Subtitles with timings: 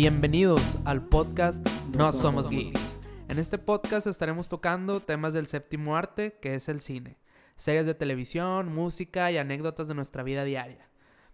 [0.00, 3.00] Bienvenidos al podcast No Somos Geeks.
[3.28, 7.18] En este podcast estaremos tocando temas del séptimo arte, que es el cine,
[7.56, 10.88] series de televisión, música y anécdotas de nuestra vida diaria.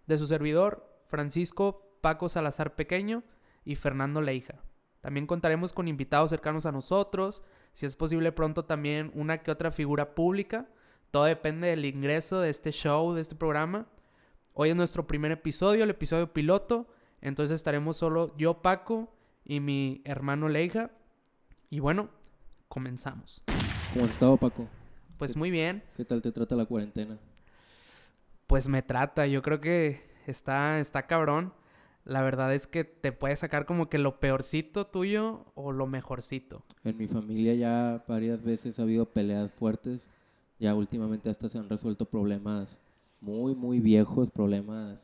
[0.06, 3.22] De su servidor, Francisco Paco Salazar Pequeño
[3.66, 4.62] y Fernando Leija.
[5.02, 7.42] También contaremos con invitados cercanos a nosotros,
[7.74, 10.70] si es posible pronto también una que otra figura pública.
[11.10, 13.88] Todo depende del ingreso de este show, de este programa.
[14.54, 16.88] Hoy es nuestro primer episodio, el episodio piloto.
[17.24, 19.08] Entonces estaremos solo yo, Paco,
[19.46, 20.90] y mi hermano Leija.
[21.70, 22.10] Y bueno,
[22.68, 23.42] comenzamos.
[23.94, 24.68] ¿Cómo has estado, Paco?
[25.16, 25.82] Pues muy bien.
[25.96, 27.18] ¿Qué tal te trata la cuarentena?
[28.46, 31.54] Pues me trata, yo creo que está, está cabrón.
[32.04, 36.62] La verdad es que te puede sacar como que lo peorcito tuyo o lo mejorcito.
[36.84, 40.10] En mi familia ya varias veces ha habido peleas fuertes.
[40.58, 42.78] Ya últimamente hasta se han resuelto problemas
[43.22, 45.00] muy, muy viejos, problemas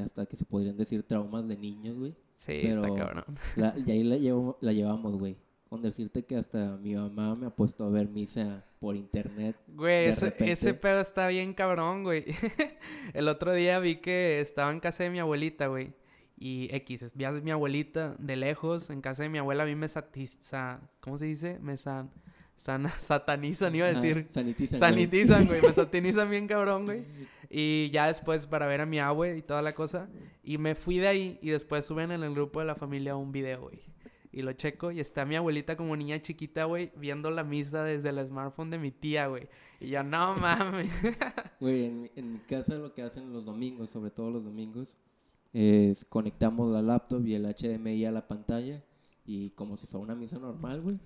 [0.00, 2.14] hasta que se podrían decir traumas de niños, güey.
[2.36, 3.24] Sí, está cabrón.
[3.56, 5.36] La, y ahí la, llevo, la llevamos, güey.
[5.68, 9.56] Con decirte que hasta mi mamá me ha puesto a ver misa por internet.
[9.68, 12.24] Güey, ese, ese pedo está bien cabrón, güey.
[13.14, 15.94] El otro día vi que estaba en casa de mi abuelita, güey.
[16.36, 18.90] Y X, vi a mi abuelita de lejos.
[18.90, 20.80] En casa de mi abuela a mí me satiza...
[21.00, 21.58] ¿Cómo se dice?
[21.60, 22.10] Me san...
[22.56, 24.28] Sana, satanizan, iba a decir.
[24.32, 24.78] sanitizan.
[24.78, 25.62] Sanitizan, güey.
[25.62, 27.04] Me satanizan bien cabrón, güey.
[27.54, 30.08] Y ya después para ver a mi abue y toda la cosa.
[30.42, 33.30] Y me fui de ahí y después suben en el grupo de la familia un
[33.30, 33.80] video, güey.
[34.32, 38.08] Y lo checo y está mi abuelita como niña chiquita, güey, viendo la misa desde
[38.08, 39.48] el smartphone de mi tía, güey.
[39.78, 40.90] Y yo, no mames.
[41.60, 44.96] Güey, en, en mi casa lo que hacen los domingos, sobre todo los domingos,
[45.52, 48.82] es conectamos la laptop y el HDMI a la pantalla
[49.24, 50.98] y como si fuera una misa normal, güey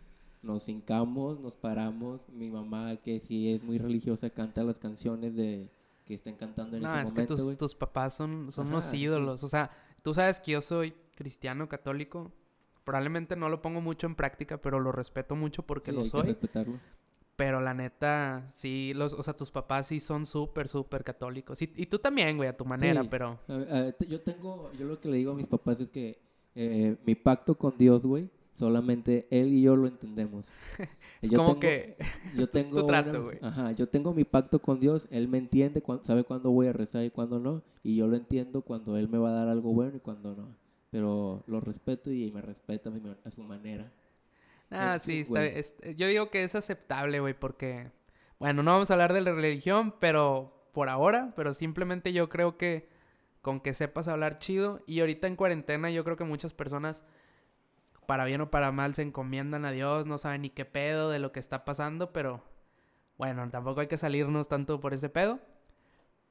[0.47, 2.21] nos hincamos, nos paramos.
[2.31, 5.69] Mi mamá, que sí es muy religiosa, canta las canciones de
[6.07, 7.15] que están cantando en ese momento.
[7.15, 9.43] No, es que tus, papás son, son unos ídolos.
[9.43, 9.71] O sea,
[10.03, 12.33] tú sabes que yo soy cristiano católico.
[12.85, 16.29] Probablemente no lo pongo mucho en práctica, pero lo respeto mucho porque lo soy.
[16.29, 16.79] respetarlo.
[17.35, 21.61] Pero la neta, sí, los, o sea, tus papás sí son súper, súper católicos.
[21.61, 23.39] Y, y, tú también, güey, a tu manera, pero...
[24.09, 26.19] yo tengo, yo lo que le digo a mis papás es que
[26.55, 30.49] eh, mi pacto con Dios, güey, Solamente él y yo lo entendemos.
[31.21, 31.97] es como que
[32.35, 33.39] yo tengo tu trato, güey.
[33.43, 37.05] Ajá, yo tengo mi pacto con Dios, él me entiende, sabe cuándo voy a rezar
[37.05, 39.97] y cuándo no, y yo lo entiendo cuando él me va a dar algo bueno
[39.97, 40.57] y cuando no.
[40.91, 42.91] Pero lo respeto y me respeta
[43.25, 43.93] a su manera.
[44.71, 47.91] Ah, sí, está, yo digo que es aceptable, güey, porque,
[48.39, 52.57] bueno, no vamos a hablar de la religión, pero por ahora, pero simplemente yo creo
[52.57, 52.89] que
[53.43, 57.05] con que sepas hablar chido, y ahorita en cuarentena yo creo que muchas personas
[58.07, 61.19] para bien o para mal se encomiendan a Dios, no saben ni qué pedo de
[61.19, 62.43] lo que está pasando, pero
[63.19, 65.39] bueno, tampoco hay que salirnos tanto por ese pedo.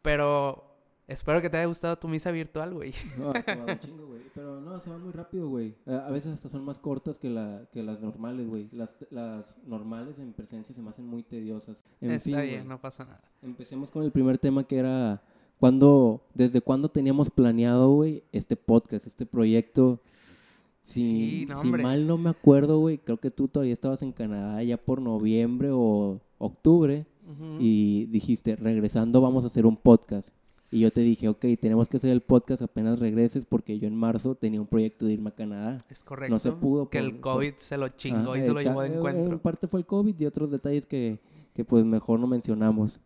[0.02, 0.64] Pero
[1.08, 2.94] espero que te haya gustado tu misa virtual, güey.
[3.18, 4.22] No, un chingo, güey.
[4.36, 5.76] Pero no, se van muy rápido, güey.
[5.88, 8.70] A veces hasta son más cortas que, la, que las normales, güey.
[8.72, 11.78] Las, las normales en presencia se me hacen muy tediosas.
[12.02, 13.24] Está bien, no pasa nada.
[13.42, 15.24] Empecemos con el primer tema que era...
[15.60, 20.02] cuando ¿Desde cuándo teníamos planeado, güey, este podcast, este proyecto?
[20.86, 24.78] Si, sí, mal no me acuerdo, güey, creo que tú todavía estabas en Canadá ya
[24.78, 27.06] por noviembre o octubre
[27.60, 30.30] y dijiste, regresando vamos a hacer un podcast.
[30.72, 33.96] Y yo te dije, ok, tenemos que hacer el podcast apenas regreses porque yo en
[33.96, 35.78] marzo tenía un proyecto de irme a Canadá.
[35.90, 36.34] Es correcto.
[36.34, 36.90] No se pudo.
[36.90, 39.34] Que el COVID se lo chingó y se lo llevó de encuentro.
[39.34, 41.20] En parte fue el COVID y otros detalles que,
[41.54, 43.00] que pues mejor no mencionamos.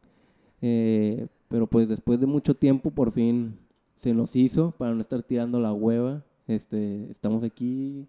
[0.62, 3.58] Eh, pero pues después de mucho tiempo por fin
[3.96, 8.08] se nos hizo para no estar tirando la hueva este, estamos aquí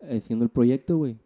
[0.00, 1.18] haciendo el proyecto, güey.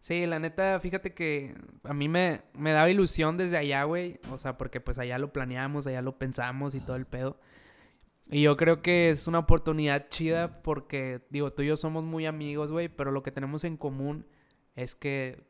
[0.00, 4.20] Sí, la neta, fíjate que a mí me, me daba ilusión desde allá, güey.
[4.30, 7.38] O sea, porque pues allá lo planeamos, allá lo pensamos y todo el pedo.
[8.30, 12.26] Y yo creo que es una oportunidad chida porque, digo, tú y yo somos muy
[12.26, 14.26] amigos, güey, pero lo que tenemos en común
[14.76, 15.42] es que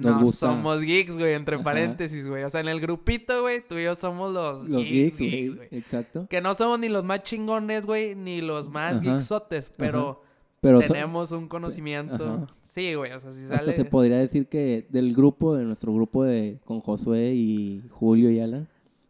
[0.00, 2.44] no somos geeks, güey, entre paréntesis, güey.
[2.44, 5.68] O sea, en el grupito, güey, tú y yo somos los, los geeks, güey.
[5.70, 6.26] Exacto.
[6.28, 10.22] Que no somos ni los más chingones, güey, ni los más geeksotes, pero,
[10.60, 12.46] pero tenemos un conocimiento.
[12.62, 13.74] Sí, güey, o sea, si sale...
[13.74, 18.40] se podría decir que del grupo, de nuestro grupo de con Josué y Julio y
[18.40, 18.66] Alan,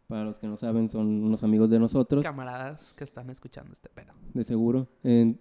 [0.07, 2.23] para los que no saben, son unos amigos de nosotros.
[2.23, 4.11] Camaradas que están escuchando este pedo.
[4.33, 4.89] De seguro.
[5.01, 5.39] En,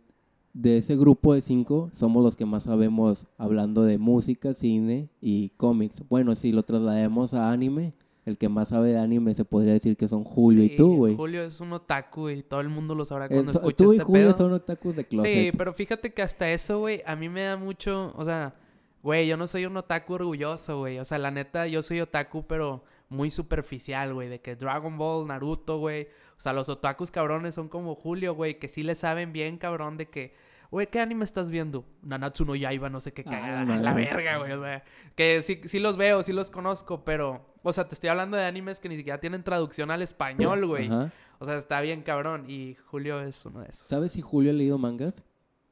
[0.52, 5.50] de ese grupo de cinco somos los que más sabemos hablando de música, cine y
[5.50, 6.02] cómics.
[6.08, 7.94] Bueno, si lo traslademos a anime,
[8.24, 11.16] el que más sabe de anime se podría decir que son Julio y tú, güey.
[11.16, 14.04] Julio es un otaku y todo el mundo lo sabrá cuando escucha Tú y este
[14.04, 15.32] Julio son otakus de closet.
[15.32, 18.54] Sí, pero fíjate que hasta eso, güey, a mí me da mucho, o sea,
[19.02, 20.98] güey, yo no soy un otaku orgulloso, güey.
[20.98, 25.26] O sea, la neta, yo soy otaku, pero muy superficial, güey, de que Dragon Ball,
[25.26, 26.08] Naruto, güey.
[26.42, 29.96] O sea, los otakus cabrones son como Julio, güey, que sí le saben bien, cabrón,
[29.96, 30.34] de que
[30.72, 31.84] Güey, ¿qué anime estás viendo?
[32.02, 34.50] Nanatsu no Yaiba, no sé qué ah, la verga, güey.
[34.50, 34.82] O sea,
[35.14, 37.54] que sí, sí los veo, sí los conozco, pero...
[37.62, 40.90] O sea, te estoy hablando de animes que ni siquiera tienen traducción al español, güey.
[41.38, 42.50] O sea, está bien cabrón.
[42.50, 43.86] Y Julio es uno de esos.
[43.86, 45.14] ¿Sabes si Julio ha leído mangas?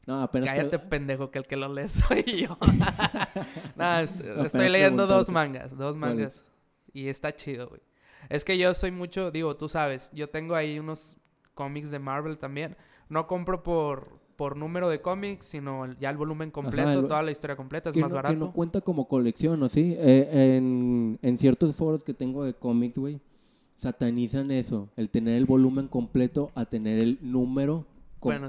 [0.06, 0.50] No, apenas.
[0.50, 2.56] Cállate, pendejo, que el que lo lee soy yo.
[3.76, 5.76] no, estoy, leyendo dos mangas.
[5.76, 6.44] Dos mangas.
[6.92, 7.80] Y está chido, güey.
[8.30, 11.16] Es que yo soy mucho, digo, tú sabes, yo tengo ahí unos
[11.54, 12.76] cómics de Marvel también.
[13.08, 17.56] No compro por, por número de cómics, sino ya el volumen completo, toda la historia
[17.56, 18.32] completa, es más barato.
[18.32, 19.96] Que no cuenta como colección, ¿o sí?
[19.98, 23.20] Eh, en, en ciertos foros que tengo de cómics, güey,
[23.76, 27.84] satanizan eso, el tener el volumen completo a tener el número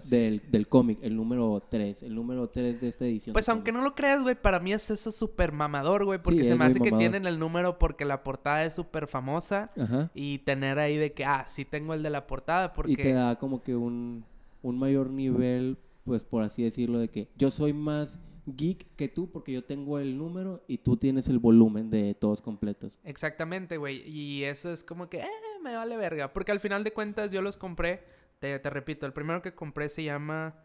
[0.09, 3.33] del, del cómic, el número 3, el número 3 de esta edición.
[3.33, 6.55] Pues aunque no lo creas, güey, para mí es eso súper mamador, güey, porque se
[6.55, 9.71] me hace que tienen el número porque la portada es súper famosa
[10.13, 12.91] y tener ahí de que, ah, sí tengo el de la portada porque...
[12.93, 14.25] Y te da como que un,
[14.61, 19.29] un mayor nivel, pues por así decirlo, de que yo soy más geek que tú
[19.31, 22.99] porque yo tengo el número y tú tienes el volumen de todos completos.
[23.03, 24.07] Exactamente, güey.
[24.07, 25.29] Y eso es como que, eh,
[25.61, 26.33] me vale verga.
[26.33, 28.03] Porque al final de cuentas yo los compré
[28.41, 30.55] te, repito, el primero que compré se llama.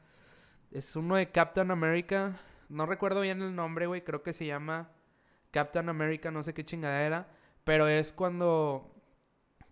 [0.73, 2.35] Es uno de Captain America.
[2.71, 4.03] No recuerdo bien el nombre, güey.
[4.03, 4.89] Creo que se llama
[5.51, 7.29] Captain America, no sé qué chingadera.
[7.65, 8.93] Pero es cuando.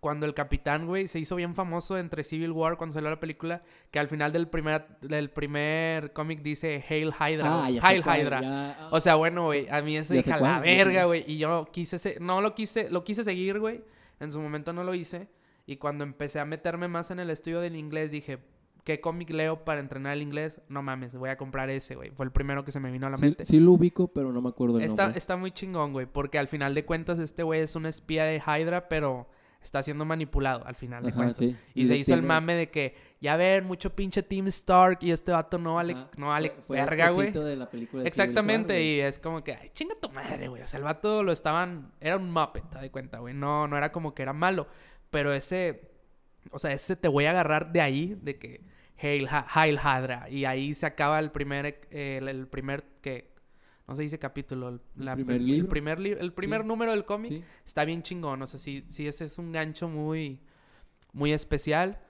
[0.00, 3.62] Cuando el capitán, güey, se hizo bien famoso entre Civil War cuando salió la película.
[3.90, 7.46] Que al final del primer, del primer cómic dice Hail Hydra.
[7.46, 8.40] Ah, Hail Hydra.
[8.44, 8.88] Ah.
[8.90, 9.66] o sea, bueno, güey.
[9.70, 11.24] A mí eso dije la verga, güey.
[11.26, 12.18] Y yo quise.
[12.20, 12.90] No lo quise.
[12.90, 13.82] Lo quise seguir, güey.
[14.20, 15.26] En su momento no lo hice.
[15.66, 18.38] Y cuando empecé a meterme más en el estudio del inglés, dije,
[18.84, 20.60] ¿qué cómic leo para entrenar el inglés?
[20.68, 22.10] No mames, voy a comprar ese, güey.
[22.10, 23.44] Fue el primero que se me vino a la mente.
[23.44, 25.18] Sí lo ubico, pero no me acuerdo el está, nombre.
[25.18, 28.42] Está muy chingón, güey, porque al final de cuentas este güey es un espía de
[28.46, 29.26] Hydra, pero
[29.64, 31.40] está siendo manipulado al final de cuentas.
[31.74, 35.32] Y, se hizo el mame de que, ya ver, mucho pinche Team Stark y este
[35.32, 37.32] vato no vale, no vale verga, güey.
[38.04, 40.62] Exactamente, y es como que, ay, chinga tu madre, güey.
[40.62, 43.32] O sea, el vato lo estaban, era un Muppet, te das cuenta, güey.
[43.32, 44.66] No, no era como que era malo.
[45.14, 45.92] Pero ese,
[46.50, 48.62] o sea, ese te voy a agarrar de ahí, de que
[49.00, 50.28] Hail, Hail Hadra.
[50.28, 53.32] Y ahí se acaba el primer, el, primer, que,
[53.86, 57.44] no se dice capítulo, el, primer, el, primer, el primer número del cómic.
[57.64, 60.40] Está bien chingón, o sea, si, si ese es un gancho muy,
[61.12, 62.00] muy especial.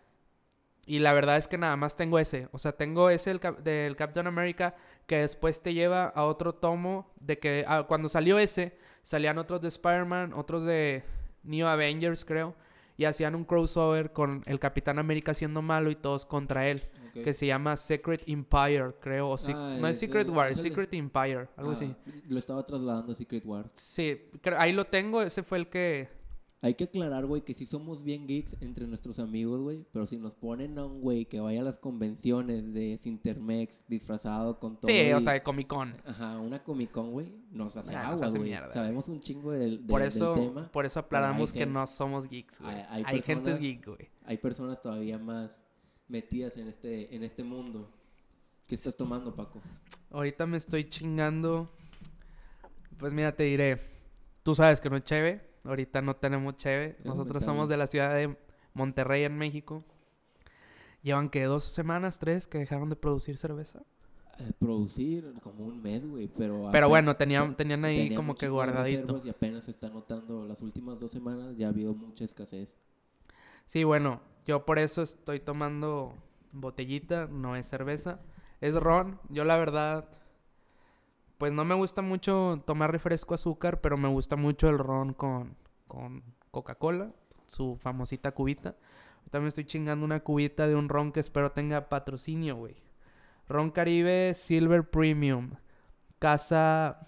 [0.86, 2.48] Y la verdad es que nada más tengo ese.
[2.52, 7.38] O sea, tengo ese del, Captain America que después te lleva a otro tomo de
[7.38, 11.04] que ah, cuando salió ese, salían otros de Spider-Man, otros de
[11.42, 12.63] New Avengers, creo
[12.96, 16.82] y hacían un crossover con el Capitán América siendo malo y todos contra él.
[17.12, 19.28] Que se llama Secret Empire, creo.
[19.28, 21.94] O ah, no es Secret War, es Secret Empire, algo ah, así.
[22.28, 23.70] Lo estaba trasladando a Secret War.
[23.74, 24.20] Sí,
[24.58, 25.22] ahí lo tengo.
[25.22, 26.08] Ese fue el que
[26.64, 29.84] hay que aclarar, güey, que sí somos bien geeks entre nuestros amigos, güey.
[29.92, 34.58] Pero si nos ponen a un güey que vaya a las convenciones de Sintermex disfrazado
[34.58, 34.90] con todo.
[34.90, 35.94] Sí, o sea, de Comic Con.
[36.06, 38.54] Ajá, una Comic Con, güey, nos hace agua, güey.
[38.72, 40.72] Sabemos un chingo del, por eso, tema.
[40.72, 42.76] Por eso aclaramos que no somos geeks, güey.
[42.88, 44.08] Hay, gente geek, güey.
[44.24, 45.62] Hay personas todavía más
[46.08, 47.90] metidas en este, en este mundo.
[48.66, 49.60] ¿Qué estás tomando, Paco?
[50.10, 51.70] Ahorita me estoy chingando.
[52.96, 53.82] Pues mira, te diré.
[54.42, 56.96] Tú sabes que no es chévere Ahorita no tenemos cheve.
[57.04, 58.36] Nosotros somos de la ciudad de
[58.74, 59.84] Monterrey, en México.
[61.02, 63.82] Llevan que dos semanas, tres, que dejaron de producir cerveza.
[64.38, 66.68] Eh, producir como un mes, güey, pero...
[66.72, 69.22] Pero bueno, tenían, tenían ahí como que guardadito.
[69.24, 72.76] Y apenas se está notando, las últimas dos semanas ya ha habido mucha escasez.
[73.66, 76.14] Sí, bueno, yo por eso estoy tomando
[76.52, 78.20] botellita, no es cerveza.
[78.60, 79.20] Es ron.
[79.28, 80.08] Yo la verdad
[81.38, 85.56] pues no me gusta mucho tomar refresco azúcar, pero me gusta mucho el ron con,
[85.86, 87.12] con Coca-Cola,
[87.46, 88.76] su famosita cubita.
[89.32, 92.76] Me estoy chingando una cubita de un ron que espero tenga patrocinio, güey.
[93.48, 95.50] Ron Caribe Silver Premium.
[96.20, 97.00] Casa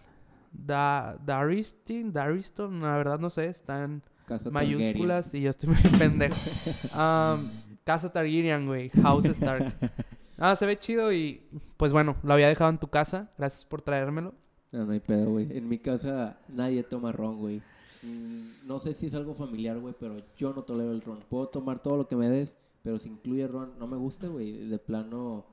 [0.53, 4.03] da Dariston, Dariston, la verdad no sé, están
[4.51, 6.37] mayúsculas y yo estoy muy pendejo.
[6.97, 7.49] Um,
[7.85, 8.91] Casa Targaryen, güey.
[9.03, 9.73] House Stark.
[10.39, 11.43] Ah, se ve chido y
[11.77, 13.31] pues bueno, lo había dejado en tu casa.
[13.39, 14.35] Gracias por traérmelo.
[14.73, 15.57] No, no hay pedo, güey.
[15.57, 17.63] En mi casa nadie toma ron, güey.
[18.03, 21.21] Mm, no sé si es algo familiar, güey, pero yo no tolero el ron.
[21.29, 24.69] Puedo tomar todo lo que me des, pero si incluye ron, no me gusta, güey.
[24.69, 25.47] De plano,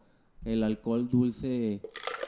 [0.43, 1.81] el alcohol dulce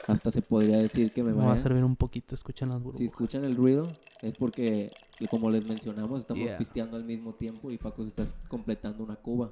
[0.06, 2.98] hasta se podría decir que me va a servir un poquito, escuchan las burbujas.
[3.00, 3.86] Si escuchan el ruido,
[4.22, 4.90] es porque,
[5.30, 9.50] como les mencionamos, estamos pisteando al mismo tiempo y Paco se está completando una cuba.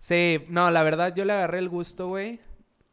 [0.00, 2.40] Sí, no, la verdad yo le agarré el gusto, güey,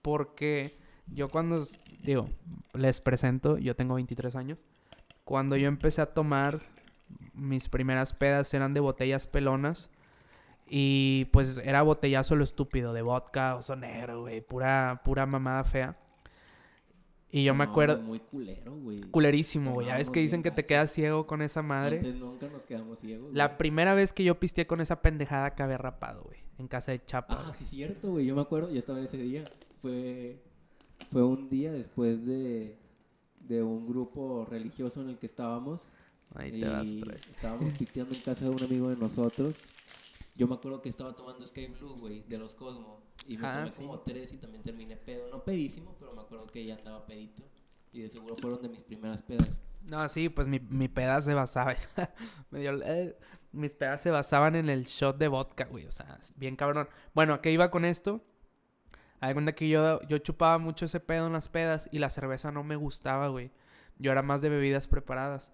[0.01, 1.63] porque yo cuando,
[2.01, 2.29] digo,
[2.73, 4.63] les presento, yo tengo 23 años.
[5.23, 6.59] Cuando yo empecé a tomar,
[7.33, 9.89] mis primeras pedas eran de botellas pelonas.
[10.67, 14.41] Y pues era botellazo lo estúpido de vodka, oso negro, güey.
[14.41, 15.95] Pura, pura mamada fea.
[17.35, 18.01] Y yo me acuerdo.
[18.01, 19.01] Muy culero, güey.
[19.01, 19.87] Culerísimo, güey.
[19.87, 21.97] Ya ves que dicen que te quedas ciego con esa madre.
[21.97, 23.33] Antes nunca nos quedamos ciegos.
[23.33, 26.39] La primera vez que yo pisteé con esa pendejada que había rapado, güey.
[26.57, 27.43] En casa de Chapa.
[27.45, 28.25] Ah, sí, cierto, güey.
[28.25, 29.43] Yo me acuerdo, yo estaba en ese día.
[29.81, 30.41] Fue.
[31.11, 32.79] Fue un día después de.
[33.41, 35.81] De un grupo religioso en el que estábamos.
[36.35, 39.55] Ahí te vas, Estábamos pisteando en casa de un amigo de nosotros.
[40.37, 43.04] Yo me acuerdo que estaba tomando Sky Blue, güey, de los Cosmo.
[43.25, 45.29] Y me ah, tomé como tres y también terminé pedo.
[45.31, 47.43] No pedísimo, pero me acuerdo que ya andaba pedito.
[47.91, 49.59] Y de seguro fueron de mis primeras pedas.
[49.89, 51.75] No, sí, pues mi, mi peda se basaba.
[52.53, 53.17] Eh,
[53.51, 55.85] mis pedas se basaban en el shot de vodka, güey.
[55.85, 56.89] O sea, bien cabrón.
[57.13, 58.21] Bueno, ¿a qué iba con esto?
[59.19, 62.51] Hay cuenta que yo, yo chupaba mucho ese pedo en las pedas y la cerveza
[62.51, 63.51] no me gustaba, güey.
[63.97, 65.53] Yo era más de bebidas preparadas.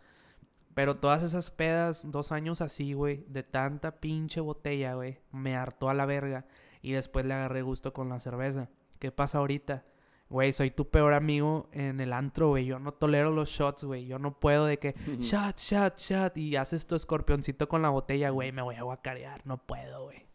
[0.73, 5.89] Pero todas esas pedas, dos años así, güey, de tanta pinche botella, güey, me hartó
[5.89, 6.45] a la verga.
[6.81, 8.69] Y después le agarré gusto con la cerveza.
[8.99, 9.85] ¿Qué pasa ahorita?
[10.29, 12.65] Güey, soy tu peor amigo en el antro, güey.
[12.65, 14.05] Yo no tolero los shots, güey.
[14.05, 16.37] Yo no puedo de que shot, shot, shot.
[16.37, 18.51] Y haces tu escorpioncito con la botella, güey.
[18.51, 19.45] Me voy a guacarear.
[19.45, 20.25] No puedo, güey.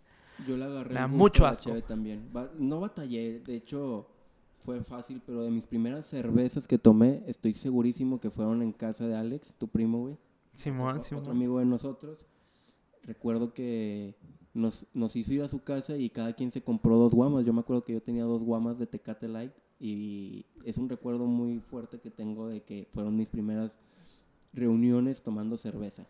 [0.47, 0.93] Yo le agarré.
[0.95, 1.73] Me da mucho asco.
[1.83, 2.29] también.
[2.59, 3.41] No batallé.
[3.41, 4.07] De hecho,
[4.65, 5.23] fue fácil.
[5.25, 9.55] Pero de mis primeras cervezas que tomé, estoy segurísimo que fueron en casa de Alex,
[9.55, 10.19] tu primo, güey.
[10.53, 12.27] Simón, otro, Otro amigo de nosotros.
[13.03, 14.15] Recuerdo que
[14.57, 17.45] nos, nos hizo ir a su casa y cada quien se compró dos guamas.
[17.45, 21.27] Yo me acuerdo que yo tenía dos guamas de Tecate Light y es un recuerdo
[21.27, 23.79] muy fuerte que tengo de que fueron mis primeras
[24.53, 26.07] reuniones tomando cerveza.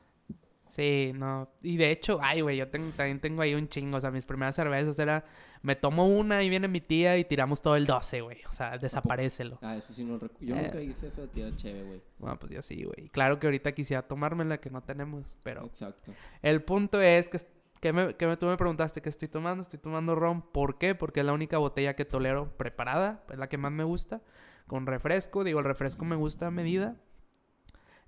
[0.69, 1.49] Sí, no.
[1.63, 3.97] Y de hecho, ay, güey, yo también tengo ahí un chingo.
[3.97, 5.25] O sea, mis primeras cervezas era,
[5.63, 8.39] me tomo una y viene mi tía y tiramos todo el 12, güey.
[8.49, 9.59] O sea, desaparecelo.
[9.63, 10.45] Ah, eso sí no recuerdo.
[10.45, 10.85] Yo nunca eh.
[10.85, 12.03] hice eso de tirar chévere, güey.
[12.19, 13.09] Bueno, pues yo sí, güey.
[13.11, 15.65] Claro que ahorita quisiera tomármela, que no tenemos, pero...
[15.67, 16.13] Exacto.
[16.43, 17.39] El punto es que,
[17.87, 19.63] que, me, que tú me preguntaste qué estoy tomando.
[19.63, 20.43] Estoy tomando ron.
[20.43, 20.95] ¿Por qué?
[20.95, 23.25] Porque es la única botella que tolero preparada.
[23.31, 24.23] Es la que más me gusta.
[24.67, 25.45] Con refresco.
[25.45, 26.97] Digo, el refresco me gusta a medida.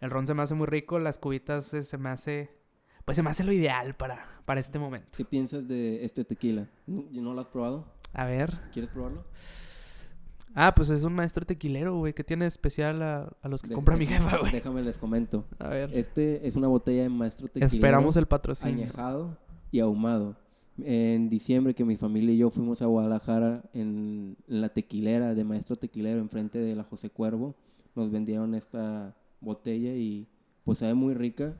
[0.00, 2.50] El ron se me hace muy rico, las cubitas se, me hace...
[3.04, 5.08] Pues se me hace lo ideal para, para este momento.
[5.16, 6.68] ¿Qué piensas de este tequila?
[6.86, 7.84] ¿No lo has probado?
[8.12, 8.58] A ver.
[8.72, 9.24] ¿Quieres probarlo?
[10.54, 12.12] Ah, pues es un maestro tequilero, güey.
[12.12, 14.52] ¿Qué tiene especial a, los que compra mi jefa, güey?
[14.52, 15.46] Déjame les comento.
[15.58, 15.90] A ver.
[15.92, 17.66] Este es una botella de maestro tequilero.
[17.66, 18.84] Esperamos el patrocinio.
[18.84, 19.36] Añejado
[19.70, 20.36] y ahumado.
[20.80, 25.76] En diciembre que mi familia y yo fuimos a Guadalajara en, la tequilera de maestro
[25.76, 27.56] tequilero enfrente de la José Cuervo,
[27.96, 30.28] nos vendieron esta botella y
[30.64, 31.56] pues sabe muy rica.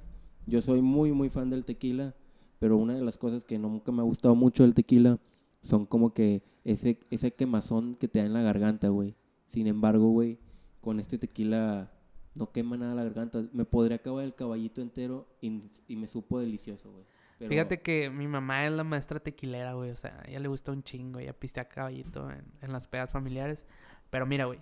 [0.47, 2.15] Yo soy muy, muy fan del tequila,
[2.61, 5.19] pero una de las cosas que nunca me ha gustado mucho del tequila
[5.63, 9.17] son como que ese, ese quemazón que te da en la garganta, güey.
[9.49, 10.39] Sin embargo, güey,
[10.81, 11.91] con este tequila
[12.35, 13.45] no quema nada la garganta.
[13.53, 17.05] Me podría acabar el caballito entero y, y me supo delicioso, güey.
[17.39, 19.91] Fíjate que mi mamá es la maestra tequilera, güey.
[19.91, 21.21] O sea, a ella le gusta un chingo.
[21.21, 23.65] Ella pistea caballito en, en las pedas familiares.
[24.11, 24.61] Pero mira, güey,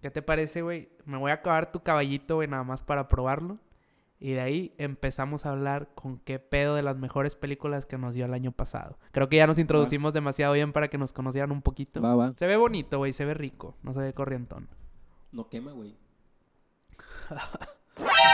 [0.00, 0.88] ¿Qué te parece, güey?
[1.04, 3.58] Me voy a acabar tu caballito, güey, nada más para probarlo.
[4.20, 8.14] Y de ahí empezamos a hablar con qué pedo de las mejores películas que nos
[8.14, 8.98] dio el año pasado.
[9.12, 12.00] Creo que ya nos introducimos demasiado bien para que nos conocieran un poquito.
[12.00, 12.32] Va, va.
[12.36, 13.76] Se ve bonito, güey, se ve rico.
[13.82, 14.68] No se ve corrientón.
[15.30, 15.96] No quema, güey.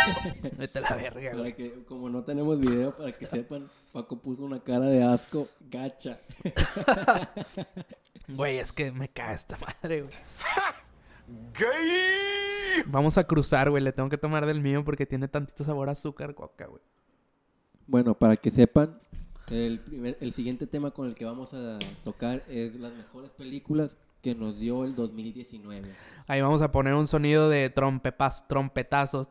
[0.59, 1.55] Vete a la verga, güey.
[1.55, 6.21] Que, como no tenemos video, para que sepan, Paco puso una cara de asco gacha.
[8.27, 10.15] Güey, es que me cae esta madre, güey.
[12.87, 13.83] Vamos a cruzar, güey.
[13.83, 16.81] Le tengo que tomar del mío porque tiene tantito sabor a azúcar coca, güey.
[17.87, 18.99] Bueno, para que sepan,
[19.51, 24.35] el, el siguiente tema con el que vamos a tocar es las mejores películas que
[24.35, 25.87] nos dio el 2019.
[26.27, 29.29] Ahí vamos a poner un sonido de trompepas, trompetazos.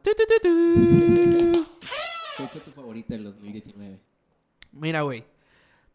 [2.37, 3.99] ¿Cuál fue tu favorita del 2019?
[4.71, 5.23] Mira, güey.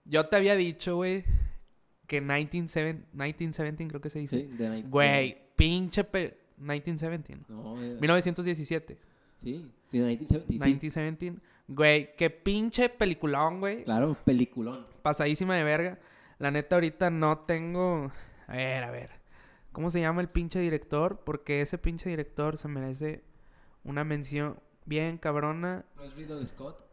[0.05, 1.25] Yo te había dicho, güey,
[2.09, 4.41] que 1917, creo que se dice.
[4.41, 6.05] Sí, de Güey, pinche...
[6.57, 7.45] 1917.
[7.49, 8.99] No, 1917.
[9.41, 10.53] Sí, sí, 1917.
[10.53, 11.41] 1917.
[11.69, 13.85] Güey, qué pinche peliculón, güey.
[13.85, 14.89] Claro, peliculón.
[15.03, 16.01] Pasadísima de verga.
[16.41, 18.11] La neta, ahorita no tengo...
[18.49, 19.11] A ver, a ver.
[19.73, 21.21] ¿Cómo se llama el pinche director?
[21.25, 23.23] Porque ese pinche director se merece
[23.85, 25.85] una mención bien cabrona.
[25.97, 26.85] ¿No es Riddle Scott?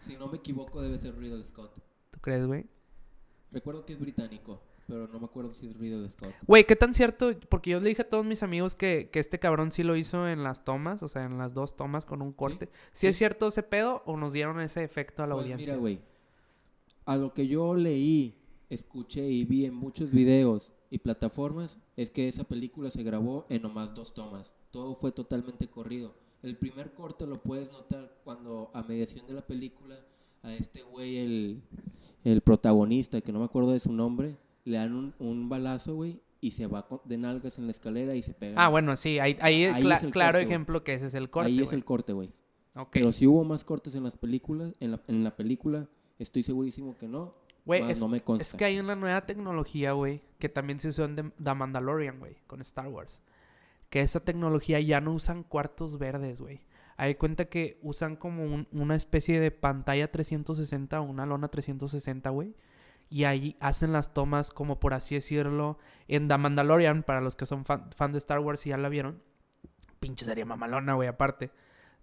[0.00, 1.78] Si no me equivoco, debe ser Riddle Scott.
[2.10, 2.66] ¿Tú crees, güey?
[3.52, 6.32] Recuerdo que es británico, pero no me acuerdo si es Riddle Scott.
[6.46, 7.30] Güey, ¿qué tan cierto?
[7.50, 10.26] Porque yo le dije a todos mis amigos que, que, este cabrón sí lo hizo
[10.26, 12.70] en las tomas, o sea, en las dos tomas con un corte.
[12.94, 15.74] ¿Sí, es cierto ese pedo o nos dieron ese efecto a la pues audiencia?
[15.74, 16.00] Mira, güey,
[17.04, 18.38] a lo que yo leí,
[18.70, 23.62] escuché y vi en muchos videos y plataformas es que esa película se grabó en
[23.62, 24.52] nomás dos tomas.
[24.70, 26.12] Todo fue totalmente corrido.
[26.42, 29.98] El primer corte lo puedes notar cuando a mediación de la película
[30.42, 31.62] a este güey, el,
[32.24, 36.20] el protagonista, que no me acuerdo de su nombre, le dan un, un balazo, güey,
[36.42, 38.62] y se va de nalgas en la escalera y se pega.
[38.62, 41.48] Ah, bueno, sí, ahí, ahí, es claro ejemplo que ese es el corte.
[41.50, 42.28] Ahí es el corte, güey.
[42.90, 46.98] Pero si hubo más cortes en las películas, en la, en la película, estoy segurísimo
[46.98, 47.32] que no.
[47.64, 48.42] Güey, es, no me consta.
[48.42, 52.36] es que hay una nueva tecnología, güey, que también se usó en The Mandalorian, güey,
[52.46, 53.20] con Star Wars.
[53.88, 56.62] Que esa tecnología ya no usan cuartos verdes, güey.
[56.96, 62.54] Hay cuenta que usan como una especie de pantalla 360 o una lona 360, güey
[63.12, 65.78] y ahí hacen las tomas como por así decirlo
[66.08, 69.20] en The Mandalorian, para los que son fan, de Star Wars y ya la vieron.
[70.00, 71.50] Pinche serie mamalona, güey, aparte.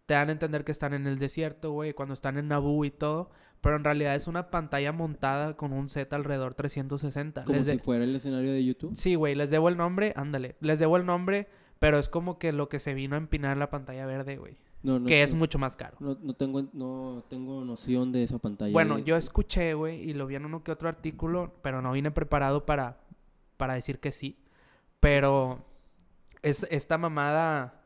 [0.06, 2.92] Te dan a entender que están en el desierto, güey, cuando están en Naboo y
[2.92, 3.32] todo.
[3.62, 7.44] Pero en realidad es una pantalla montada con un set alrededor 360.
[7.44, 8.96] Como si fuera el escenario de YouTube.
[8.96, 10.56] Sí, güey, les debo el nombre, ándale.
[10.62, 11.48] Les debo el nombre,
[11.80, 14.58] pero es como que lo que se vino a empinar la pantalla verde, güey
[15.06, 15.98] que es mucho más caro.
[16.00, 18.72] No, tengo, no tengo noción de esa pantalla.
[18.72, 22.12] Bueno, yo escuché, güey, y lo vi en uno que otro artículo, pero no vine
[22.12, 23.02] preparado para,
[23.58, 24.40] para decir que sí.
[25.00, 25.66] Pero
[26.42, 27.84] es, esta mamada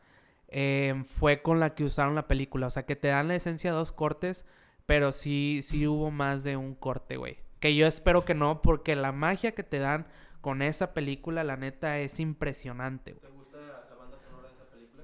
[0.49, 2.67] em, fue con la que usaron la película.
[2.67, 4.45] O sea, que te dan la esencia de dos cortes,
[4.85, 7.37] pero sí, sí hubo más de un corte, güey.
[7.59, 10.07] Que yo espero que no, porque la magia que te dan
[10.41, 13.13] con esa película, la neta, es impresionante.
[13.13, 15.03] ¿Te gusta la banda sonora de esa película?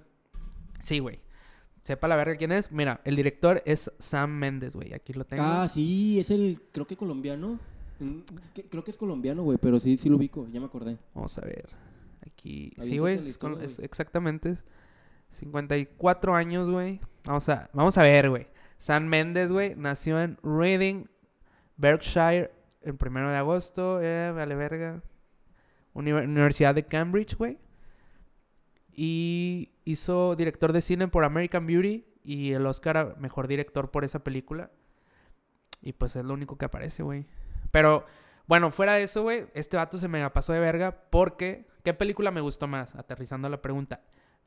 [0.79, 1.19] Sí, güey
[1.89, 2.71] sepa la verga quién es.
[2.71, 4.93] Mira, el director es Sam Mendes, güey.
[4.93, 5.41] Aquí lo tengo.
[5.41, 7.59] Ah, sí, es el, creo que colombiano.
[7.99, 8.19] Mm,
[8.69, 10.99] creo que es colombiano, güey, pero sí, sí lo ubico, ya me acordé.
[11.15, 11.67] Vamos a ver.
[12.25, 12.73] Aquí.
[12.79, 14.59] sí, güey, es, exactamente.
[15.31, 16.99] 54 años, güey.
[17.25, 18.45] Vamos a, vamos a ver, güey.
[18.79, 21.05] Sam Mendes, güey, nació en Reading,
[21.75, 24.01] Berkshire, el primero de agosto.
[24.01, 25.03] Eh, vale, verga.
[25.93, 27.57] Universidad de Cambridge, güey.
[28.91, 34.05] Y hizo director de cine por American Beauty y el Oscar a mejor director por
[34.05, 34.71] esa película.
[35.81, 37.25] Y pues es lo único que aparece, güey.
[37.71, 38.05] Pero
[38.47, 42.31] bueno, fuera de eso, güey, este vato se me pasó de verga porque ¿qué película
[42.31, 42.95] me gustó más?
[42.95, 44.01] Aterrizando la pregunta.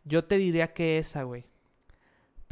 [0.04, 1.44] Yo te diría que esa, güey.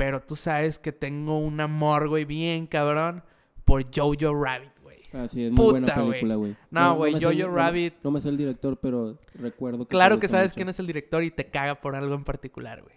[0.00, 3.22] Pero tú sabes que tengo un amor, güey, bien cabrón
[3.66, 4.70] por Jojo Rabbit.
[5.12, 6.56] Ah, sí, es muy buena película, güey.
[6.70, 7.96] No, güey, Jojo Rabbit.
[8.02, 9.90] No, me sé el director, pero recuerdo que.
[9.90, 12.94] Claro que sabes quién es el director y te caga por algo en particular, güey.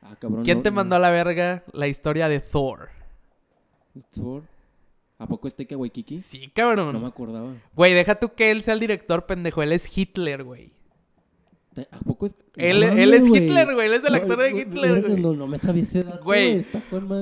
[0.00, 0.42] Ah, cabrón.
[0.42, 2.88] ¿Quién te mandó a la verga la historia de Thor?
[4.10, 4.42] ¿Thor?
[5.18, 6.18] ¿A poco este que Kiki?
[6.18, 6.92] Sí, cabrón.
[6.92, 7.54] No me acordaba.
[7.76, 9.62] Güey, deja tú que él sea el director, pendejo.
[9.62, 10.72] Él es Hitler, güey.
[11.90, 12.36] ¿A poco es?
[12.56, 13.86] Él, él es Hitler, güey.
[13.86, 15.20] Él es el actor de Hitler, güey.
[15.20, 16.66] No, no, me sabía ese dato, güey.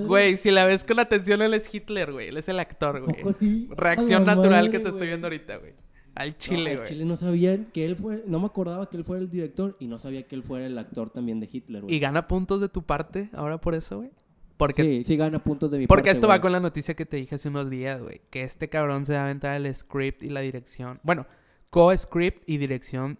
[0.06, 2.28] Güey, si la ves con atención, él es Hitler, güey.
[2.28, 3.68] Él es el actor, güey.
[3.70, 5.74] Reacción natural que te estoy viendo ahorita, güey.
[6.16, 6.78] Al Chile, güey.
[6.78, 8.24] al Chile no sabían que él fue...
[8.26, 10.76] No me acordaba que él fuera el director y no sabía que él fuera el
[10.76, 11.94] actor también de Hitler, güey.
[11.94, 14.10] ¿Y gana puntos de tu parte ahora por eso, güey?
[14.56, 15.96] Porque, sí, sí gana puntos de mi parte.
[15.96, 18.20] Porque esto va con la noticia que te dije hace unos días, güey.
[18.28, 20.98] Que este cabrón se va a aventar el script y la dirección.
[21.02, 21.26] Bueno,
[21.70, 23.18] co-script y dirección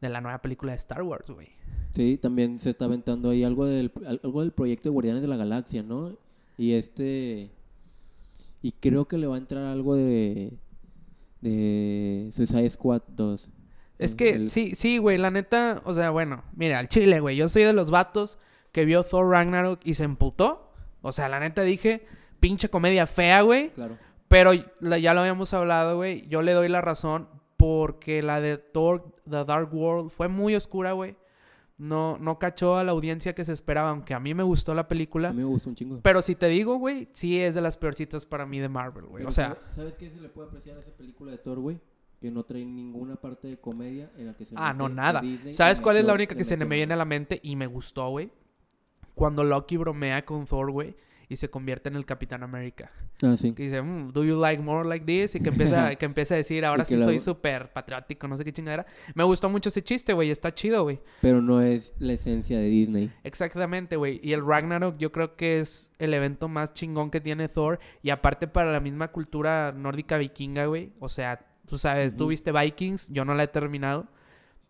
[0.00, 1.48] de la nueva película de Star Wars, güey.
[1.92, 5.36] Sí, también se está aventando ahí algo del, algo del proyecto de Guardianes de la
[5.36, 6.16] Galaxia, ¿no?
[6.56, 7.50] Y este...
[8.60, 10.52] Y creo que le va a entrar algo de...
[11.40, 13.48] De Suicide Squad 2.
[13.98, 17.48] Es que, sí, sí, güey, la neta, o sea, bueno, mira, al chile, güey, yo
[17.48, 18.38] soy de los vatos
[18.70, 20.72] que vio Thor Ragnarok y se emputó.
[21.02, 22.06] O sea, la neta dije,
[22.38, 23.70] pinche comedia fea, güey.
[23.70, 23.98] Claro.
[24.28, 26.26] Pero ya lo habíamos hablado, güey.
[26.28, 27.28] Yo le doy la razón
[27.58, 31.16] porque la de Thor The Dark World fue muy oscura, güey.
[31.76, 34.88] No, no cachó a la audiencia que se esperaba, aunque a mí me gustó la
[34.88, 35.28] película.
[35.28, 36.00] A mí me gustó un chingo.
[36.02, 39.24] Pero si te digo, güey, sí es de las peorcitas para mí de Marvel, güey.
[39.24, 39.58] O sea...
[39.70, 41.80] ¿Sabes qué se le puede apreciar a esa película de Thor, güey?
[42.20, 44.54] Que no trae ninguna parte de comedia en la que se...
[44.56, 45.20] Ah, no, nada.
[45.50, 48.08] ¿Sabes cuál es la única que se me viene a la mente y me gustó,
[48.10, 48.30] güey?
[49.14, 50.96] Cuando Loki bromea con Thor, güey
[51.28, 52.90] y se convierte en el Capitán América.
[53.22, 53.52] Ah, sí.
[53.52, 55.34] Que dice, mm, ¿do you like more like this?
[55.34, 58.52] Y que empieza, que empieza a decir, ahora sí soy súper patriótico, no sé qué
[58.52, 58.86] chingadera.
[59.14, 61.00] Me gustó mucho ese chiste, güey, está chido, güey.
[61.20, 63.12] Pero no es la esencia de Disney.
[63.24, 64.20] Exactamente, güey.
[64.22, 67.78] Y el Ragnarok yo creo que es el evento más chingón que tiene Thor.
[68.02, 70.92] Y aparte para la misma cultura nórdica vikinga, güey.
[70.98, 74.08] O sea, tú sabes, tú viste Vikings, yo no la he terminado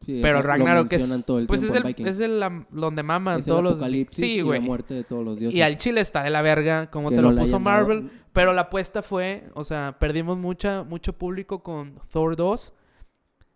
[0.06, 3.78] pero Ragnarok es, pues es el, es el donde maman todos los
[4.10, 4.60] sí, güey.
[4.60, 5.56] la muerte de todos los dioses.
[5.56, 9.02] Y al chile está de la verga como te lo puso Marvel, pero la apuesta
[9.02, 12.72] fue, o sea, perdimos mucha mucho público con Thor 2.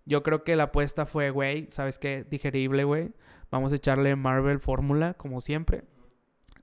[0.04, 2.26] Yo creo que la apuesta fue, güey, ¿sabes qué?
[2.28, 3.12] Digerible, güey.
[3.50, 5.84] Vamos a echarle Marvel fórmula como siempre.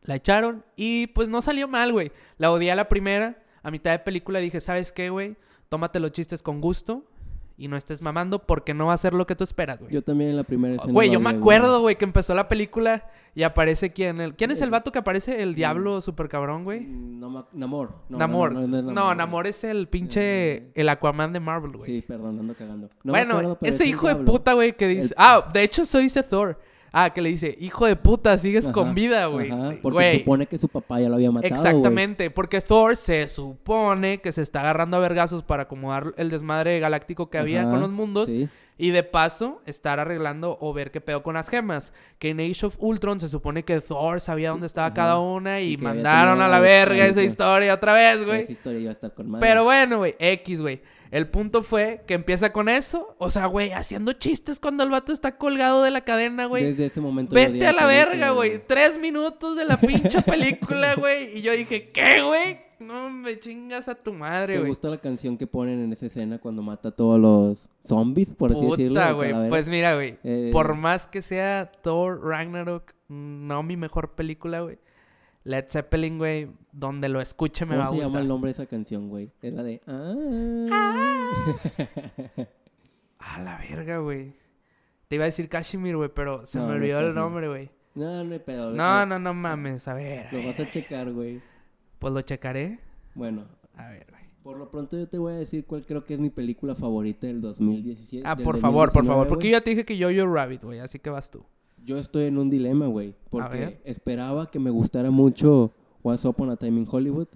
[0.01, 2.11] La echaron y pues no salió mal, güey.
[2.37, 5.37] La odié a la primera, a mitad de película dije, ¿sabes qué, güey?
[5.69, 7.05] Tómate los chistes con gusto
[7.59, 9.91] y no estés mamando porque no va a ser lo que tú esperas, güey.
[9.91, 10.93] Yo también en la primera escena.
[10.93, 14.21] Güey, yo me acuerdo, güey, que empezó la película y aparece quién.
[14.21, 14.33] El...
[14.33, 15.43] ¿Quién es el vato que aparece?
[15.43, 16.79] El diablo super cabrón, güey.
[16.79, 17.95] Mm, no, Namor.
[18.07, 18.53] No, Namor.
[18.53, 20.55] No, Namor, es el pinche.
[20.55, 21.91] Eh, el Aquaman de Marvel, güey.
[21.91, 22.87] Sí, perdón, ando cagando.
[23.03, 25.13] bueno, ese hijo de puta, güey, que dice.
[25.17, 26.57] Ah, de hecho, soy dice Thor.
[26.91, 29.51] Ah, que le dice, hijo de puta, sigues con vida, güey.
[29.81, 31.53] Porque supone que su papá ya lo había matado.
[31.53, 36.79] Exactamente, porque Thor se supone que se está agarrando a vergazos para acomodar el desmadre
[36.79, 38.31] galáctico que había con los mundos.
[38.81, 41.91] Y de paso, estar arreglando o ver qué pedo con las gemas.
[42.17, 45.75] Que en Age of Ultron se supone que Thor sabía dónde estaba cada una y,
[45.75, 48.43] mandaron a la verga esa historia otra vez, güey.
[48.43, 50.81] Esa historia iba a estar con Pero bueno, güey, X, güey.
[51.11, 53.15] El punto fue que empieza con eso.
[53.17, 56.65] O sea, güey, haciendo chistes cuando el vato está colgado de la cadena, güey.
[56.65, 57.33] Desde ese momento.
[57.33, 58.61] Vete a la verga, güey.
[58.65, 61.37] Tres minutos de la pinche película, güey.
[61.37, 62.59] Y yo dije, ¿qué, güey?
[62.79, 64.63] No me chingas a tu madre, güey.
[64.63, 68.29] ¿Te gusta la canción que ponen en esa escena cuando mata a todos los zombies,
[68.29, 68.99] por así decirlo?
[68.99, 69.49] Puta, güey.
[69.49, 70.17] Pues mira, güey.
[70.23, 74.77] Eh, por más que sea Thor Ragnarok, no mi mejor película, güey.
[75.49, 78.03] Led Zeppelin, güey, donde lo escuche me va a gustar.
[78.03, 79.31] ¿Cómo se llama el nombre de esa canción, güey?
[79.41, 79.81] Es la de...
[79.87, 80.13] Ah.
[83.17, 83.41] ah.
[83.41, 84.35] la verga, güey.
[85.07, 87.71] Te iba a decir Kashmir, güey, pero se me olvidó el nombre, güey.
[87.95, 88.69] No, no hay pedo.
[88.73, 90.31] No, no, no mames, a ver.
[90.31, 91.41] Lo vas a checar, güey.
[91.97, 92.77] Pues lo checaré.
[93.15, 93.47] Bueno.
[93.75, 94.21] A ver, güey.
[94.43, 97.25] Por lo pronto yo te voy a decir cuál creo que es mi película favorita
[97.25, 98.21] del 2017.
[98.23, 99.27] Ah, por favor, por favor.
[99.27, 101.43] Porque yo ya te dije que yo, yo Rabbit, güey, así que vas tú
[101.89, 103.15] yo estoy en un dilema, güey.
[103.31, 105.73] Porque esperaba que me gustara mucho
[106.03, 107.27] What's Upon a Time in Hollywood,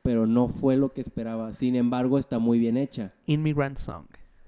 [0.00, 1.52] pero no fue lo que esperaba.
[1.52, 3.12] Sin embargo, está muy bien hecha.
[3.26, 4.06] Immigrant Song.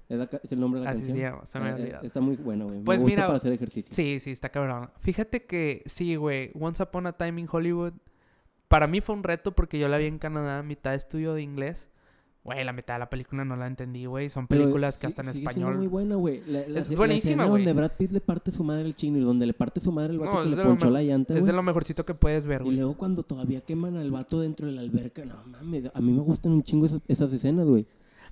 [0.09, 0.19] ¿Es,
[0.49, 1.15] el nombre de la Así canción?
[1.15, 2.81] Se llama, se me eh, Está muy bueno, güey.
[2.83, 3.93] Pues me gusta para hacer ejercicio.
[3.93, 4.89] Sí, sí, está cabrón.
[4.99, 7.93] Fíjate que, sí, güey, Once Upon a Time in Hollywood,
[8.67, 11.87] para mí fue un reto porque yo la vi en Canadá, mitad estudio de inglés.
[12.43, 14.29] Güey, la mitad de la película no la entendí, güey.
[14.29, 15.73] Son películas que hasta en español.
[15.73, 16.41] Es muy buena, güey.
[16.75, 17.63] Es buenísima, güey.
[17.63, 20.13] Donde Brad Pitt le parte su madre el chino y donde le parte su madre
[20.13, 21.37] el vato que le ponchó la llanta.
[21.37, 22.73] Es de lo mejorcito que puedes ver, güey.
[22.73, 25.91] Y luego cuando todavía queman al vato dentro de la alberca, no mames.
[25.93, 27.85] A mí me gustan un chingo esas, esas escenas, güey.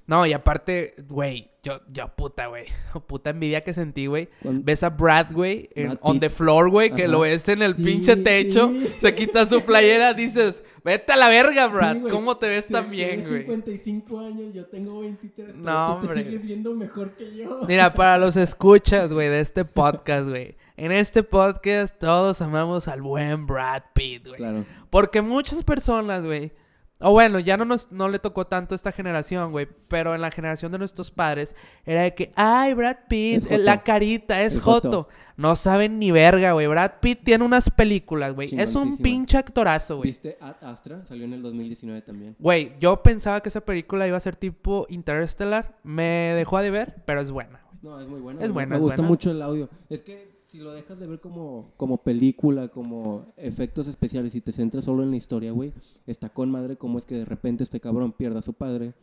[0.08, 2.66] No, y aparte, güey, yo, yo puta, güey.
[3.08, 4.30] Puta envidia que sentí, güey.
[4.42, 5.70] Ves a Brad, güey,
[6.02, 10.14] on the floor, güey, que lo ves en el pinche techo, se quita su playera,
[10.16, 11.98] dices, vete a la verga, Brad.
[12.10, 13.42] ¿Cómo te ves tan bien, güey?
[13.42, 15.56] 55 años, yo tengo 23.
[15.56, 16.08] No, hombre.
[16.08, 17.62] Tú te sigues viendo mejor que yo.
[17.68, 20.56] Mira, para los escuchas, güey, de este podcast, güey.
[20.78, 24.38] En este podcast todos amamos al buen Brad Pitt, güey.
[24.38, 24.66] Claro.
[24.90, 26.54] Porque muchas personas, güey,
[27.02, 29.68] o bueno, ya no nos no le tocó tanto a esta generación, güey.
[29.88, 34.42] Pero en la generación de nuestros padres era de que, ay, Brad Pitt, la carita,
[34.42, 35.08] es, Joto.
[35.38, 36.68] No saben ni verga, güey.
[36.68, 38.50] Brad Pitt tiene unas películas, güey.
[38.52, 40.10] Es un pinche actorazo, güey.
[40.10, 41.06] ¿Viste Astra?
[41.06, 42.36] Salió en el 2019 también.
[42.38, 45.78] Güey, yo pensaba que esa película iba a ser tipo Interstellar.
[45.84, 47.62] Me dejó de ver, pero es buena.
[47.82, 48.44] No, es muy buena.
[48.44, 48.76] Es buena.
[48.76, 49.70] Me gusta mucho el audio.
[49.90, 54.52] Es que si lo dejas de ver como, como película, como efectos especiales y te
[54.52, 55.74] centras solo en la historia, güey,
[56.08, 58.96] está con madre como es que de repente este cabrón pierda a su padre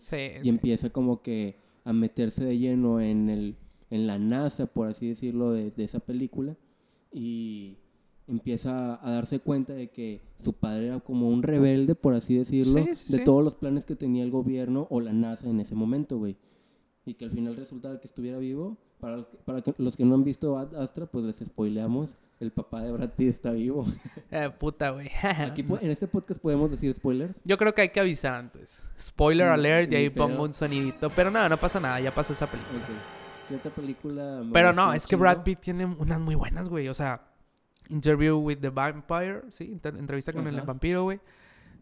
[0.43, 3.57] y empieza como que a meterse de lleno en el
[3.91, 6.57] en la NASA, por así decirlo, de, esa película
[7.13, 7.77] y
[8.27, 12.85] empieza a darse cuenta de que su padre era como un rebelde, por así decirlo,
[13.09, 16.37] de todos los planes que tenía el gobierno o la NASA en ese momento, güey.
[17.05, 20.59] Y que al final resultaba que estuviera vivo para, para los que no han visto
[20.59, 22.17] Astra, pues les spoileamos.
[22.39, 23.85] El papá de Brad Pitt está vivo.
[24.31, 25.11] Eh, puta, güey.
[25.23, 27.35] Aquí en este podcast podemos decir spoilers.
[27.45, 28.85] Yo creo que hay que avisar antes.
[28.99, 31.09] Spoiler mm, alert y ahí pongo un sonidito.
[31.11, 32.01] Pero nada, no pasa nada.
[32.01, 32.81] Ya pasó esa película.
[33.49, 34.45] ¿Qué otra película?
[34.53, 36.89] Pero no, es que Brad Pitt tiene unas muy buenas, güey.
[36.89, 37.23] O sea,
[37.89, 39.81] Interview with the Vampire, ¿sí?
[39.83, 41.21] Entrevista con el vampiro, güey.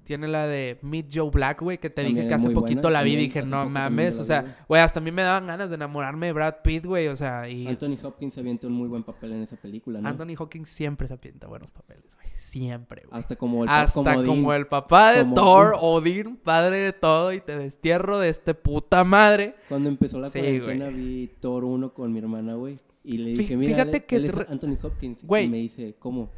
[0.04, 3.14] Tiene la de Meet Joe Black, güey, que te dije que hace poquito la vi
[3.14, 6.26] y dije, no mames, o sea, güey, hasta a mí me daban ganas de enamorarme
[6.26, 7.66] de Brad Pitt, güey, o sea, y...
[7.66, 10.08] Anthony Hopkins se avienta un muy buen papel en esa película, ¿no?
[10.08, 13.18] Anthony Hopkins siempre se avienta buenos papeles, güey, siempre, güey.
[13.18, 17.56] Hasta como el, hasta como, el papá de Thor, Odin, padre de todo, y te
[17.56, 19.56] destierro de este puta madre.
[19.68, 23.74] Cuando empezó la cuarentena vi Thor 1 con mi hermana, güey, y le dije, mira,
[23.74, 24.16] Fíjate que
[24.48, 26.30] Anthony Hopkins, y me dice, ¿cómo?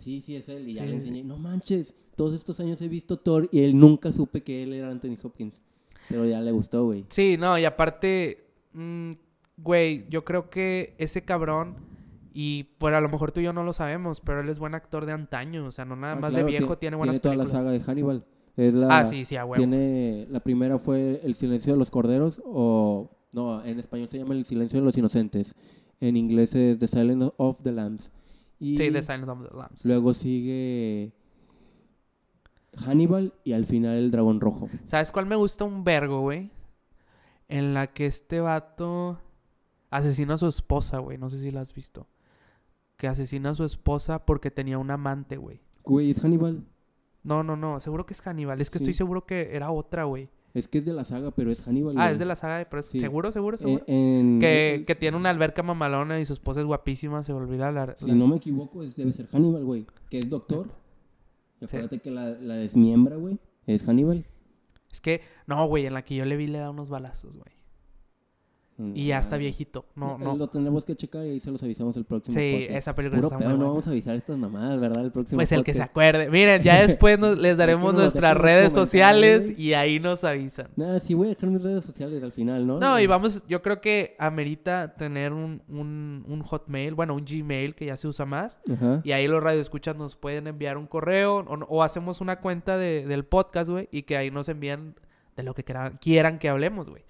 [0.00, 0.68] Sí, sí, es él.
[0.68, 4.12] Y ya le enseñé, no manches, todos estos años he visto Thor y él nunca
[4.12, 5.60] supe que él era Anthony Hopkins.
[6.08, 7.04] Pero ya le gustó, güey.
[7.08, 9.10] Sí, no, y aparte, mm,
[9.58, 11.76] güey, yo creo que ese cabrón,
[12.32, 14.74] y pues a lo mejor tú y yo no lo sabemos, pero él es buen
[14.74, 17.44] actor de antaño, o sea, no nada ah, más de viejo, tiene, buenas tiene toda
[17.44, 18.24] la saga de Hannibal.
[18.56, 19.60] Es la, ah, sí, sí, a huevo.
[19.60, 24.34] Tiene, la primera fue El silencio de los corderos, o, no, en español se llama
[24.34, 25.54] El silencio de los inocentes.
[26.00, 28.10] En inglés es The Silence of the Lambs.
[28.60, 29.84] Y sí, The Silence of the Lambs.
[29.84, 31.12] Luego sigue
[32.76, 34.68] Hannibal y al final el dragón rojo.
[34.84, 36.52] ¿Sabes cuál me gusta un vergo, güey?
[37.50, 39.18] en la que este vato
[39.90, 41.18] asesina a su esposa, güey.
[41.18, 42.06] No sé si la has visto.
[42.96, 45.60] Que asesina a su esposa porque tenía un amante, güey.
[45.82, 46.64] Güey, es Hannibal.
[47.24, 47.80] No, no, no.
[47.80, 48.60] Seguro que es Hannibal.
[48.60, 50.30] Es que estoy seguro que era otra, güey.
[50.52, 51.94] Es que es de la saga, pero es Hannibal.
[51.96, 53.84] Ah, es de la saga, pero es seguro, seguro, seguro.
[53.86, 58.12] que, que, tiene una alberca mamalona y su esposa es guapísima, se olvida la, Si
[58.12, 59.86] no me equivoco, debe ser Hannibal, güey.
[60.10, 60.68] Que es doctor.
[61.62, 63.38] acuérdate que la, la desmiembra, güey.
[63.66, 64.26] Es Hannibal.
[64.90, 67.59] Es que, no, güey, en la que yo le vi le da unos balazos, güey.
[68.94, 69.86] Y ya está viejito.
[69.94, 70.36] No, no.
[70.36, 73.38] Lo tendremos que checar y ahí se los avisamos el próximo Sí, esa película está
[73.38, 75.04] muy no vamos a avisar estas mamadas, ¿verdad?
[75.04, 76.30] El próximo Pues el que se acuerde.
[76.30, 80.68] Miren, ya después les daremos nuestras redes sociales y ahí nos avisan.
[80.76, 82.78] Nada, sí voy a dejar mis redes sociales al final, ¿no?
[82.78, 87.74] No, y vamos, yo creo que amerita tener un, un, un hotmail, bueno, un Gmail
[87.74, 88.60] que ya se usa más.
[89.04, 93.06] Y ahí los radioescuchas nos pueden enviar un correo o, o hacemos una cuenta de,
[93.06, 94.94] del podcast, güey, y que ahí nos envían
[95.36, 97.02] de lo que quieran, quieran que hablemos, güey.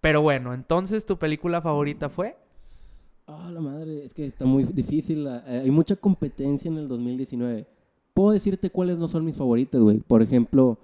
[0.00, 2.36] Pero bueno, entonces tu película favorita fue?
[3.26, 5.26] Ah, la madre, es que está muy difícil.
[5.26, 7.66] Eh, hay mucha competencia en el 2019.
[8.14, 9.98] Puedo decirte cuáles no son mis favoritas, güey.
[9.98, 10.78] Por ejemplo,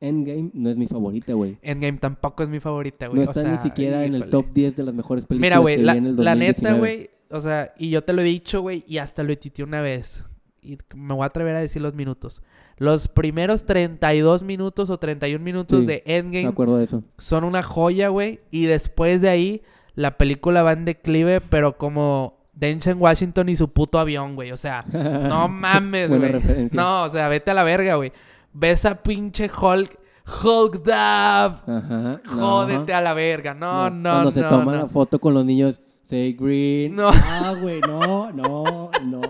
[0.00, 1.58] Endgame no es mi favorita, güey.
[1.60, 3.24] Endgame tampoco es mi favorita, güey.
[3.24, 5.94] No está ni siquiera en el top 10 de las mejores películas Mira, güey, la,
[5.94, 9.32] la, neta, güey, o sea, y yo te lo he dicho, güey, y hasta lo
[9.32, 10.24] he una vez.
[10.62, 12.40] Y me voy a atrever a decir los minutos.
[12.76, 16.44] Los primeros 32 minutos o 31 minutos de Endgame.
[16.44, 17.02] Me acuerdo de eso.
[17.18, 18.40] Son una joya, güey.
[18.52, 19.62] Y después de ahí,
[19.96, 24.52] la película va en declive, pero como Denzel Washington y su puto avión, güey.
[24.52, 26.68] O sea, no mames, güey.
[26.70, 28.12] No, o sea, vete a la verga, güey.
[28.52, 29.98] Ves a pinche Hulk.
[30.44, 31.62] Hulk Dab.
[31.68, 32.20] Ajá.
[32.24, 33.52] Jódete a la verga.
[33.54, 34.10] No, no, no.
[34.12, 36.94] Cuando se toma la foto con los niños Say green.
[36.94, 37.08] No.
[37.08, 39.20] Ah, güey, no, no, no.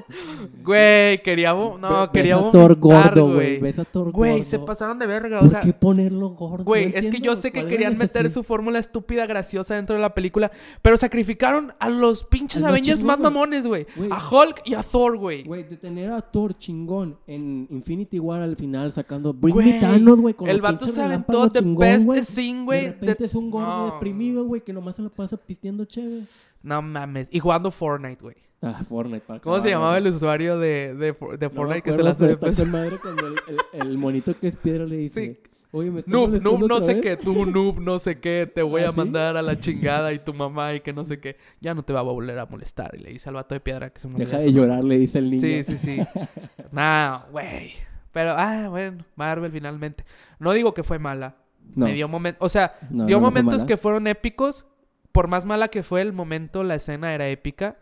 [0.64, 2.50] Güey, queríamos, no, queríamos.
[2.50, 3.60] Thor gordo, güey.
[3.60, 5.60] Ves a Thor Güey, se pasaron de verga, o sea.
[5.60, 6.64] ¿Por qué ponerlo gordo?
[6.64, 10.12] Güey, es que yo sé que querían meter su fórmula estúpida graciosa dentro de la
[10.12, 10.50] película,
[10.82, 13.86] pero sacrificaron a los pinches Avengers más mamones, güey.
[14.10, 15.44] A Hulk y a Thor, güey.
[15.44, 20.20] Güey, de tener a Thor chingón en Infinity War al final sacando Bring güey, Thanos,
[20.20, 22.86] güey, El vato se aventó the best scene, güey.
[22.86, 26.24] De repente es un gordo deprimido, güey, que nomás se lo pasa pisteando chévere.
[26.62, 27.28] No mames.
[27.30, 28.36] Y jugando Fortnite, güey.
[28.62, 29.24] Ah, Fortnite.
[29.26, 32.98] Para ¿Cómo se llamaba el usuario de, de, de Fortnite que se la hace madre
[33.02, 33.36] cuando el,
[33.72, 35.38] el, monito que es piedra le dice...
[35.42, 35.50] Sí.
[35.74, 38.90] Oye, me Noob, noob, no sé qué, tú noob, no sé qué, te voy ¿Ah,
[38.90, 41.82] a mandar a la chingada y tu mamá y que no sé qué, ya no
[41.82, 42.94] te va a volver a molestar.
[42.94, 45.18] Y le dice al vato de piedra que se me Deja de llorar, le dice
[45.18, 45.40] el niño.
[45.40, 45.98] Sí, sí, sí.
[46.72, 47.72] nah, güey.
[48.12, 50.04] Pero, ah, bueno, Marvel finalmente.
[50.38, 51.36] No digo que fue mala.
[51.74, 51.86] No.
[51.86, 54.66] Me dio momentos, o sea, dio momentos que fueron épicos,
[55.12, 57.76] por más mala que fue el momento, la escena era épica.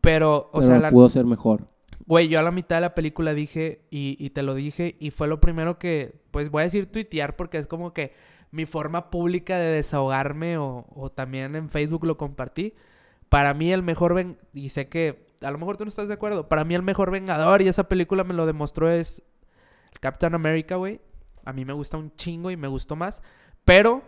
[0.00, 0.90] Pero, o sea, la...
[0.90, 1.66] pudo ser mejor.
[2.04, 5.28] Güey, yo a la mitad de la película dije, y, te lo dije, y fue
[5.28, 8.12] lo primero que, pues voy a decir tuitear, porque es como que
[8.50, 12.74] mi forma pública de desahogarme, o, o también en Facebook lo compartí.
[13.28, 16.14] Para mí el mejor, ven y sé que a lo mejor tú no estás de
[16.14, 19.22] acuerdo, para mí el mejor Vengador, y esa película me lo demostró, es
[20.00, 21.00] Captain America, güey.
[21.44, 23.22] A mí me gusta un chingo y me gustó más,
[23.64, 24.02] pero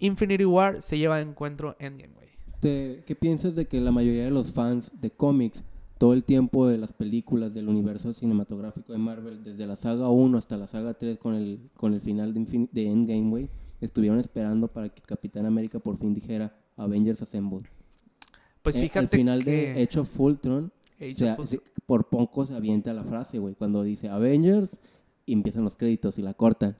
[0.00, 2.30] Infinity War se lleva de encuentro Endgame, güey.
[2.60, 5.62] ¿Qué piensas de que la mayoría de los fans de cómics,
[5.98, 10.36] todo el tiempo de las películas del universo cinematográfico de Marvel, desde la saga 1
[10.36, 13.48] hasta la saga 3 con el, con el final de, de Endgame, güey,
[13.80, 17.66] estuvieron esperando para que Capitán América por fin dijera Avengers Assemble?
[18.62, 20.70] Pues eh, fíjate Al final de Age of Ultron,
[21.86, 24.76] por poco se avienta la frase, güey, cuando dice Avengers
[25.24, 26.76] y empiezan los créditos y la cortan.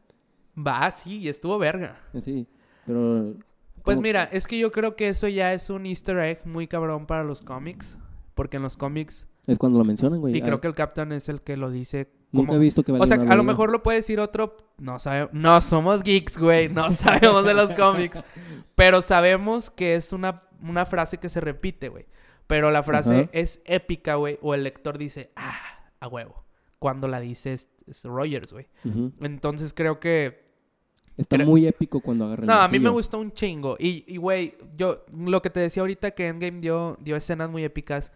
[0.57, 1.97] Va, sí, y estuvo verga.
[2.23, 2.47] Sí.
[2.91, 3.35] Pero...
[3.85, 7.07] Pues mira, es que yo creo que eso ya es un easter egg muy cabrón
[7.07, 7.97] para los cómics.
[8.35, 9.29] Porque en los cómics...
[9.47, 10.37] Es cuando lo mencionan, güey.
[10.37, 12.11] Y creo que el Captain es el que lo dice.
[12.33, 14.57] Nunca he visto que O sea, a lo mejor lo puede decir otro...
[14.79, 15.33] No sabemos...
[15.33, 16.69] No somos geeks, güey.
[16.69, 18.23] No sabemos de los cómics.
[18.75, 22.07] Pero sabemos que es una, una frase que se repite, güey.
[22.49, 24.37] Pero la frase es épica, güey.
[24.43, 25.61] O el lector dice, ah,
[26.01, 26.45] a huevo.
[26.81, 27.69] Cuando la dice es,
[28.03, 28.67] Rogers, güey.
[29.21, 30.50] Entonces creo que
[31.17, 33.77] Está muy épico cuando agarra No, a mí me gustó un chingo.
[33.79, 38.13] Y, güey, yo lo que te decía ahorita que Endgame dio, dio escenas muy épicas.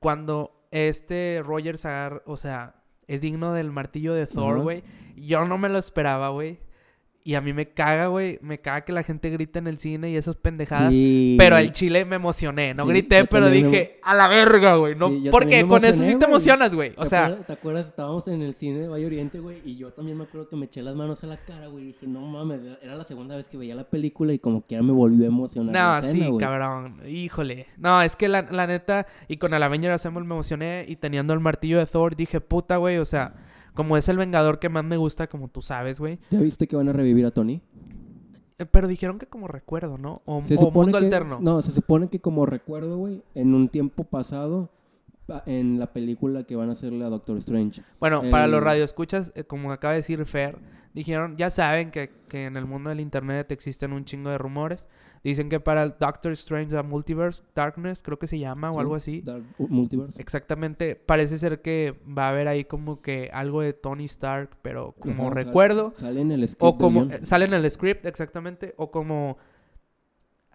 [0.00, 2.74] Cuando este Rogers agarra, o sea,
[3.06, 4.82] es digno del martillo de Thor, güey.
[5.16, 6.58] Yo no me lo esperaba, güey.
[7.28, 8.38] Y a mí me caga, güey.
[8.40, 10.94] Me caga que la gente grite en el cine y esas pendejadas.
[11.36, 12.72] Pero al chile me emocioné.
[12.72, 14.94] No grité, pero dije, a la verga, güey.
[14.94, 16.94] No, porque con eso sí te emocionas, güey.
[16.96, 17.36] O sea.
[17.36, 17.84] ¿Te acuerdas?
[17.84, 19.58] Estábamos en el cine de Valle Oriente, güey.
[19.66, 21.88] Y yo también me acuerdo que me eché las manos a la cara, güey.
[21.88, 22.60] Dije, no mames.
[22.80, 25.28] Era la segunda vez que veía la película y como que ya me volvió a
[25.28, 26.02] emocionar.
[26.02, 27.06] No, sí, cabrón.
[27.06, 27.66] Híjole.
[27.76, 29.06] No, es que la, la neta.
[29.28, 30.86] Y con el Avenger Assemble me emocioné.
[30.88, 32.96] Y teniendo el martillo de Thor, dije, puta, güey.
[32.96, 33.34] O sea.
[33.78, 36.18] Como es el Vengador que más me gusta, como tú sabes, güey.
[36.30, 37.62] ¿Ya viste que van a revivir a Tony?
[38.58, 40.20] Eh, pero dijeron que como recuerdo, ¿no?
[40.24, 41.38] O, o mundo alterno.
[41.40, 44.68] No, se supone que como recuerdo, güey, en un tiempo pasado,
[45.46, 47.82] en la película que van a hacer la Doctor Strange.
[48.00, 50.58] Bueno, para los radioescuchas, eh, como acaba de decir Fer,
[50.92, 54.88] dijeron, ya saben que, que en el mundo del internet existen un chingo de rumores.
[55.24, 58.94] Dicen que para el Doctor Strange The Multiverse Darkness, creo que se llama, o algo
[58.94, 59.24] así.
[59.58, 60.20] Multiverse.
[60.20, 60.96] Exactamente.
[60.96, 65.30] Parece ser que va a haber ahí como que algo de Tony Stark, pero como
[65.30, 65.92] recuerdo.
[65.96, 66.62] Sale, en el script.
[66.62, 67.04] O como.
[67.04, 68.74] Eh, sale en el script, exactamente.
[68.76, 69.38] O como.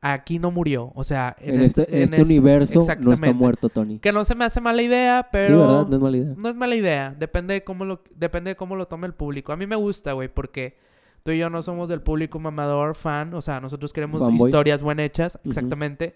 [0.05, 0.91] Aquí no murió.
[0.95, 3.99] O sea, en, este, este, este universo no está muerto Tony.
[3.99, 5.47] Que no se me hace mala idea, pero.
[5.47, 5.87] Sí, ¿verdad?
[5.87, 6.35] No es mala idea.
[6.37, 7.15] No es mala idea.
[7.17, 9.53] Depende de cómo lo, depende de cómo lo tome el público.
[9.53, 10.75] A mí me gusta, güey, porque
[11.23, 14.99] tú y yo no somos del público mamador, fan, o sea, nosotros queremos historias bien
[14.99, 16.15] hechas, exactamente.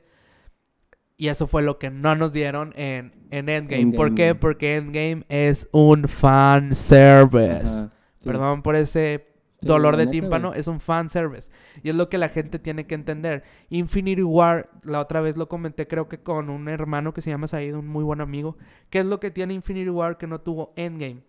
[1.20, 3.94] Y eso fue lo que no nos dieron en, en Endgame.
[3.94, 4.36] ¿Por qué?
[4.36, 7.88] Porque Endgame es un fan service.
[8.24, 9.26] Perdón por ese
[9.62, 11.50] dolor de tímpano, es un fan service.
[11.82, 13.44] Y es lo que la gente tiene que entender.
[13.70, 17.48] Infinity War, la otra vez lo comenté, creo que con un hermano que se llama
[17.48, 18.58] Said, un muy buen amigo.
[18.92, 21.24] ¿Qué es lo que tiene Infinity War que no tuvo Endgame?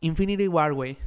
[0.00, 0.98] Infinity War, güey,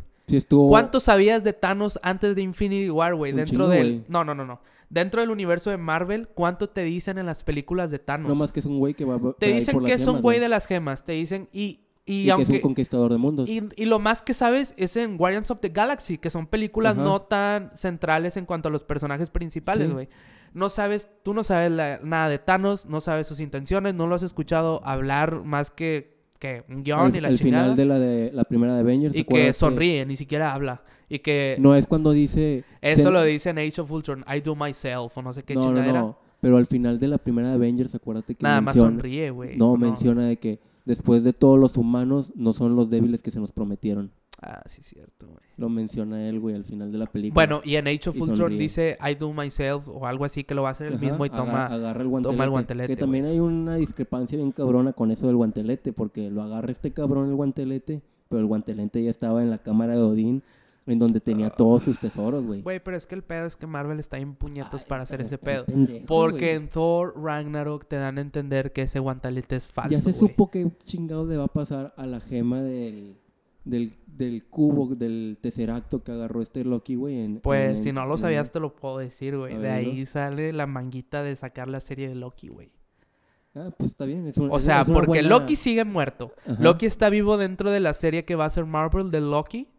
[0.50, 3.32] ¿Cuánto sabías de Thanos antes de Infinity War, güey?
[3.32, 4.04] Dentro del...
[4.08, 4.60] No, no, no, no.
[4.90, 8.30] Dentro del universo de Marvel, ¿cuánto te dicen en las películas de Thanos?
[8.30, 10.50] No más que es un güey que va Te dicen que es un güey de
[10.50, 11.06] las gemas.
[11.06, 11.48] Te dicen...
[11.52, 13.50] Y, y, aunque, que es un conquistador de mundos.
[13.50, 16.96] Y, y, lo más que sabes es en Guardians of the Galaxy, que son películas
[16.96, 20.08] no tan centrales en cuanto a los personajes principales, güey.
[20.54, 24.24] No sabes, tú no sabes nada de Thanos, no sabes sus intenciones, no lo has
[24.24, 28.44] escuchado hablar más que que un guion y la el final de la de la
[28.44, 30.84] primera de Avengers y que sonríe ni siquiera habla.
[31.10, 34.56] Y que no es cuando dice eso lo dice en Age of Ultron I do
[34.56, 36.20] myself o no sé qué no, no, no.
[36.42, 39.58] pero al final de la primera de Avengers acuérdate que nada más sonríe güey.
[39.58, 43.40] No, menciona de que después de todos los humanos no son los débiles que se
[43.40, 45.40] nos prometieron Ah, sí, cierto, güey.
[45.58, 47.34] Lo menciona él, güey, al final de la película.
[47.34, 50.62] Bueno, y en Age of Ultron dice I do myself o algo así que lo
[50.62, 52.36] va a hacer el mismo y toma, agarra el guantelete.
[52.36, 52.96] Toma el guantelete.
[52.96, 56.92] Que también hay una discrepancia bien cabrona con eso del guantelete, porque lo agarra este
[56.92, 60.44] cabrón el guantelete, pero el guantelete ya estaba en la cámara de Odín.
[60.86, 62.62] En donde tenía todos sus tesoros, güey.
[62.62, 65.38] Güey, pero es que el pedo es que Marvel está en puñetas para hacer ese
[65.38, 65.66] pedo.
[66.08, 69.92] porque en Thor Ragnarok te dan a entender que ese guantelete es falso.
[69.94, 73.18] Ya se supo que chingado le va a pasar a la gema del,
[73.70, 75.38] del del cubo, del
[75.70, 77.40] acto que agarró este Loki, güey.
[77.40, 79.56] pues si no lo sabías, te lo puedo decir, güey.
[79.58, 82.72] De ahí sale la manguita de sacar la serie de Loki, güey.
[83.56, 84.32] Ah, pues está bien.
[84.50, 86.34] o sea, porque Loki sigue muerto.
[86.60, 89.70] Loki está vivo dentro de la serie que va a ser Marvel de Loki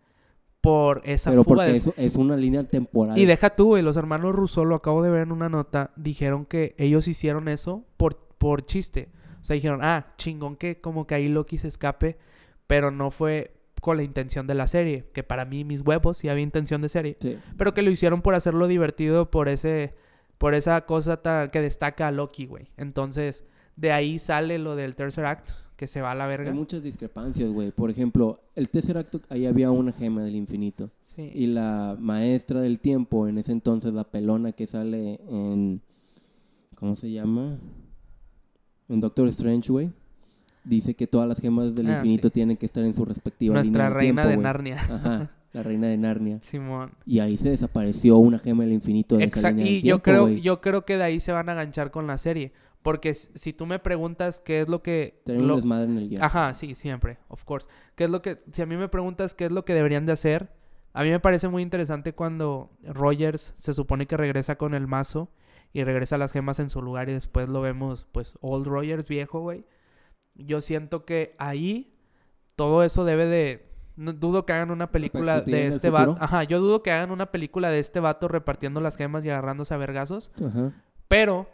[0.60, 3.16] por esa Pero porque eso es una línea temporal.
[3.16, 3.82] Y deja tú, güey.
[3.82, 7.84] Los hermanos Russo, lo acabo de ver en una nota, dijeron que ellos hicieron eso
[7.96, 9.10] por, por chiste.
[9.40, 12.18] O sea, dijeron, ah, chingón que como que ahí Loki se escape,
[12.66, 16.28] pero no fue con la intención de la serie, que para mí mis huevos sí
[16.28, 17.16] había intención de serie,
[17.56, 19.94] pero que lo hicieron por hacerlo divertido por ese
[20.38, 22.68] por esa cosa que destaca a Loki, güey.
[22.76, 23.44] Entonces,
[23.76, 26.50] de ahí sale lo del tercer act que se va a la verga.
[26.50, 27.72] Hay muchas discrepancias, güey.
[27.72, 30.90] Por ejemplo, el tercer acto ahí había una gema del infinito.
[31.16, 35.82] Y la maestra del tiempo en ese entonces la pelona que sale en
[36.76, 37.58] ¿cómo se llama?
[38.88, 39.90] En Doctor Strange, güey
[40.68, 43.90] dice que todas las gemas del ah, infinito tienen que estar en su respectiva Nuestra
[43.90, 44.76] reina de Narnia.
[44.76, 46.38] Ajá, la reina de Narnia.
[46.42, 46.92] Simón.
[47.06, 49.62] Y ahí se desapareció una gema del infinito de Exacto.
[49.62, 52.52] y yo creo, yo creo que de ahí se van a enganchar con la serie.
[52.82, 55.20] Porque si tú me preguntas qué es lo que...
[55.24, 56.22] Tener un desmadre en el guion.
[56.22, 57.66] Ajá, sí, siempre, of course.
[57.96, 58.40] ¿Qué es lo que...
[58.52, 60.52] Si a mí me preguntas qué es lo que deberían de hacer,
[60.92, 65.28] a mí me parece muy interesante cuando Rogers se supone que regresa con el mazo
[65.72, 69.40] y regresa las gemas en su lugar y después lo vemos, pues, Old Rogers viejo,
[69.40, 69.64] güey
[70.38, 71.94] yo siento que ahí
[72.56, 73.68] todo eso debe de...
[73.96, 76.16] No, dudo que hagan una película de este vato.
[76.20, 79.74] Ajá, yo dudo que hagan una película de este vato repartiendo las gemas y agarrándose
[79.74, 80.30] a vergazos.
[80.40, 80.72] Ajá.
[81.08, 81.48] Pero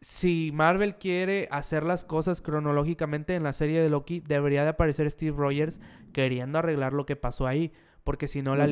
[0.00, 5.10] si Marvel quiere hacer las cosas cronológicamente en la serie de Loki, debería de aparecer
[5.10, 5.80] Steve Rogers
[6.12, 7.72] queriendo arreglar lo que pasó ahí.
[8.04, 8.66] Porque si no, la,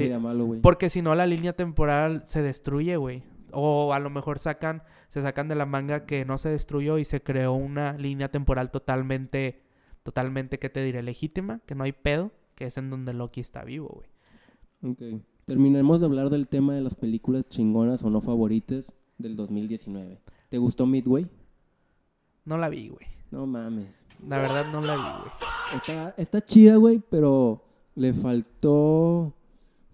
[0.63, 3.23] porque si no la línea temporal se destruye, güey.
[3.53, 7.05] O a lo mejor sacan, se sacan de la manga que no se destruyó y
[7.05, 9.63] se creó una línea temporal totalmente,
[10.03, 11.03] totalmente, ¿qué te diré?
[11.03, 14.93] Legítima, que no hay pedo, que es en donde Loki está vivo, güey.
[14.93, 15.23] Ok.
[15.45, 20.21] Terminemos de hablar del tema de las películas chingonas o no favoritas del 2019.
[20.49, 21.29] ¿Te gustó Midway?
[22.45, 23.07] No la vi, güey.
[23.31, 24.05] No mames.
[24.27, 25.77] La verdad no la vi, güey.
[25.77, 27.63] Está, está chida, güey, pero
[27.95, 29.35] le faltó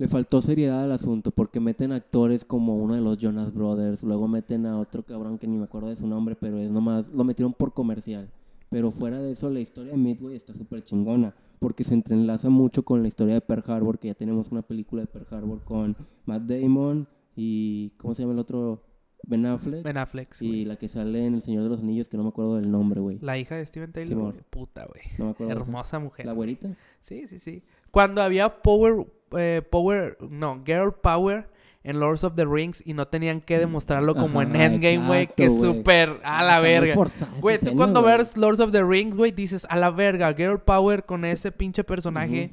[0.03, 4.27] le faltó seriedad al asunto porque meten actores como uno de los Jonas Brothers, luego
[4.27, 7.23] meten a otro cabrón que ni me acuerdo de su nombre, pero es nomás, lo
[7.23, 8.29] metieron por comercial.
[8.69, 12.83] Pero fuera de eso, la historia de Midway está súper chingona porque se entrelaza mucho
[12.83, 15.97] con la historia de Pearl Harbor, que ya tenemos una película de Pearl Harbor con
[16.25, 18.83] Matt Damon, y ¿cómo se llama el otro?
[19.25, 19.85] Ben Affleck.
[19.85, 20.35] Ben Affleck.
[20.41, 22.69] Y la que sale en El Señor de los Anillos, que no me acuerdo del
[22.69, 23.21] nombre, güey.
[23.21, 24.35] La hija de Steven Taylor.
[24.51, 25.03] Puta, güey.
[25.17, 25.53] No me acuerdo.
[25.53, 26.27] Hermosa mujer.
[26.27, 26.77] ¿La güerita?
[27.01, 27.63] Sí, sí, sí.
[27.93, 31.49] Cuando había Power, eh, Power, no, Girl Power
[31.85, 35.47] en Lords of the Rings y no tenían que demostrarlo como en Endgame, güey, que
[35.47, 36.95] es súper a la verga.
[37.41, 41.05] Güey, tú cuando ves Lords of the Rings, güey, dices a la verga, Girl Power
[41.05, 42.53] con ese pinche personaje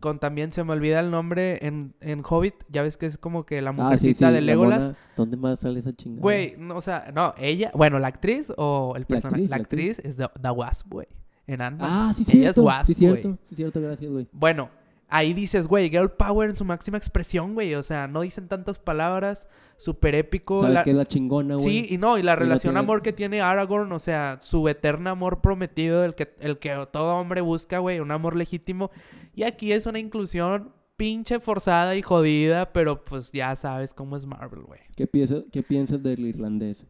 [0.00, 3.44] con también se me olvida el nombre en, en Hobbit, ya ves que es como
[3.44, 4.92] que la ah, mujercita de Legolas.
[5.16, 6.22] ¿Dónde más sale esa chingada?
[6.22, 10.50] Güey, o sea, no, ella, bueno, la actriz o el personaje, la actriz, es The,
[10.50, 11.08] Wasp, güey.
[11.46, 12.60] En ant Ah, sí, ella cierto.
[12.60, 13.38] es Wasp, sí, cierto.
[13.48, 14.28] Sí, cierto, gracias, güey.
[14.32, 14.70] Bueno,
[15.08, 17.74] ahí dices, güey, Girl Power en su máxima expresión, güey.
[17.74, 20.62] O sea, no dicen tantas palabras, súper épico.
[20.62, 21.66] Sabes que es la chingona, güey.
[21.66, 25.40] Sí, y no, y la relación amor que tiene Aragorn, o sea, su eterno amor
[25.40, 28.90] prometido, el que, el que todo hombre busca, güey, un amor legítimo.
[29.34, 34.26] Y aquí es una inclusión pinche forzada y jodida, pero pues ya sabes cómo es
[34.26, 34.80] Marvel, güey.
[34.96, 36.84] ¿Qué, piensas, ¿Qué piensas del irlandés?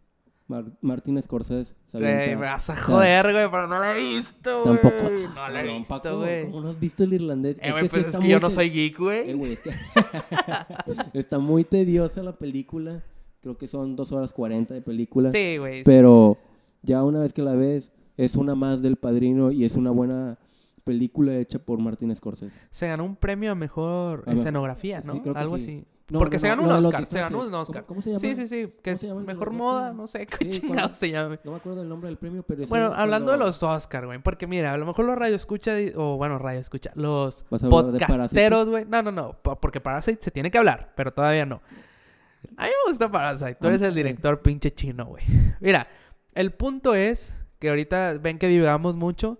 [0.49, 1.75] Martin Scorsese.
[1.93, 4.81] Güey, me vas a joder, güey, pero no la he visto, güey.
[4.81, 5.11] Tampoco.
[5.35, 6.45] No la he visto, güey.
[6.45, 7.57] ¿Cómo no has visto el irlandés?
[7.61, 9.31] Eh, güey, pues es que yo no soy geek, güey.
[9.31, 9.59] Eh, güey,
[11.13, 13.03] está muy tediosa la película.
[13.43, 15.31] Creo que son dos horas cuarenta de película.
[15.33, 15.85] Sí, güey.
[15.85, 16.39] Pero
[16.83, 20.39] ya una vez que la ves, es una más del padrino y es una buena
[20.89, 22.59] película hecha por Martin Scorsese.
[22.71, 25.21] Se ganó un premio a mejor escenografía, ¿no?
[25.35, 25.85] Algo así.
[26.11, 27.85] Porque se ganó un Oscar, se ganó un Oscar.
[27.85, 28.21] ¿Cómo, se llama?
[28.21, 31.39] Sí, sí, sí, que es mejor moda, no sé qué chingado se llama.
[31.45, 34.47] No me acuerdo el nombre del premio, pero Bueno, hablando de los Oscar, güey, porque
[34.47, 38.87] mira, a lo mejor los radio escucha o bueno, radio escucha, los podcasteros, güey.
[38.87, 41.61] No, no, no, porque Parasite se tiene que hablar, pero todavía no.
[42.57, 45.23] A mí me gusta Parasite, tú eres el director pinche chino, güey.
[45.61, 45.87] Mira,
[46.35, 49.39] el punto es que ahorita ven que divagamos mucho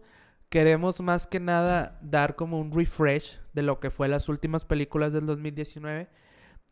[0.49, 5.13] queremos más que nada dar como un refresh de lo que fue las últimas películas
[5.13, 6.09] del 2019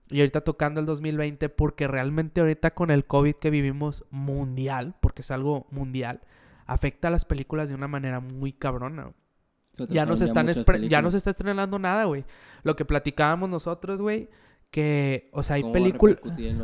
[0.09, 5.23] y ahorita tocando el 2020 porque realmente ahorita con el COVID que vivimos mundial, porque
[5.23, 6.21] es algo mundial,
[6.65, 9.13] afecta a las películas de una manera muy cabrona.
[9.91, 10.49] Ya no, se están
[10.89, 12.25] ya no se está estrenando nada, güey.
[12.63, 14.31] Lo que platicábamos nosotros, güey,
[14.71, 16.19] que, o sea, hay películas,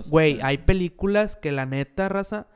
[0.08, 2.46] güey, hay películas que la neta, raza,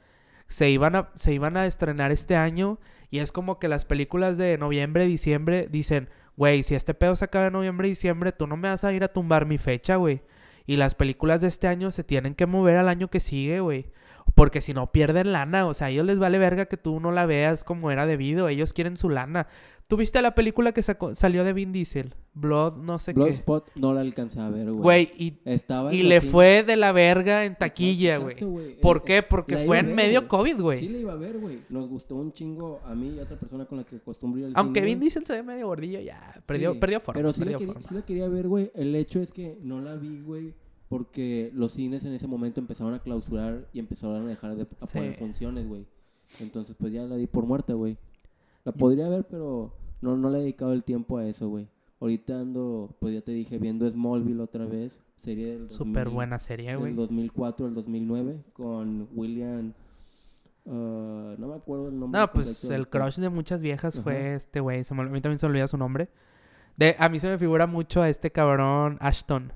[0.46, 2.78] se iban a, se iban a estrenar este año
[3.10, 7.24] y es como que las películas de noviembre, diciembre dicen, güey, si este pedo se
[7.24, 10.22] acaba en noviembre, diciembre, tú no me vas a ir a tumbar mi fecha, güey.
[10.66, 13.86] Y las películas de este año se tienen que mover al año que sigue, güey.
[14.34, 17.10] Porque si no pierden lana, o sea, a ellos les vale verga que tú no
[17.10, 19.46] la veas como era debido, ellos quieren su lana.
[19.88, 22.12] ¿Tuviste la película que salió de Vin Diesel?
[22.34, 23.32] Blood, no sé Blood qué.
[23.34, 25.06] Spot no la alcancé a ver, güey.
[25.06, 25.40] Güey, y,
[25.92, 28.36] y le fue de la verga en taquilla, güey.
[28.82, 29.22] ¿Por qué?
[29.22, 30.80] Porque fue en medio COVID, güey.
[30.80, 31.60] Sí le iba a ver, güey.
[31.68, 34.46] Nos gustó un chingo a mí y a otra persona con la que acostumbro ir
[34.46, 36.34] al Aunque Vin Diesel se ve medio gordillo, ya.
[36.46, 37.20] Perdió, perdió forma.
[37.20, 38.72] Pero sí, la quería, sí la quería ver, güey.
[38.74, 42.94] El hecho es que no la vi, güey porque los cines en ese momento empezaron
[42.94, 45.86] a clausurar y empezaron a dejar de poner funciones, güey.
[46.40, 47.96] Entonces, pues ya la di por muerta, güey.
[48.64, 51.68] La podría ver, pero no, no le he dedicado el tiempo a eso, güey.
[52.00, 55.00] Ahorita ando, pues ya te dije, viendo Smallville otra vez.
[55.16, 56.88] Serie del Súper buena serie, güey.
[56.88, 59.72] Del 2004 al 2009 con William...
[60.66, 62.20] Uh, no me acuerdo el nombre.
[62.20, 64.82] No, pues el crush de muchas viejas fue este güey.
[64.88, 66.08] A mí también se me olvida su nombre.
[66.76, 69.52] De, a mí se me figura mucho a este cabrón Ashton.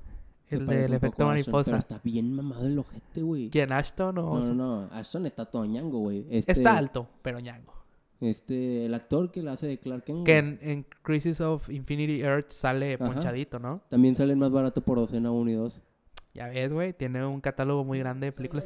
[0.51, 1.71] El del efecto mariposa.
[1.71, 3.49] pero está bien mamado el ojete, güey.
[3.49, 4.39] ¿Quién, Ashton o...?
[4.39, 4.89] No, no, no.
[4.91, 6.25] Ashton está todo ñango, güey.
[6.29, 7.73] Este, está alto, pero ñango.
[8.21, 10.25] Este, el actor que la hace de Clark Kent.
[10.25, 13.81] Que en, Crisis of Infinity Earth sale ponchadito, ¿no?
[13.89, 15.81] También sale más barato por docena 1 y 2.
[16.33, 18.65] Ya ves, güey, tiene un catálogo muy grande de películas.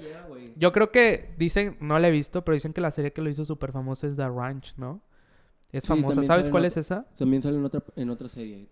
[0.55, 3.29] Yo creo que dicen, no la he visto, pero dicen que la serie que lo
[3.29, 5.01] hizo súper famosa es The Ranch, ¿no?
[5.77, 6.23] Es famosa.
[6.23, 7.05] ¿Sabes cuál es esa?
[7.17, 8.67] También sale en otra, en otra serie.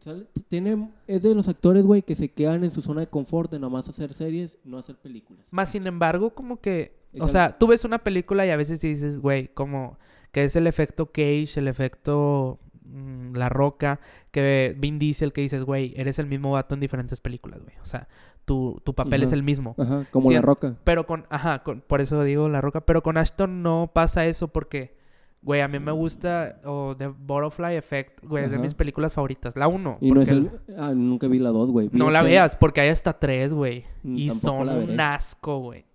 [0.48, 3.60] tiene, es de los actores, güey, que se quedan en su zona de confort de
[3.60, 5.46] nomás hacer series, no hacer películas.
[5.52, 6.96] Más sin embargo, como que...
[7.20, 9.98] o sea, tú ves una película y a veces dices, güey, como...
[10.32, 14.00] Que es el efecto Cage, el efecto mm, La Roca,
[14.32, 17.76] que Vin Diesel, que dices, güey, eres el mismo vato en diferentes películas, güey.
[17.84, 18.08] O sea,
[18.46, 19.76] tu, tu papel es el mismo.
[19.78, 20.76] Ajá, como La Roca.
[20.84, 21.28] Pero con...
[21.30, 22.82] Ajá, por eso digo La Roca.
[22.82, 25.03] Pero con Ashton no pasa eso porque
[25.44, 29.58] Güey, a mí me gusta o The Butterfly Effect, güey, es de mis películas favoritas.
[29.58, 29.98] La 1.
[30.00, 30.50] Y no es el...
[30.78, 31.90] Ah, nunca vi la 2, güey.
[31.92, 33.84] No la veas, porque hay hasta 3, güey.
[34.04, 35.86] Mm, y son un asco, güey.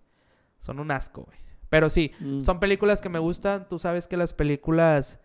[0.58, 1.38] Son un asco, güey.
[1.70, 2.40] Pero sí, mm.
[2.40, 3.66] son películas que me gustan.
[3.70, 5.18] Tú sabes que las películas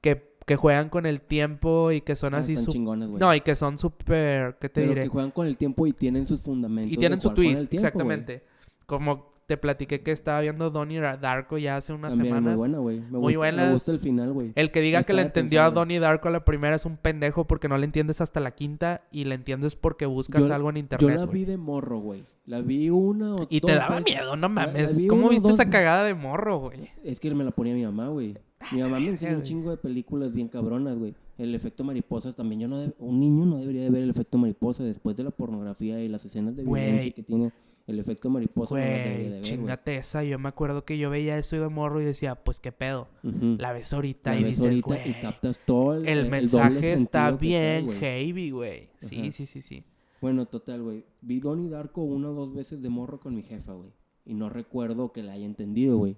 [0.00, 2.54] que, que juegan con el tiempo y que son ah, así...
[2.54, 3.20] Están chingonas, güey.
[3.20, 4.56] No, y que son súper...
[4.58, 5.02] ¿Qué te Pero diré?
[5.02, 6.94] que juegan con el tiempo y tienen sus fundamentos.
[6.94, 8.42] Y tienen su twist, exactamente.
[8.86, 12.54] Como te platiqué que estaba viendo Donnie Darko ya hace unas También semanas.
[12.54, 13.00] Muy buena, güey.
[13.00, 14.52] Me, muy gusta, me gusta el final, güey.
[14.56, 17.46] El que diga que le entendió a Donnie Darko a la primera es un pendejo
[17.46, 21.08] porque no le entiendes hasta la quinta y le entiendes porque buscas algo en internet.
[21.08, 22.24] Yo la vi de morro, güey.
[22.44, 24.98] La vi una o Y te daba miedo, no mames.
[25.08, 26.90] ¿Cómo viste esa cagada de morro, güey?
[27.04, 28.36] Es que me la ponía mi mamá, güey.
[28.72, 31.14] Mi mamá me enseñó un chingo de películas bien cabronas, güey.
[31.38, 32.62] El efecto mariposa también.
[32.62, 36.02] Yo no un niño no debería de ver el efecto mariposa después de la pornografía
[36.02, 37.52] y las escenas de violencia que tiene
[37.86, 40.24] el efecto mariposa güey, no de chingate esa.
[40.24, 43.08] Yo me acuerdo que yo veía eso y de morro y decía, pues qué pedo.
[43.22, 45.10] La ves ahorita y dices, güey.
[45.10, 48.88] Y captas todo el, el, mensaje está bien heavy, güey.
[48.98, 49.84] Sí, sí, sí, sí.
[50.20, 51.04] Bueno, total, güey.
[51.20, 53.92] Vi Donnie Darko una o dos veces de morro con mi jefa, güey.
[54.24, 56.16] Y no recuerdo que la haya entendido, güey.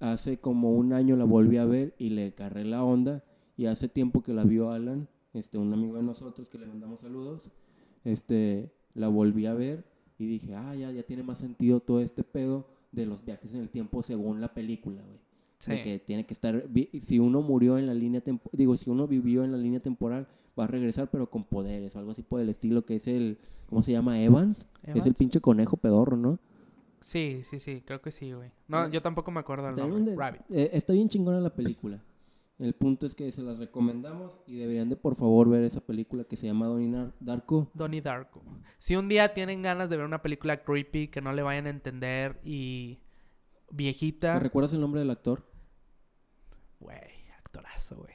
[0.00, 3.24] Hace como un año la volví a ver y le carré la onda.
[3.56, 7.00] Y hace tiempo que la vio Alan, este, un amigo de nosotros que le mandamos
[7.00, 7.50] saludos.
[8.04, 9.84] Este, la volví a ver
[10.18, 13.60] y dije, ah, ya, ya tiene más sentido todo este pedo de los viajes en
[13.60, 15.18] el tiempo según la película, güey.
[15.58, 15.72] Sí.
[15.72, 16.64] De que tiene que estar,
[17.02, 20.28] si uno murió en la línea temporal, digo, si uno vivió en la línea temporal,
[20.58, 23.38] va a regresar pero con poderes o algo así por el estilo que es el,
[23.68, 24.20] ¿cómo se llama?
[24.20, 24.66] Evans.
[24.84, 26.38] Es el pinche conejo pedorro, ¿no?
[27.00, 28.50] Sí, sí, sí, creo que sí, güey.
[28.66, 30.16] No, yo tampoco me acuerdo el nombre.
[30.16, 30.42] Rabbit.
[30.50, 32.02] Eh, está bien chingona la película.
[32.58, 36.24] El punto es que se las recomendamos y deberían de por favor ver esa película
[36.24, 37.70] que se llama Donnie Darko.
[37.72, 38.42] Donnie Darko.
[38.78, 41.70] Si un día tienen ganas de ver una película creepy que no le vayan a
[41.70, 42.98] entender y
[43.70, 44.34] viejita.
[44.34, 45.44] ¿Te recuerdas el nombre del actor?
[46.80, 46.98] Güey,
[47.38, 48.14] actorazo, güey.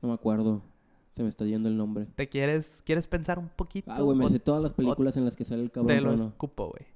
[0.00, 0.62] No me acuerdo.
[1.10, 2.06] Se me está yendo el nombre.
[2.14, 3.90] ¿Te quieres, quieres pensar un poquito?
[3.90, 5.96] Ah, güey, me sé todas las películas en las que sale el cabrón.
[5.96, 6.86] Te lo escupo, güey.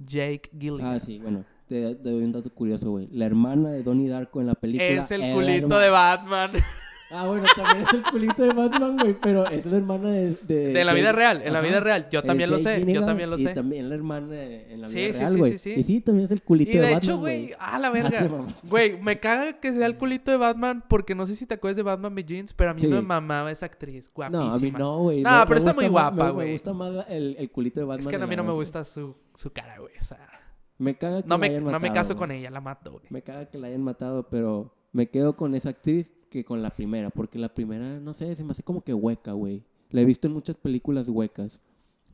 [0.00, 0.94] Jake Gilligan.
[0.94, 3.08] Ah, sí, bueno te, doy un dato curioso, güey.
[3.12, 4.88] La hermana de Donnie Darko en la película.
[4.88, 6.52] Es el culito de Batman.
[7.10, 10.34] Ah, bueno, también es el culito de Batman, güey, pero es la hermana de...
[10.46, 12.06] De, la vida real, en la vida real.
[12.10, 13.52] Yo también lo sé, yo también lo sé.
[13.52, 15.52] Y también la hermana en la vida sí, real, güey.
[15.52, 17.54] Sí, sí, sí, Y sí, también es el culito de, Batman, Y de hecho, güey,
[17.58, 18.28] ah, la verga.
[18.68, 21.76] Güey, me caga que sea el culito de Batman porque no sé si te acuerdas
[21.76, 24.44] de Batman Begins, pero a mí me mamaba esa actriz, guapísima.
[24.44, 25.22] No, a mí no, güey.
[25.22, 26.48] No, pero está muy guapa, güey.
[26.48, 28.00] Me, gusta más el, el culito de Batman.
[28.00, 30.37] Es que a mí no me gusta su, su cara, güey, o sea...
[30.78, 31.80] Me caga que no la hayan matado.
[31.80, 33.04] No me caso con ella, la mato, güey.
[33.10, 36.70] Me caga que la hayan matado, pero me quedo con esa actriz que con la
[36.70, 37.10] primera.
[37.10, 39.64] Porque la primera, no sé, se me hace como que hueca, güey.
[39.90, 41.60] La he visto en muchas películas huecas.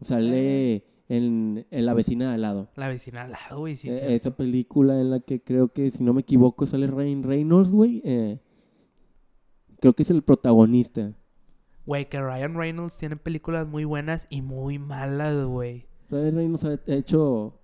[0.01, 2.71] Sale en, en La vecina de al lado.
[2.77, 5.91] La vecina de al lado, güey, sí, eh, Esa película en la que creo que,
[5.91, 8.01] si no me equivoco, sale Ryan Reynolds, güey.
[8.05, 8.39] Eh,
[9.81, 11.13] creo que es el protagonista.
[11.85, 15.87] Güey, que Ryan Reynolds tiene películas muy buenas y muy malas, güey.
[16.09, 17.61] Ryan Reynolds ha hecho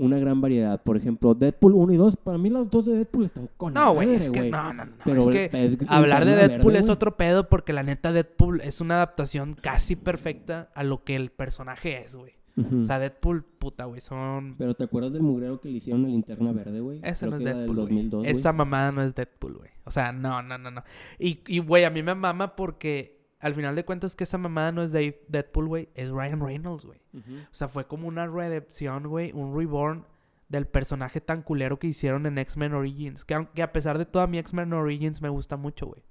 [0.00, 0.82] una gran variedad.
[0.82, 3.94] Por ejemplo, Deadpool 1 y 2, para mí las dos de Deadpool están con No,
[3.94, 7.48] güey, es que no, no, no, Pero es que hablar de Deadpool es otro pedo
[7.48, 12.14] porque la neta Deadpool es una adaptación casi perfecta a lo que el personaje es,
[12.16, 12.32] güey.
[12.80, 14.56] O sea, Deadpool, puta, güey, son...
[14.58, 17.00] Pero ¿te acuerdas del mugrero que le hicieron a Linterna Verde, güey?
[17.02, 19.70] Ese no es Deadpool, 2002, Esa mamada no es Deadpool, güey.
[19.84, 20.82] O sea, no, no, no, no.
[21.18, 24.82] Y, güey, a mí me mama porque al final de cuentas que esa mamada no
[24.82, 27.00] es de Deadpool, güey, es Ryan Reynolds, güey.
[27.14, 30.04] O sea, fue como una redención, güey, un reborn
[30.50, 33.24] del personaje tan culero que hicieron en X-Men Origins.
[33.24, 36.02] Que, aunque a pesar de toda mi X-Men Origins me gusta mucho, güey.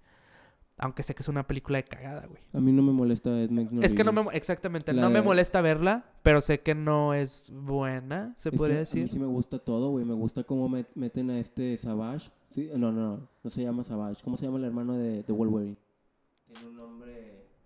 [0.77, 2.41] Aunque sé que es una película de cagada, güey.
[2.53, 4.21] A mí no me molesta X-Men Es que no me...
[4.31, 4.93] Exactamente.
[4.93, 9.01] No me molesta verla, pero sé que no es buena, se puede decir.
[9.01, 10.05] A mí sí me gusta todo, güey.
[10.05, 12.31] Me gusta cómo meten a este Savage.
[12.51, 13.49] Sí, no, no, no.
[13.49, 14.23] se llama Savage.
[14.23, 15.77] ¿Cómo se llama el hermano de, de Wolverine?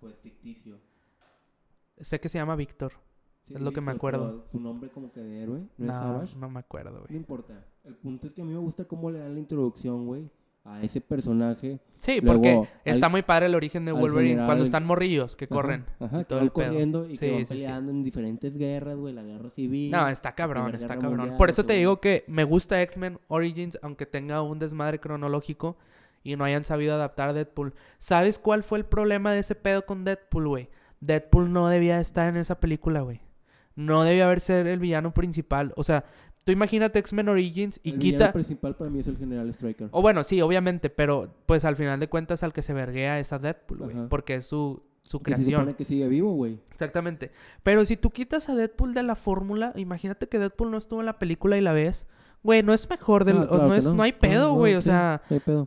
[0.04, 0.78] Pues, ficticio.
[2.00, 2.94] Sé que se llama Víctor.
[3.50, 4.46] es lo que me acuerdo.
[4.52, 6.38] Su nombre como que de héroe, ¿no, no es Savage?
[6.38, 7.06] No me acuerdo, güey.
[7.10, 7.66] No importa.
[7.84, 10.30] El punto es que a mí me gusta cómo le dan la introducción, güey,
[10.66, 11.80] a ese personaje.
[12.00, 15.86] Sí, porque está muy padre el origen de Wolverine cuando están morrillos que corren.
[16.00, 19.50] Ajá, y todo el corriendo y que van peleando en diferentes guerras, güey, la guerra
[19.52, 19.92] civil.
[19.92, 21.38] No, está cabrón, está cabrón.
[21.38, 25.78] Por eso te digo que me gusta X-Men Origins, aunque tenga un desmadre cronológico
[26.24, 27.74] y no hayan sabido adaptar a Deadpool.
[28.00, 30.70] ¿Sabes cuál fue el problema de ese pedo con Deadpool, güey?
[31.02, 33.22] Deadpool no debía estar en esa película, güey.
[33.76, 35.74] No debía haber ser el villano principal.
[35.76, 36.06] O sea,
[36.46, 37.98] tú imagínate X-Men Origins y quita.
[37.98, 39.90] El villano principal para mí es el General Striker.
[39.92, 43.34] O bueno, sí, obviamente, pero pues al final de cuentas al que se verguea es
[43.34, 44.08] a Deadpool, güey.
[44.08, 45.46] Porque es su, su creación.
[45.46, 46.60] se supone que sigue vivo, güey.
[46.72, 47.32] Exactamente.
[47.64, 51.08] Pero si tú quitas a Deadpool de la fórmula, imagínate que Deadpool no estuvo en
[51.08, 52.08] la película y la ves.
[52.44, 53.26] Güey, no es mejor.
[53.26, 54.04] Del, ah, no, es, no.
[54.04, 54.76] hay pedo, güey.
[54.76, 55.22] o sea,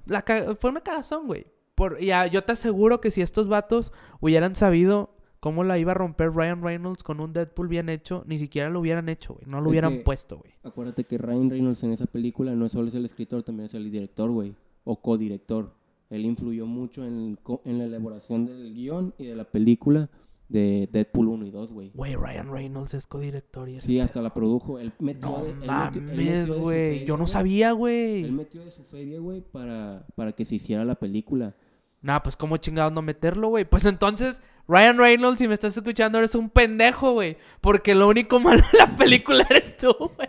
[0.07, 0.25] La
[0.59, 1.47] fue una cagazón, güey.
[1.75, 5.11] Por, ya, yo te aseguro que si estos vatos hubieran sabido
[5.41, 8.81] cómo la iba a romper Ryan Reynolds con un Deadpool bien hecho, ni siquiera lo
[8.81, 9.47] hubieran hecho, güey.
[9.47, 10.55] No lo hubieran puesto, güey.
[10.63, 13.91] Acuérdate que Ryan Reynolds en esa película no solo es el escritor, también es el
[13.91, 14.55] director, güey.
[14.85, 15.73] O codirector.
[16.09, 20.09] Él influyó mucho en, en la elaboración del guion y de la película.
[20.49, 21.91] De Deadpool 1 y 2, güey.
[21.95, 24.79] Güey, Ryan Reynolds es codirector y Sí, hasta la produjo.
[24.79, 27.05] Él metió no de, mames, güey.
[27.05, 28.25] Yo no sabía, güey.
[28.25, 31.55] Él metió de su feria, güey, para, para que se hiciera la película.
[32.03, 33.65] Nah, pues cómo chingados no meterlo, güey.
[33.65, 37.37] Pues entonces, Ryan Reynolds, si me estás escuchando, eres un pendejo, güey.
[37.61, 40.29] Porque lo único malo de la película eres tú, güey.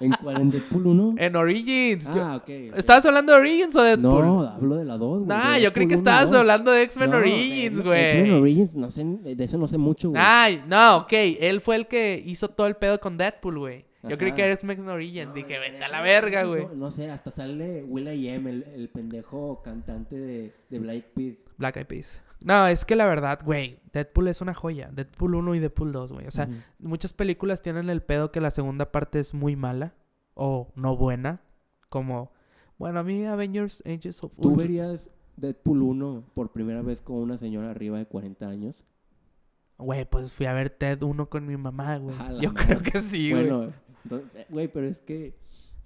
[0.00, 0.40] ¿En cuál?
[0.40, 1.14] ¿En Deadpool 1?
[1.18, 2.06] En Origins.
[2.08, 2.48] Ah, ok.
[2.76, 4.24] ¿Estabas hablando de Origins o de Deadpool?
[4.24, 5.28] No, hablo de la 2, güey.
[5.28, 8.04] Nah, yo creí que estabas hablando de X-Men Origins, güey.
[8.04, 10.22] X-Men Origins, no sé, de eso no sé mucho, güey.
[10.24, 11.12] Ay, no, ok.
[11.12, 13.84] Él fue el que hizo todo el pedo con Deadpool, güey.
[14.02, 15.32] Yo creí que era X-Men Origins.
[15.32, 16.66] Dije, vete a la verga, güey.
[16.74, 21.36] No, sé, hasta sale Will.i.am, el, el pendejo cantante de, de Black Peas.
[21.56, 22.22] Black Eyed Peas.
[22.44, 24.90] No, es que la verdad, güey, Deadpool es una joya.
[24.92, 26.26] Deadpool 1 y Deadpool 2, güey.
[26.26, 29.94] O sea, muchas películas tienen el pedo que la segunda parte es muy mala
[30.34, 31.40] o no buena.
[31.88, 32.32] Como,
[32.78, 37.36] bueno, a mí Avengers Ages of ¿Tú verías Deadpool 1 por primera vez con una
[37.36, 38.84] señora arriba de 40 años?
[39.78, 42.16] Güey, pues fui a ver Ted 1 con mi mamá, güey.
[42.40, 43.48] Yo creo que sí, güey.
[43.48, 43.72] Bueno,
[44.48, 45.41] güey, pero es que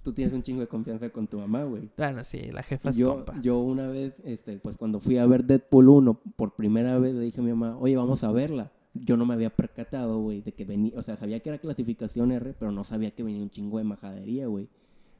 [0.06, 1.90] tú tienes un chingo de confianza con tu mamá, güey.
[1.96, 5.42] Bueno, sí, la jefa es yo, Yo una vez, este, pues cuando fui a ver
[5.42, 8.70] Deadpool 1 por primera vez, le dije a mi mamá, oye, vamos a verla.
[8.94, 12.30] Yo no me había percatado, güey, de que venía, o sea, sabía que era clasificación
[12.30, 14.68] R, pero no sabía que venía un chingo de majadería, güey.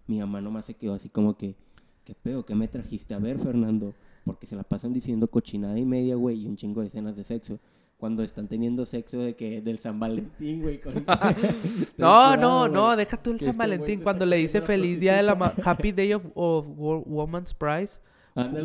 [0.07, 1.57] Mi mamá nomás se quedó así como que,
[2.05, 2.47] ¿qué pedo?
[2.47, 3.93] ¿Qué me trajiste a ver, Fernando?
[4.24, 7.24] Porque se la pasan diciendo cochinada y media, güey, y un chingo de escenas de
[7.24, 7.59] sexo
[7.99, 10.80] cuando están teniendo sexo de que del San Valentín, güey.
[11.97, 14.01] no, no, no, deja tú el San este Valentín.
[14.01, 15.32] Cuando le dice feliz día de la
[15.64, 18.01] Happy Day of, Woman's Prize.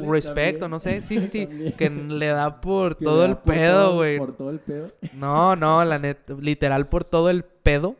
[0.05, 1.01] Respecto, no sé.
[1.01, 1.71] Sí, sí, sí.
[1.77, 4.17] Que le da por todo el pedo, güey.
[4.17, 4.91] Por todo el pedo.
[5.15, 7.95] No, no, la neta, literal por todo el pedo.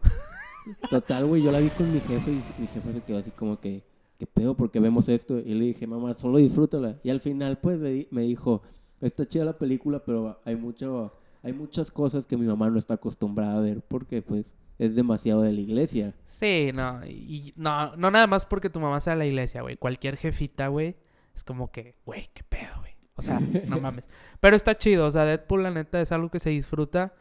[0.89, 3.59] Total, güey, yo la vi con mi jefe y mi jefe se quedó así como
[3.59, 3.83] que,
[4.19, 4.55] ¿qué pedo?
[4.55, 5.39] Porque vemos esto.
[5.39, 6.97] Y le dije, mamá, solo disfrútala.
[7.03, 8.61] Y al final, pues, me dijo,
[8.99, 11.13] está chida la película, pero hay mucho
[11.43, 15.41] hay muchas cosas que mi mamá no está acostumbrada a ver porque pues es demasiado
[15.41, 16.15] de la iglesia.
[16.25, 19.77] Sí, no, y no, no nada más porque tu mamá sea de la iglesia, güey.
[19.77, 20.95] Cualquier jefita, güey,
[21.35, 22.93] es como que, güey, qué pedo, güey.
[23.15, 24.07] O sea, no mames.
[24.39, 27.13] Pero está chido, o sea, Deadpool la neta es algo que se disfruta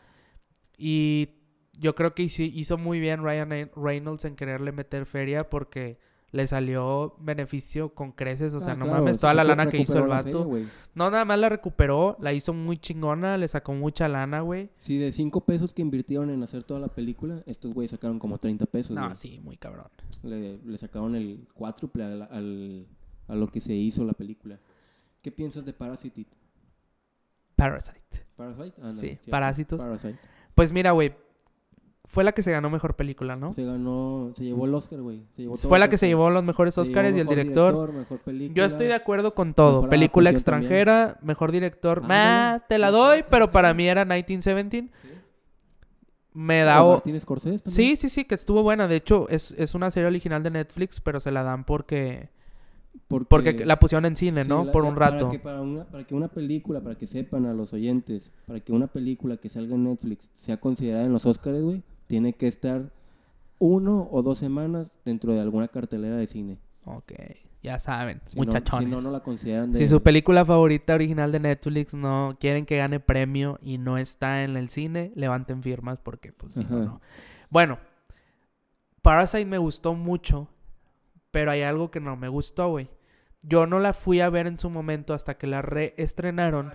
[0.77, 1.41] y
[1.79, 5.99] yo creo que hizo muy bien Ryan Reynolds en quererle meter feria porque
[6.33, 8.55] le salió beneficio con creces.
[8.55, 10.49] O sea, ah, no mames, toda la lana que hizo el vato.
[10.95, 14.71] no, nada más la recuperó, la hizo muy chingona, le sacó mucha lana, güey.
[14.79, 18.39] Sí, de 5 pesos que invirtieron en hacer toda la película, estos güeyes sacaron como
[18.39, 18.97] 30 pesos.
[18.97, 19.89] No, sí, muy cabrón.
[20.23, 22.87] Le, sacaron el cuádruple al,
[23.27, 24.59] a lo que se hizo la película.
[25.23, 26.27] ¿Qué piensas de Parasite?
[27.57, 28.01] Parasite.
[28.37, 29.83] Parasite, ah, sí, Parásitos.
[30.55, 31.15] Pues mira, güey,
[32.11, 33.55] fue la que se ganó mejor película, ¿no?
[33.55, 35.23] Se ganó, se llevó el Oscar, güey.
[35.55, 38.05] Fue la que se llevó los mejores Oscars y el director.
[38.53, 39.89] Yo estoy de acuerdo con todo.
[39.89, 42.03] Película extranjera, mejor director.
[42.09, 44.91] Ah, te la doy, pero para mí era 1917.
[46.33, 46.83] Me da.
[47.21, 48.89] Scorsese Sí, sí, sí, que estuvo buena.
[48.89, 52.29] De hecho, es, es una serie original de Netflix, pero se la dan porque.
[53.07, 54.71] Porque, la pusieron en cine, ¿no?
[54.73, 55.27] Por un rato.
[55.27, 58.61] Para que, para, una, para que una película, para que sepan a los oyentes, para
[58.61, 62.49] que una película que salga en Netflix sea considerada en los Oscars, güey, tiene que
[62.49, 62.91] estar
[63.61, 66.59] uno o dos semanas dentro de alguna cartelera de cine.
[66.85, 67.13] Ok,
[67.63, 68.89] ya saben, muchachones.
[68.89, 69.79] si no, no la consideran de...
[69.79, 74.43] Si su película favorita original de Netflix no quieren que gane premio y no está
[74.43, 77.01] en el cine, levanten firmas porque pues si no, no.
[77.49, 77.79] Bueno,
[79.03, 80.49] Parasite me gustó mucho,
[81.31, 82.91] pero hay algo que no me gustó, güey.
[83.41, 86.73] Yo no la fui a ver en su momento hasta que la reestrenaron.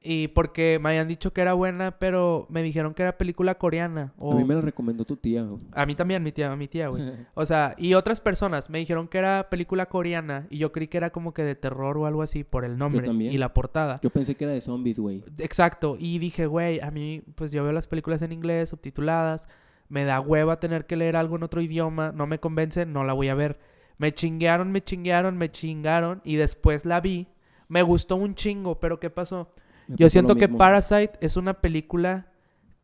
[0.00, 4.12] Y porque me habían dicho que era buena, pero me dijeron que era película coreana.
[4.20, 5.46] A mí me la recomendó tu tía.
[5.72, 7.02] A mí también, mi tía, mi tía, güey.
[7.34, 10.98] o sea, y otras personas me dijeron que era película coreana y yo creí que
[10.98, 13.96] era como que de terror o algo así por el nombre y la portada.
[14.00, 15.24] Yo pensé que era de zombies, güey.
[15.38, 15.96] Exacto.
[15.98, 19.48] Y dije, güey, a mí, pues yo veo las películas en inglés, subtituladas.
[19.88, 22.12] Me da hueva tener que leer algo en otro idioma.
[22.14, 23.58] No me convence, no la voy a ver.
[23.96, 26.20] Me chinguearon, me chinguearon, me chingaron.
[26.24, 27.26] Y después la vi.
[27.66, 29.50] Me gustó un chingo, pero ¿qué pasó?
[29.88, 32.28] Yo siento que Parasite es una película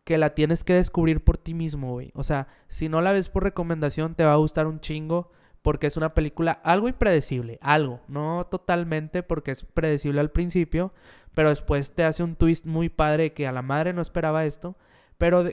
[0.04, 2.12] que la tienes que descubrir por ti mismo, güey.
[2.14, 5.30] O sea, si no la ves por recomendación, te va a gustar un chingo
[5.62, 10.92] porque es una película algo impredecible, algo, no totalmente porque es predecible al principio,
[11.34, 14.76] pero después te hace un twist muy padre que a la madre no esperaba esto.
[15.16, 15.44] Pero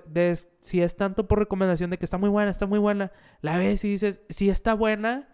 [0.59, 3.85] si es tanto por recomendación de que está muy buena, está muy buena, la ves
[3.85, 5.29] y dices, sí está buena,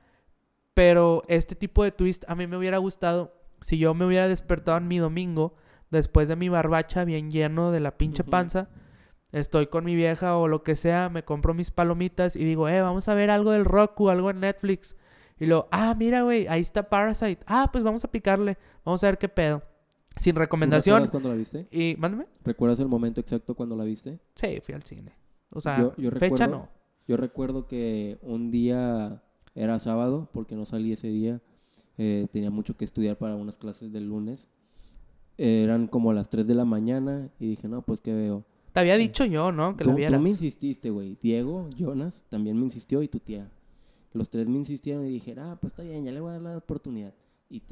[0.76, 4.78] pero este tipo de twist a mí me hubiera gustado si yo me hubiera despertado
[4.78, 5.56] en mi domingo
[5.92, 8.70] después de mi barbacha bien lleno de la pinche panza,
[9.32, 12.82] estoy con mi vieja o lo que sea, me compro mis palomitas y digo, eh,
[12.82, 14.96] vamos a ver algo del Roku, algo en Netflix.
[15.40, 17.44] Y luego, ah, mira, güey, ahí está Parasite.
[17.46, 19.62] Ah, pues vamos a picarle, vamos a ver qué pedo.
[20.16, 21.04] sin recomendación.
[21.04, 21.68] ¿Recuerdas cuando la viste?
[21.70, 22.26] Y, mándame.
[22.44, 24.20] ¿Recuerdas el momento exacto cuando la viste?
[24.34, 25.16] Sí, fui al cine.
[25.52, 26.70] O sea, fecha no.
[27.08, 29.24] Yo recuerdo que un día
[29.56, 31.42] era sábado, porque no salí ese día.
[31.98, 34.48] Eh, tenía mucho que estudiar para unas clases del lunes.
[35.38, 38.44] Eran como las 3 de la mañana y dije, no, pues, ¿qué veo?
[38.74, 39.76] Te había dicho yo, ¿no?
[39.76, 40.20] Que tú, lo vieras.
[40.20, 41.18] Tú me insististe, güey.
[41.22, 43.50] Diego, Jonas, también me insistió y tu tía.
[44.14, 46.42] Los tres me insistieron y dije, ah, pues está bien, ya le voy a dar
[46.42, 47.14] la oportunidad.
[47.50, 47.64] Y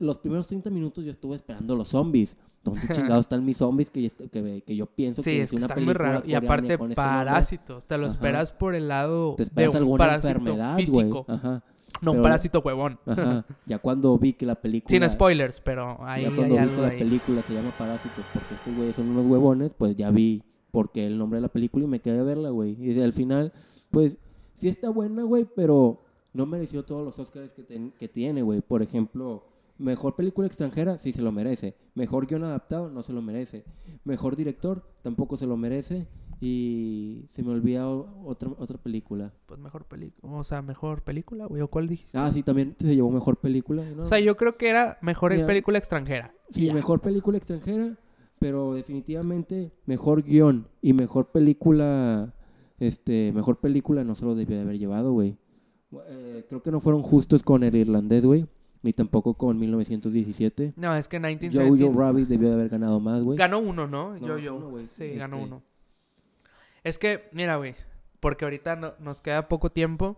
[0.00, 2.36] los primeros 30 minutos yo estuve esperando los zombies.
[2.62, 5.94] ¿Dónde chingados están mis zombies que, que, que yo pienso que es, una está muy
[5.94, 6.22] raro.
[6.26, 7.86] Y aparte, este parásitos.
[7.86, 11.24] te lo esperas por el lado de un alguna parásito enfermedad, físico.
[11.28, 11.64] Ajá.
[12.00, 12.98] No, un parásito huevón.
[13.06, 13.44] Ajá.
[13.66, 14.90] Ya cuando vi que la película...
[14.90, 18.74] Sin spoilers, pero ahí Ya cuando vi que la película se llama Parásito porque estos
[18.74, 21.88] güeyes son unos huevones, pues ya vi por qué el nombre de la película y
[21.88, 22.76] me quedé a verla, güey.
[22.80, 23.52] Y al final,
[23.90, 24.18] pues,
[24.56, 28.60] sí está buena, güey, pero no mereció todos los Oscars que, que tiene, güey.
[28.60, 29.44] Por ejemplo,
[29.78, 31.74] mejor película extranjera, sí se lo merece.
[31.94, 33.64] Mejor guion adaptado, no se lo merece.
[34.04, 36.06] Mejor director, tampoco se lo merece.
[36.42, 39.32] Y se me olvida otra, otra película.
[39.44, 40.32] Pues mejor película.
[40.32, 41.60] O sea, mejor película, güey.
[41.60, 42.16] ¿O cuál dijiste?
[42.16, 43.84] Ah, sí, también se llevó mejor película.
[43.98, 46.34] O sea, yo creo que era mejor película extranjera.
[46.48, 47.98] Sí, mejor película extranjera.
[48.38, 52.34] Pero definitivamente mejor guion y mejor película.
[52.78, 55.36] Este, mejor película no se lo debió de haber llevado, güey.
[56.08, 58.46] Eh, creo que no fueron justos con el irlandés, güey.
[58.82, 60.72] Ni tampoco con 1917.
[60.76, 61.84] No, es que 1917...
[61.84, 63.36] Jojo Rabbit debió de haber ganado más, güey.
[63.36, 64.16] Ganó uno, ¿no?
[64.16, 64.78] yo Jojo.
[64.88, 65.62] sí, ganó este uno.
[66.84, 67.74] Es que, mira, güey.
[68.20, 70.16] Porque ahorita no, nos queda poco tiempo.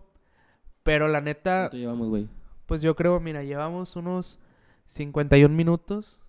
[0.83, 1.69] Pero la neta...
[1.69, 2.27] ¿Cuánto llevamos, güey?
[2.65, 4.39] Pues yo creo, mira, llevamos unos
[4.87, 6.21] 51 minutos.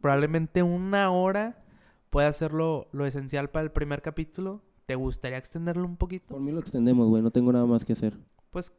[0.00, 1.62] Probablemente una hora
[2.10, 4.62] puede ser lo, lo esencial para el primer capítulo.
[4.86, 6.34] ¿Te gustaría extenderlo un poquito?
[6.34, 7.22] Por mí lo extendemos, güey.
[7.22, 8.18] No tengo nada más que hacer.
[8.50, 8.72] Pues,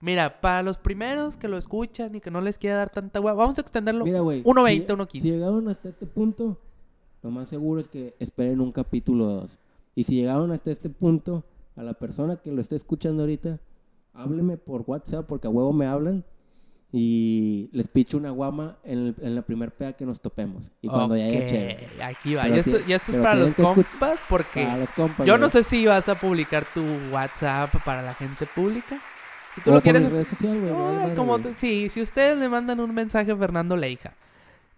[0.00, 3.34] mira, para los primeros que lo escuchan y que no les quiera dar tanta hueá,
[3.34, 5.10] vamos a extenderlo mira, güey, 1.20, 1.15.
[5.12, 6.58] Si llegaron hasta este punto,
[7.22, 9.58] lo más seguro es que esperen un capítulo 2.
[10.00, 11.44] Y si llegaron hasta este punto,
[11.76, 13.60] a la persona que lo esté escuchando ahorita,
[14.14, 16.24] hábleme por WhatsApp porque a huevo me hablan
[16.90, 20.72] y les picho una guama en, la primer peda que nos topemos.
[20.80, 21.86] Y cuando ya haya chévere.
[22.02, 22.48] Aquí va.
[22.48, 24.66] y esto, es para los compas porque
[25.26, 26.82] yo no sé si vas a publicar tu
[27.12, 28.98] WhatsApp para la gente pública.
[29.54, 30.14] Si tú lo quieres...
[31.58, 34.14] sí, si ustedes le mandan un mensaje a Fernando Leija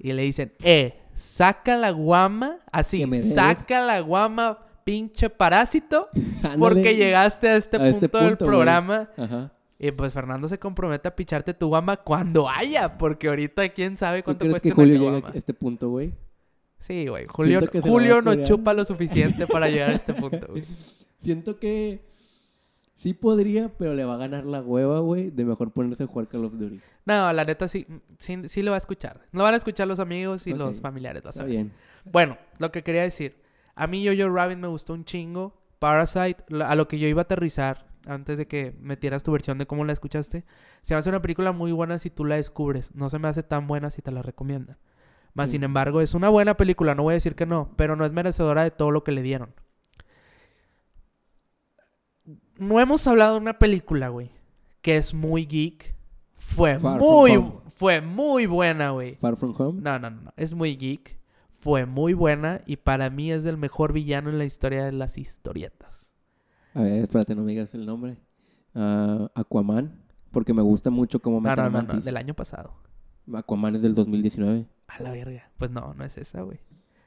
[0.01, 6.09] y le dicen, eh, saca la guama, así, saca la guama, pinche parásito,
[6.59, 9.11] porque llegaste a este, este punto, del programa.
[9.16, 9.51] Ajá
[9.83, 14.22] y pues Fernando se compromete a picharte tu guama cuando haya, porque ahorita quién sabe
[14.22, 16.14] cuánto cuesta que Julio llegue a este punto, güey?
[16.78, 17.26] Sí, güey.
[17.26, 20.62] Julio, Julio no chupa lo suficiente para llegar a este punto, güey.
[21.24, 22.01] Siento que
[22.95, 26.28] sí podría, pero le va a ganar la hueva, güey, de mejor ponerse a jugar
[26.28, 26.80] Call of Duty.
[27.05, 27.85] No, la neta sí,
[28.20, 29.22] sí, sí lo va a escuchar.
[29.33, 31.72] Lo van a escuchar los amigos y los familiares, vas a Está bien.
[32.05, 33.41] Bueno, lo que quería decir.
[33.75, 35.61] A mí Yo-Yo Rabbit me gustó un chingo.
[35.79, 39.66] Parasite, a lo que yo iba a aterrizar antes de que metieras tu versión de
[39.66, 40.45] cómo la escuchaste,
[40.83, 42.95] se me hace una película muy buena si tú la descubres.
[42.95, 44.79] No se me hace tan buena si te la recomiendan.
[45.35, 48.05] Más sin embargo, es una buena película, no voy a decir que no, pero no
[48.05, 49.55] es merecedora de todo lo que le dieron.
[52.59, 54.31] No hemos hablado de una película, güey,
[54.83, 55.95] que es muy geek.
[56.37, 59.16] Fue muy fue muy buena, güey.
[59.16, 59.81] Far From Home?
[59.81, 61.18] No, no, no, es muy geek.
[61.63, 65.17] Fue muy buena y para mí es el mejor villano en la historia de las
[65.17, 66.13] historietas.
[66.75, 68.17] A ver, espérate, no me digas el nombre.
[68.75, 70.03] Uh, Aquaman,
[70.33, 72.75] porque me gusta mucho cómo me no, no, no, del año pasado.
[73.33, 74.67] Aquaman es del 2019.
[74.89, 75.53] A la verga.
[75.57, 76.59] Pues no, no es esa, güey.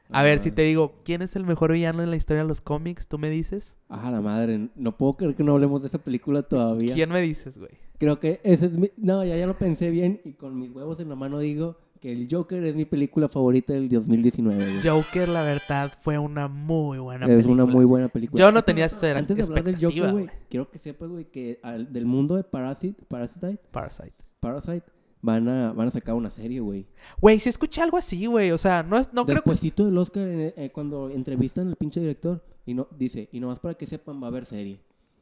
[0.09, 2.61] A ver, si te digo, ¿quién es el mejor villano en la historia de los
[2.61, 3.09] cómics?
[3.09, 3.75] ¿Tú me dices?
[3.89, 4.69] Ah, la madre.
[4.75, 6.93] No puedo creer que no hablemos de esa película todavía.
[6.93, 7.71] ¿Quién me dices, güey?
[7.97, 8.89] Creo que ese es mi...
[8.95, 12.27] No, ya, ya lo pensé bien y con mis huevos en la mano digo el
[12.29, 14.81] Joker es mi película favorita del 2019.
[14.83, 17.41] Joker, la verdad, fue una muy buena película.
[17.41, 18.39] Es una muy buena película.
[18.39, 22.05] Yo no tenía Antes de hablar del Joker, güey, quiero que sepas, güey, que del
[22.05, 24.85] mundo de Parasite, Parasite, Parasite, Parasite,
[25.21, 26.87] van a, van a sacar una serie, güey.
[27.19, 29.83] Güey, si escuché algo así, güey, o sea, no, es, no creo que...
[29.83, 33.85] del Oscar, eh, cuando entrevistan al pinche director, y no, dice, y nomás para que
[33.85, 34.79] sepan, va a haber serie.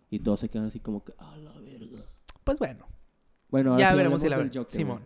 [0.09, 1.99] Y todos se quedan así como que, a la verga.
[2.43, 2.86] Pues bueno.
[3.49, 5.05] Bueno, ahora ya veremos si la Joker, Simón.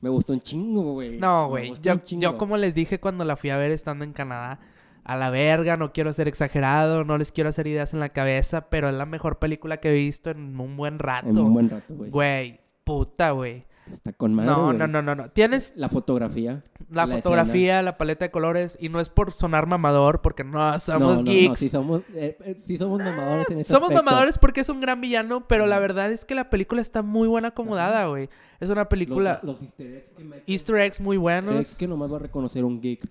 [0.00, 1.18] Me gustó un chingo, güey.
[1.18, 1.72] No, güey.
[1.82, 4.60] Yo, yo, como les dije cuando la fui a ver estando en Canadá,
[5.04, 8.68] a la verga, no quiero ser exagerado, no les quiero hacer ideas en la cabeza,
[8.68, 11.28] pero es la mejor película que he visto en un buen rato.
[11.28, 12.10] En un buen rato, güey.
[12.10, 13.66] Güey, puta, güey.
[13.92, 14.78] Está con madre, No, güey.
[14.78, 15.30] no, no, no, no.
[15.30, 16.62] Tienes La fotografía.
[16.90, 20.78] la, la fotografía, la paleta de colores, y no es por sonar mamador, porque no
[20.78, 21.58] somos no, no, no, geeks.
[21.60, 24.04] sí somos, eh, eh, sí somos mamadores en ese Somos aspecto.
[24.04, 27.28] mamadores porque es un gran villano, pero la verdad es que la película está muy
[27.28, 28.28] buena acomodada, güey.
[28.58, 31.86] Es una película Los, los easter eggs que meten, easter eggs muy buenos Es que
[31.86, 33.06] nomás va a reconocer un geek.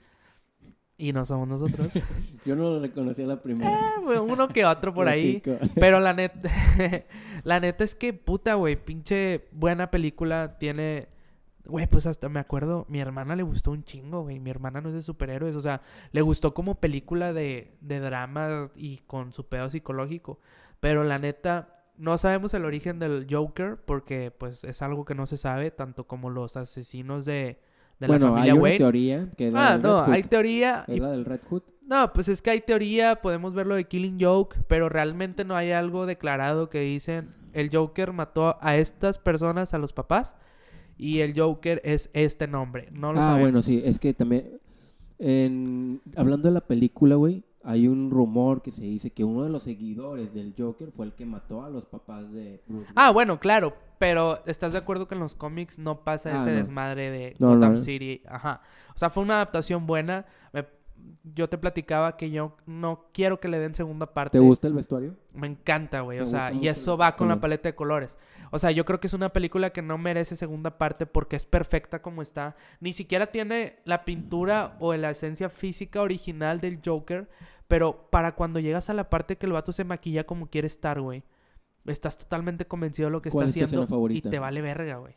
[0.97, 1.91] Y no somos nosotros.
[2.45, 3.71] Yo no lo reconocí a la primera.
[4.13, 5.41] Eh, Uno que otro por ahí.
[5.75, 6.49] Pero la neta,
[7.43, 11.09] la neta es que puta, güey, pinche buena película tiene,
[11.65, 14.89] güey, pues hasta me acuerdo, mi hermana le gustó un chingo, güey, mi hermana no
[14.89, 15.81] es de superhéroes, o sea,
[16.11, 20.39] le gustó como película de, de drama y con su pedo psicológico,
[20.79, 25.25] pero la neta, no sabemos el origen del Joker porque pues es algo que no
[25.25, 27.59] se sabe, tanto como los asesinos de,
[27.99, 28.77] de bueno, la familia hay una Wayne.
[28.77, 30.13] teoría que es la Ah, del no, Red Hood.
[30.13, 31.63] hay teoría y Es la del Red Hood.
[31.87, 35.71] no, pues es que hay teoría, podemos verlo de Killing Joke, pero realmente no hay
[35.71, 40.35] algo declarado que dicen el Joker mató a estas personas, a los papás,
[40.97, 42.89] y el Joker es este nombre.
[42.97, 43.41] No lo Ah, sabemos.
[43.41, 44.59] bueno, sí, es que también.
[45.17, 49.49] En, hablando de la película, güey, hay un rumor que se dice que uno de
[49.49, 52.89] los seguidores del Joker fue el que mató a los papás de Bruce.
[52.95, 56.51] Ah, bueno, claro, pero ¿estás de acuerdo que en los cómics no pasa Ah, ese
[56.51, 56.57] no.
[56.57, 57.77] desmadre de No, Gotham no.
[57.77, 58.21] City?
[58.27, 58.61] Ajá.
[58.93, 60.25] O sea, fue una adaptación buena.
[60.53, 60.65] Me-
[61.35, 64.37] yo te platicaba que yo no quiero que le den segunda parte.
[64.37, 65.15] ¿Te gusta el vestuario?
[65.33, 66.19] Me encanta, güey.
[66.19, 68.17] O sea, y eso va con la paleta de colores.
[68.51, 71.45] O sea, yo creo que es una película que no merece segunda parte porque es
[71.45, 72.55] perfecta como está.
[72.79, 77.29] Ni siquiera tiene la pintura o la esencia física original del Joker.
[77.67, 81.01] Pero para cuando llegas a la parte que el vato se maquilla como quiere estar,
[81.01, 81.23] güey.
[81.85, 84.97] Estás totalmente convencido de lo que está ¿Cuál es tu haciendo y te vale verga,
[84.97, 85.13] güey.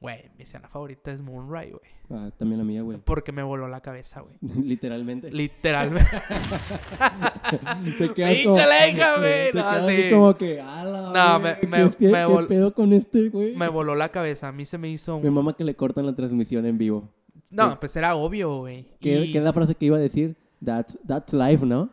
[0.00, 1.90] Güey, mi escena favorita es Moonrise, güey.
[2.10, 2.98] Ah, también la mía, güey.
[3.02, 4.36] Porque me voló la cabeza, güey.
[4.62, 5.30] Literalmente.
[5.32, 6.10] Literalmente.
[7.98, 9.52] Te quedas ¡Pinche como- güey!
[9.54, 12.92] No, así como que, ala, No, me- ¿qué- me- qué- me qué vol- pedo con
[12.92, 13.56] este, güey?
[13.56, 14.48] me voló la cabeza.
[14.48, 15.34] A mí se me hizo Mi un...
[15.34, 17.08] mamá que le cortan la transmisión en vivo.
[17.50, 18.86] No, pues era obvio, güey.
[19.00, 20.36] ¿Qué, Y- qué es la frase que iba a decir?
[20.64, 21.90] That's, that's life, ¿no?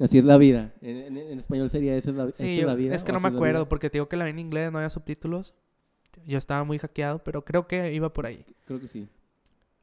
[0.00, 0.72] Así es la vida.
[0.80, 2.94] En, en- en español sería esa es la, Sí, esta es yo- la vida.
[2.94, 4.90] es que no me acuerdo porque te digo que la vi en inglés, no había
[4.90, 5.54] subtítulos.
[6.26, 8.44] Yo estaba muy hackeado, pero creo que iba por ahí.
[8.66, 9.08] Creo que sí.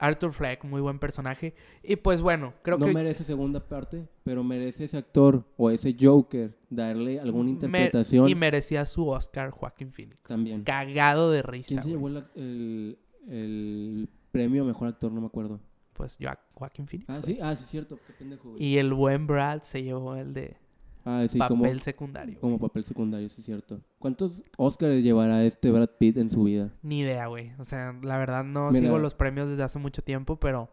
[0.02, 1.54] Arthur Fleck, muy buen personaje.
[1.84, 5.94] Y pues bueno, creo no que merece segunda parte, pero merece ese actor o ese
[6.00, 10.22] Joker darle alguna interpretación y merecía su Oscar Joaquín Phoenix.
[10.24, 10.64] también.
[10.64, 11.68] Cagado de risa.
[11.70, 12.98] ¿Quién se llevó el, el,
[13.28, 15.12] el premio a mejor actor?
[15.12, 15.60] No me acuerdo.
[16.00, 17.10] Pues yo, Joaquín Phoenix.
[17.10, 18.00] Ah, sí, ah, sí, es cierto.
[18.08, 18.64] Qué pendejo, güey.
[18.64, 20.56] Y el buen Brad se llevó el de
[21.04, 22.40] Ah, sí, papel como, secundario.
[22.40, 23.82] como papel secundario, sí, es cierto.
[24.00, 26.72] ¿Cuántos Oscars llevará este Brad Pitt en su vida?
[26.84, 27.52] Ni idea, güey.
[27.60, 28.80] O sea, la verdad no Mira.
[28.86, 30.70] sigo los premios desde hace mucho tiempo, pero.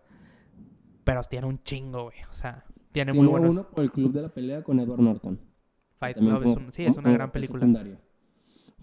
[1.02, 2.18] Pero tiene un chingo, güey.
[2.30, 3.50] O sea, tiene, Tiene muy buenos.
[3.50, 5.40] uno por el Club de la Pelea con Edward Norton.
[5.98, 7.58] Fight Club es un- sí, es una gran película.
[7.60, 7.98] secundario.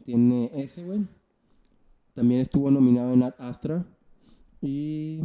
[0.04, 1.08] Tiene ese, güey.
[2.14, 3.86] También estuvo nominado en Ad Astra.
[4.62, 5.22] Y.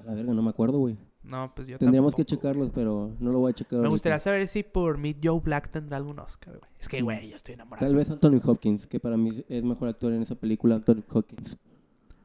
[0.00, 0.96] A la verga, no me acuerdo, güey.
[1.22, 3.74] No, pues yo Tendríamos que checarlos, pero no lo voy a checar.
[3.74, 3.90] Me ahorita.
[3.90, 6.70] gustaría saber si por Meet Joe Black tendrá algún Oscar, güey.
[6.80, 7.86] Es que, güey, yo estoy enamorado.
[7.86, 11.56] Tal vez Anthony Hopkins, que para mí es mejor actor en esa película, Anthony Hopkins.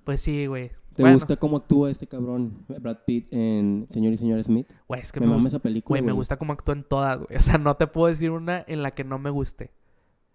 [0.04, 0.72] Pues sí, güey.
[0.96, 4.68] ¿Te Bueno, gusta cómo actúa este cabrón, Brad Pitt, en Señor y Señora Smith?
[4.88, 6.00] Güey, es que me me, gusta, esa película.
[6.00, 7.38] güey, me gusta cómo actúa en todas, güey.
[7.38, 9.70] O sea, no te puedo decir una en la que no me guste.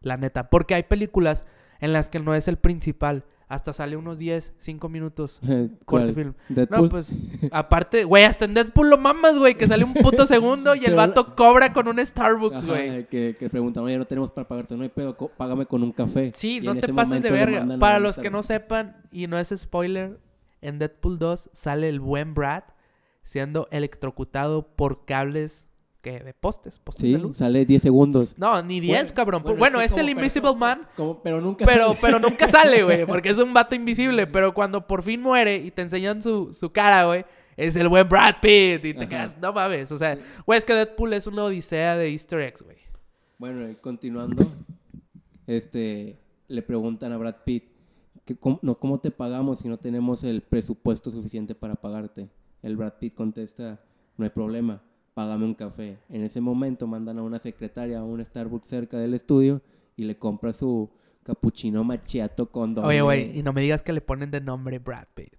[0.02, 0.50] La neta.
[0.50, 1.46] Porque hay películas
[1.80, 3.24] en las que no es el principal.
[3.48, 5.40] Hasta sale unos 10, 5 minutos.
[5.84, 6.34] Corte film.
[6.48, 6.82] Deadpool.
[6.82, 10.74] No, pues, aparte, güey, hasta en Deadpool lo mamas, güey, que sale un puto segundo
[10.74, 13.06] y el vato cobra con un Starbucks, güey.
[13.06, 16.32] que, que preguntan, oye, no tenemos para pagarte, no hay pedo, págame con un café.
[16.34, 17.78] Sí, Y no te pases de verga.
[17.78, 20.18] Para los que no sepan, y no es spoiler,
[20.60, 22.64] en Deadpool 2 sale el buen Brad
[23.24, 25.66] siendo electrocutado por cables
[26.02, 27.38] que de postes, postes Sí, de luz.
[27.38, 28.34] sale 10 segundos.
[28.36, 29.42] No, ni 10, Bueno, cabrón.
[29.44, 31.98] bueno, Bueno, es el Invisible persona- Man, Como- pero nunca pero, sale.
[32.02, 34.26] pero nunca sale, güey, porque es un vato invisible.
[34.26, 37.24] Pero cuando por fin muere y te enseñan su, su cara, güey,
[37.56, 38.84] es el buen Brad Pitt.
[38.84, 39.08] Y te Ajá.
[39.08, 39.92] quedas, no mames.
[39.92, 42.78] O sea, güey, es que Deadpool es una odisea de Easter eggs, güey.
[43.38, 44.44] Bueno, y continuando,
[45.46, 47.64] este, le preguntan a Brad Pitt,
[48.24, 52.28] que cómo, no, ¿cómo te pagamos si no tenemos el presupuesto suficiente para pagarte?
[52.62, 53.80] El Brad Pitt contesta,
[54.16, 54.80] no hay problema,
[55.14, 55.98] págame un café.
[56.08, 59.62] En ese momento mandan a una secretaria a un Starbucks cerca del estudio
[59.96, 60.90] y le compra su
[61.22, 62.88] cappuccino macchiato con doble.
[62.88, 65.36] Oye, güey, y no me digas que le ponen de nombre Brad Pitt.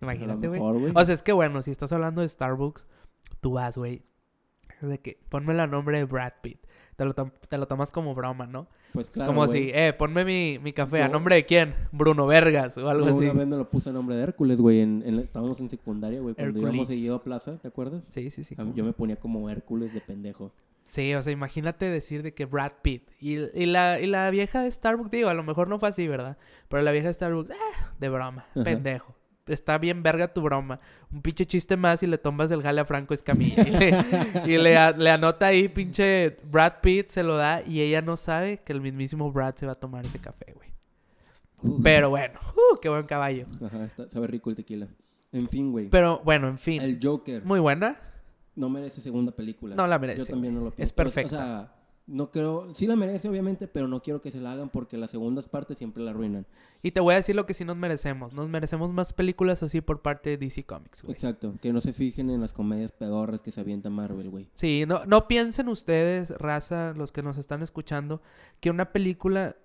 [0.00, 0.60] Imagínate, güey.
[0.94, 2.86] O sea, es que bueno, si estás hablando de Starbucks,
[3.40, 4.02] tú vas, güey.
[4.80, 6.58] De que ponme el nombre de Brad Pitt.
[7.00, 8.66] Te lo, te lo tomas como broma, ¿no?
[8.92, 9.30] Pues claro.
[9.30, 11.02] Es como si, eh, ponme mi, mi café.
[11.02, 11.74] ¿A nombre de quién?
[11.92, 13.24] Bruno Vergas o algo así.
[13.24, 14.80] Una vez me lo puse a nombre de Hércules, güey.
[14.80, 16.34] En, estábamos en secundaria, güey.
[16.34, 18.04] Cuando íbamos seguido a plaza, ¿te acuerdas?
[18.08, 18.54] Sí, sí, sí.
[18.74, 20.52] Yo me ponía como Hércules de pendejo.
[20.84, 23.08] Sí, o sea, imagínate decir de que Brad Pitt.
[23.18, 26.06] Y, y, la, y la vieja de Starbucks, digo, a lo mejor no fue así,
[26.06, 26.36] ¿verdad?
[26.68, 27.54] Pero la vieja de Starbucks, eh,
[27.98, 29.14] de broma, pendejo
[29.52, 30.80] está bien verga tu broma.
[31.12, 33.62] Un pinche chiste más y le tomas el jale a Franco Escamilla.
[34.46, 38.72] y, le, anota ahí, pinche Brad Pitt se lo da y ella no sabe que
[38.72, 40.70] el mismísimo Brad se va a tomar ese café, güey.
[41.82, 43.46] Pero bueno, uh, qué buen caballo.
[43.64, 44.88] Ajá, sabe rico el tequila.
[45.32, 45.88] En fin, güey.
[45.88, 46.82] Pero bueno, en fin.
[46.82, 47.44] El Joker.
[47.44, 48.00] Muy buena.
[48.56, 49.76] No merece segunda película.
[49.76, 50.20] No la merece.
[50.20, 50.82] Yo también no lo pienso.
[50.82, 51.36] Es perfecta.
[51.36, 51.74] O sea,
[52.10, 55.10] no creo, sí la merece obviamente, pero no quiero que se la hagan porque las
[55.10, 56.46] segundas partes siempre la arruinan.
[56.82, 58.32] Y te voy a decir lo que sí nos merecemos.
[58.32, 61.12] Nos merecemos más películas así por parte de DC Comics, güey.
[61.12, 64.48] Exacto, que no se fijen en las comedias pedorras que se avienta Marvel, güey.
[64.54, 68.20] Sí, no, no piensen ustedes, raza, los que nos están escuchando,
[68.60, 69.56] que una película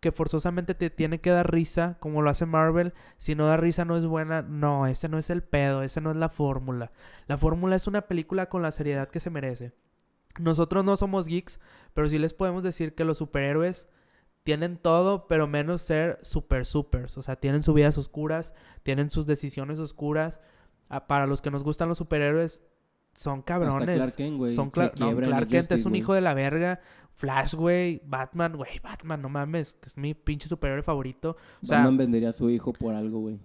[0.00, 3.84] que forzosamente te tiene que dar risa, como lo hace Marvel, si no da risa
[3.84, 4.40] no es buena.
[4.40, 6.90] No, ese no es el pedo, esa no es la fórmula.
[7.26, 9.72] La fórmula es una película con la seriedad que se merece.
[10.38, 11.58] Nosotros no somos geeks,
[11.94, 13.88] pero sí les podemos decir que los superhéroes
[14.42, 17.18] tienen todo, pero menos ser super supers.
[17.18, 18.52] O sea, tienen sus vidas oscuras,
[18.82, 20.40] tienen sus decisiones oscuras.
[20.88, 22.62] Ah, para los que nos gustan los superhéroes,
[23.14, 23.96] son cabrones.
[23.96, 24.54] Clark Kent, güey.
[24.54, 24.94] Son Clark
[25.48, 26.80] Kent es un hijo de la verga.
[27.14, 28.00] Flash, güey.
[28.06, 28.78] Batman, güey.
[28.82, 29.74] Batman, no mames.
[29.74, 31.36] Que es mi pinche superhéroe favorito.
[31.62, 33.38] O sea, Batman vendería a su hijo por algo, güey.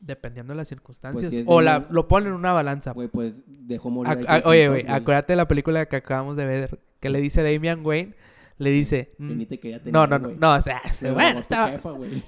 [0.00, 1.30] Dependiendo de las circunstancias.
[1.30, 2.92] Pues o la, lo ponen en una balanza.
[2.92, 4.26] Güey, pues dejó morir.
[4.44, 6.80] oye, güey, acuérdate de la película que acabamos de ver.
[7.00, 8.14] Que le dice Damian Wayne.
[8.58, 9.12] Le dice.
[9.18, 10.80] Mm, te quería tener, no, no, no, no, o sea,
[11.12, 11.72] bueno, estaba...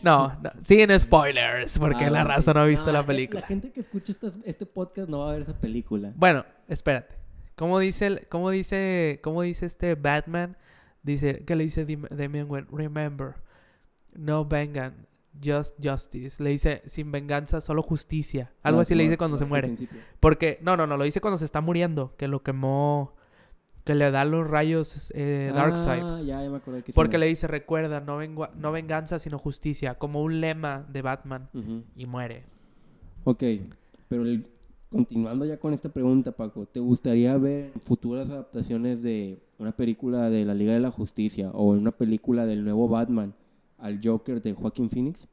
[0.03, 3.41] no, no, siguen spoilers, porque ah, la raza no ha visto la película.
[3.41, 4.13] La gente que escucha
[4.45, 6.13] este podcast no va a ver esa película.
[6.17, 7.15] Bueno, espérate.
[7.55, 10.57] ¿Cómo dice, cómo dice, cómo dice este Batman?
[11.03, 12.69] Dice, ¿qué le dice Damian Wayne?
[12.71, 13.35] Remember,
[14.13, 15.07] no vengan,
[15.43, 16.43] Just Justice.
[16.43, 18.53] Le dice sin venganza, solo justicia.
[18.63, 19.77] Algo así le dice cuando se muere.
[20.21, 23.15] Porque, no, no, no, lo dice cuando se está muriendo, que lo quemó,
[23.85, 26.03] que le da los rayos eh, Darkseid.
[26.03, 29.95] Ah, ya, ya me acordé que Porque le dice, recuerda, no, no venganza, sino justicia,
[29.95, 31.49] como un lema de Batman.
[31.97, 32.45] Y muere.
[33.25, 33.43] Ok,
[34.09, 34.25] pero
[34.91, 40.45] continuando ya con esta pregunta, Paco, ¿te gustaría ver futuras adaptaciones de una película de
[40.45, 43.35] la Liga de la Justicia o en una película del nuevo Batman?
[43.79, 45.29] Al Joker de Joaquín Phoenix?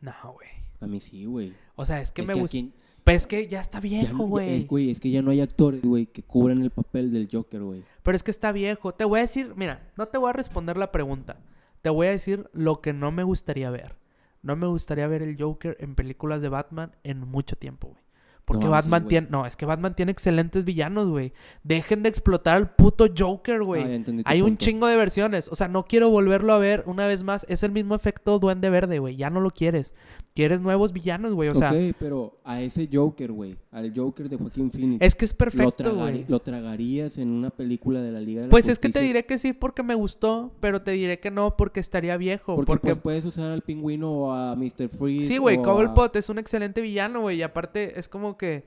[0.00, 0.48] No, güey.
[0.80, 1.54] A mí sí, güey.
[1.76, 2.58] O sea, es que me gusta.
[3.04, 4.58] Pues es que ya está viejo, güey.
[4.58, 7.62] Es, güey, es que ya no hay actores, güey, que cubran el papel del Joker,
[7.62, 7.84] güey.
[8.02, 8.92] Pero es que está viejo.
[8.92, 11.38] Te voy a decir, mira, no te voy a responder la pregunta.
[11.82, 13.96] Te voy a decir lo que no me gustaría ver.
[14.42, 18.03] No me gustaría ver el Joker en películas de Batman en mucho tiempo, güey.
[18.44, 19.28] Porque Batman tiene.
[19.30, 21.32] No, es que Batman tiene excelentes villanos, güey.
[21.62, 23.82] Dejen de explotar al puto Joker, güey.
[23.82, 25.48] Ah, Hay un chingo de versiones.
[25.48, 27.46] O sea, no quiero volverlo a ver una vez más.
[27.48, 29.16] Es el mismo efecto Duende Verde, güey.
[29.16, 29.94] Ya no lo quieres.
[30.34, 31.48] Quieres nuevos villanos, güey.
[31.48, 31.70] O sea.
[31.70, 33.56] Ok, pero a ese Joker, güey.
[33.70, 34.98] Al Joker de Joaquín Phoenix.
[35.00, 36.24] Es que es perfecto, güey.
[36.28, 39.26] Lo, tragarías en una película de la Liga de la Pues es que te diré
[39.26, 42.56] que sí porque me gustó, pero te diré que no porque estaría viejo.
[42.56, 44.88] Porque, pues, puedes usar al pingüino o a Mr.
[44.88, 45.28] Freeze.
[45.28, 45.62] Sí, güey.
[45.62, 47.38] Cobblepot es un excelente villano, güey.
[47.38, 48.64] Y aparte es como que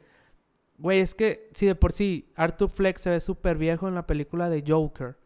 [0.78, 4.05] Güey, es que si de por sí Arthur Fleck se ve súper viejo en la
[4.05, 5.18] película de Joker.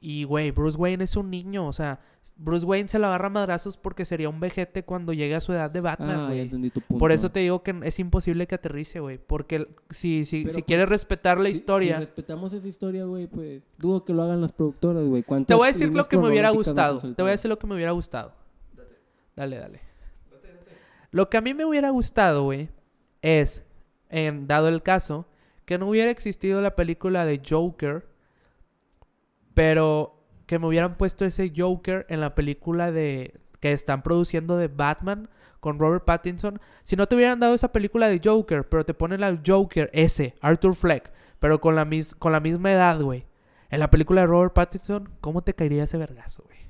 [0.00, 1.66] Y, güey, Bruce Wayne es un niño.
[1.66, 2.00] O sea,
[2.36, 5.52] Bruce Wayne se lo agarra a madrazos porque sería un vejete cuando llegue a su
[5.52, 6.72] edad de Batman, ah, güey.
[6.98, 9.18] Por eso te digo que es imposible que aterrice, güey.
[9.18, 11.94] Porque si, si, si pues, quieres respetar la historia...
[11.96, 15.24] Si respetamos esa historia, güey, pues dudo que lo hagan las productoras, güey.
[15.46, 17.00] Te voy a decir lo que me hubiera gustado.
[17.00, 18.32] Te voy a decir lo que me hubiera gustado.
[19.36, 19.80] Dale, dale.
[21.12, 22.70] Lo que a mí me hubiera gustado, güey,
[23.22, 23.62] es
[24.10, 25.26] en dado el caso,
[25.64, 28.06] que no hubiera existido la película de Joker,
[29.54, 30.13] pero
[30.46, 35.28] que me hubieran puesto ese Joker en la película de que están produciendo de Batman
[35.60, 36.60] con Robert Pattinson.
[36.82, 40.34] Si no te hubieran dado esa película de Joker, pero te ponen la Joker ese,
[40.40, 41.88] Arthur Fleck, pero con la,
[42.18, 43.24] con la misma edad, güey.
[43.70, 46.64] En la película de Robert Pattinson, ¿cómo te caería ese vergazo, güey?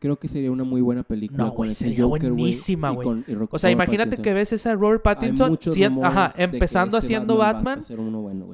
[0.00, 1.44] creo que sería una muy buena película.
[1.44, 3.22] No, güey, sería buenísima, güey.
[3.50, 5.58] O sea, imagínate que ves esa Robert Pattinson
[6.02, 7.84] ajá, empezando este haciendo Batman.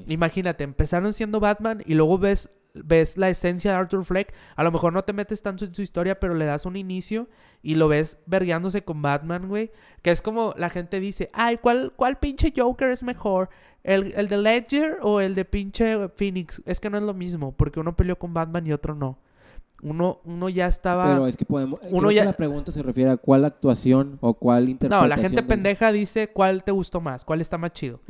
[0.09, 2.51] imagínate, empezaron siendo Batman y luego ves
[2.85, 5.83] ves la esencia de Arthur Fleck, a lo mejor no te metes tanto en su
[5.83, 7.29] historia, pero le das un inicio
[7.63, 9.71] y lo ves vergueándose con Batman, güey.
[10.03, 13.51] Que es como la gente dice, ay, ¿cuál, cuál pinche Joker es mejor?
[13.83, 16.63] ¿El, ¿El de Ledger o el de pinche Phoenix?
[16.67, 19.19] Es que no es lo mismo, porque uno peleó con Batman y otro no.
[19.83, 21.05] Uno, uno ya estaba.
[21.05, 21.81] Pero es que podemos.
[21.91, 22.25] Uno ya...
[22.25, 25.09] la pregunta se refiere a cuál actuación o cuál interpretación.
[25.09, 28.01] No, la gente pendeja dice cuál te gustó más, cuál está más chido.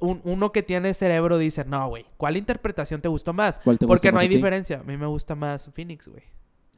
[0.00, 3.60] uno que tiene cerebro dice, no, güey, ¿cuál interpretación te gustó más?
[3.86, 4.80] Porque no hay diferencia.
[4.80, 6.22] A mí me gusta más Phoenix, güey.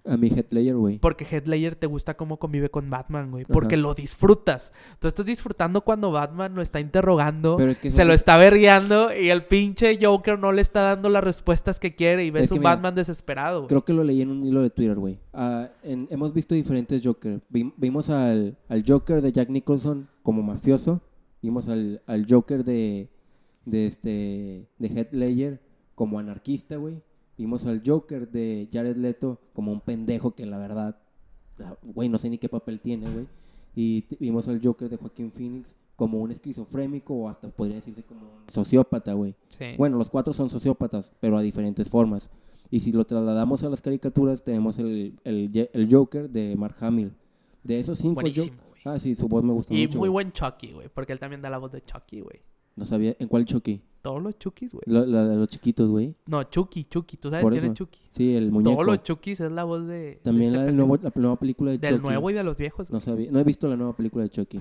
[0.05, 0.99] A mi Headlayer, güey.
[0.99, 3.44] Porque Headlayer te gusta cómo convive con Batman, güey.
[3.44, 4.72] Porque lo disfrutas.
[4.99, 9.99] Tú estás disfrutando cuando Batman lo está interrogando, se lo está berreando y el pinche
[10.01, 13.66] Joker no le está dando las respuestas que quiere y ves un Batman desesperado.
[13.66, 15.18] Creo que lo leí en un hilo de Twitter, güey.
[15.32, 17.40] Ah, hemos visto diferentes Joker.
[17.49, 21.01] vimos al, Joker de Jack Nicholson como mafioso.
[21.42, 23.09] Vimos al, Joker de,
[23.64, 25.61] de, este, de Headlayer
[25.94, 27.03] como anarquista, güey.
[27.39, 30.99] Vimos al Joker de Jared Leto como un pendejo que la verdad,
[31.82, 33.26] güey, no sé ni qué papel tiene, güey.
[33.76, 38.22] Y vimos al Joker de Joaquín Phoenix como un esquizofrénico o hasta podría decirse como
[38.22, 39.34] un sociópata, güey.
[39.76, 42.30] Bueno, los cuatro son sociópatas, pero a diferentes formas.
[42.70, 47.12] Y si lo trasladamos a las caricaturas, tenemos el, el, Joker de Mark Hamill.
[47.62, 48.14] De esos cinco...
[48.20, 48.57] Buenísimo.
[48.84, 49.97] Ah, sí, su voz me gusta mucho.
[49.97, 52.41] Y muy buen Chucky, güey, porque él también da la voz de Chucky, güey.
[52.79, 53.83] No sabía, ¿en cuál Chucky?
[54.03, 54.85] Todos los Chukis, güey.
[54.87, 56.14] los chiquitos, güey.
[56.26, 57.16] No, Chucky, Chucky.
[57.16, 57.99] ¿Tú sabes quién es Chucky?
[58.12, 58.70] Sí, el muñeco.
[58.70, 60.20] Todos los Chukis es la voz de...
[60.22, 61.93] También este la, nuevo, la, nueva película de Chucky.
[61.93, 62.91] Del nuevo y de los viejos.
[62.91, 63.31] No sabía.
[63.33, 64.61] No he visto la nueva película de Chucky.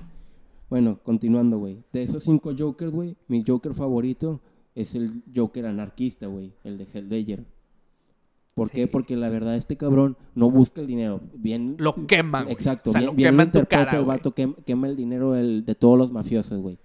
[0.68, 1.84] Bueno, continuando, güey.
[1.92, 4.40] De esos cinco Jokers, güey, mi Joker favorito
[4.74, 6.52] es el Joker anarquista, güey.
[6.64, 7.44] El de Helldayer.
[8.54, 8.88] ¿Por qué?
[8.88, 11.20] Porque la verdad este cabrón no busca el dinero.
[11.32, 11.76] Bien...
[11.78, 12.52] Lo quema, güey.
[12.52, 12.92] Exacto.
[12.92, 16.76] bien, lo quema tu cara, el vato quema, el dinero de todos los mafiosos, güey.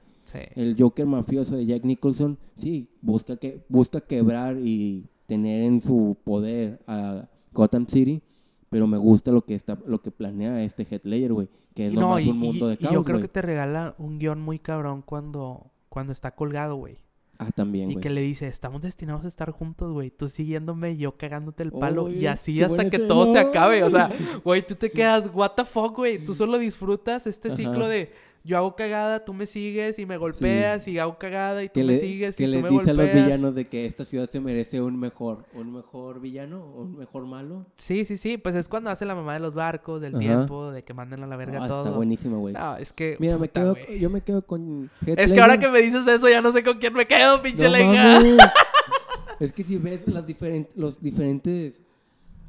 [0.55, 6.17] El Joker mafioso de Jack Nicholson, sí, busca, que, busca quebrar y tener en su
[6.24, 8.21] poder a Gotham City,
[8.69, 12.26] pero me gusta lo que está lo que planea este Headlayer, güey, que es nomás
[12.26, 15.71] un mundo de caos, y yo creo que te regala un guion muy cabrón cuando,
[15.89, 16.97] cuando está colgado, güey.
[17.39, 20.11] Ah, también, Y que le dice, estamos destinados a estar juntos, güey.
[20.11, 22.09] Tú siguiéndome y yo cagándote el palo.
[22.09, 23.84] y así hasta que todo se acabe.
[23.84, 24.09] O sea,
[24.43, 26.24] güey, tú te quedas, what the fuck, güey.
[26.24, 28.11] Tú solo disfrutas este ciclo de
[28.46, 31.96] yo hago cagada, tú me sigues y me golpeas y hago cagada y tú me
[31.96, 32.86] sigues y tú me golpeas.
[32.86, 35.72] Que le dice a los villanos de que esta ciudad se merece un mejor, un
[35.72, 37.66] mejor villano, un mejor malo.
[37.76, 40.84] Sí, sí, sí, pues es cuando hace la mamá de los barcos, del tiempo, de
[40.84, 41.84] que manden a la verga ah, todo.
[41.86, 42.54] Está buenísimo, güey.
[42.54, 45.82] No, es que Mira, me quedo yo me quedo con Es que ahora que me
[45.82, 48.38] dices eso ya no sé con quién me quedo, pinche no,
[49.39, 51.82] es que si ves las diferentes los diferentes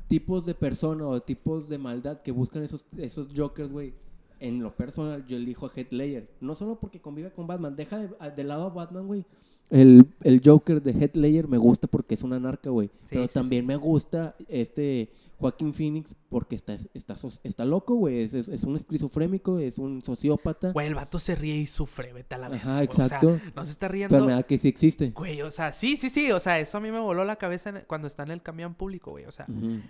[0.09, 3.95] tipos de personas o tipos de maldad que buscan esos esos jokers, güey
[4.41, 6.28] en lo personal, yo elijo a Headlayer.
[6.41, 7.76] No solo porque convive con Batman.
[7.76, 9.24] Deja de, lado a Batman, güey.
[9.70, 12.91] El, el, Joker de Headlayer me gusta porque es una narca, güey.
[13.09, 18.22] Pero también me gusta este Joaquín Phoenix porque está, está, está loco, güey.
[18.22, 20.72] Es, es, un esquizofrénico, es un sociópata.
[20.72, 23.28] Güey, el vato se ríe y sufre, vete a la Ajá, exacto.
[23.28, 24.16] O sea, no se está riendo.
[24.16, 25.11] Enfermedad que sí existe.
[25.11, 26.30] Güey, o sea, sí, sí, sí.
[26.30, 29.11] O sea, eso a mí me voló la cabeza cuando está en el camión público,
[29.11, 29.24] güey.
[29.24, 29.47] O sea,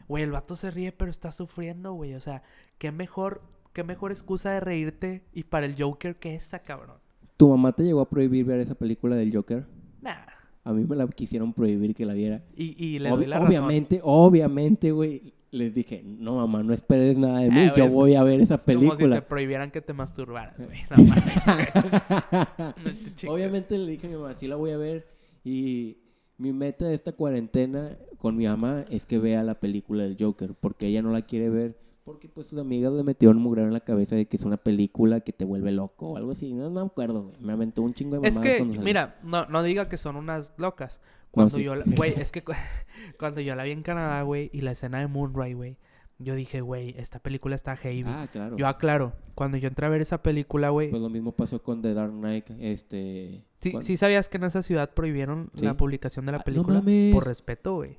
[0.08, 2.14] güey, el vato se ríe pero está sufriendo, güey.
[2.14, 2.42] O sea,
[2.78, 3.42] qué mejor
[3.74, 6.96] qué mejor excusa de reírte y para el Joker que esa, cabrón.
[7.36, 9.66] ¿Tu mamá te llegó a prohibir ver esa película del Joker?
[10.00, 10.14] Nah.
[10.62, 12.42] A mí me la quisieron prohibir que la viera.
[12.56, 15.34] Y, y le doy la Obviamente, obviamente, güey.
[15.50, 18.58] Les dije, no mamá, no esperes nada de mí, ah, yo voy a ver esa
[18.58, 18.96] película.
[18.96, 20.80] Como si te prohibieran que te masturbaras, güey.
[23.28, 25.06] Obviamente le dije a mi mamá, sí la voy a ver.
[25.44, 25.98] Y
[26.38, 30.54] mi meta de esta cuarentena con mi mamá es que vea la película del Joker,
[30.54, 33.80] porque ella no la quiere ver porque pues sus amigas le metieron mugrero en la
[33.80, 36.54] cabeza de que es una película que te vuelve loco o algo así.
[36.54, 37.36] No, me acuerdo, güey.
[37.40, 41.00] Me aventó un chingo de Es que, mira, no, no diga que son unas locas.
[41.30, 42.44] Cuando yo, güey, es que
[43.18, 45.78] cuando yo la vi en Canadá, güey, y la escena de Moonray, güey,
[46.18, 48.04] yo dije, güey, esta película está heavy.
[48.06, 48.56] Ah, claro.
[48.56, 50.90] Yo aclaro, cuando yo entré a ver esa película, güey.
[50.90, 53.44] Pues lo mismo pasó con The Dark Knight, este...
[53.60, 56.82] Sí, sí sabías que en esa ciudad prohibieron la publicación de la ah, película
[57.12, 57.98] por respeto, güey.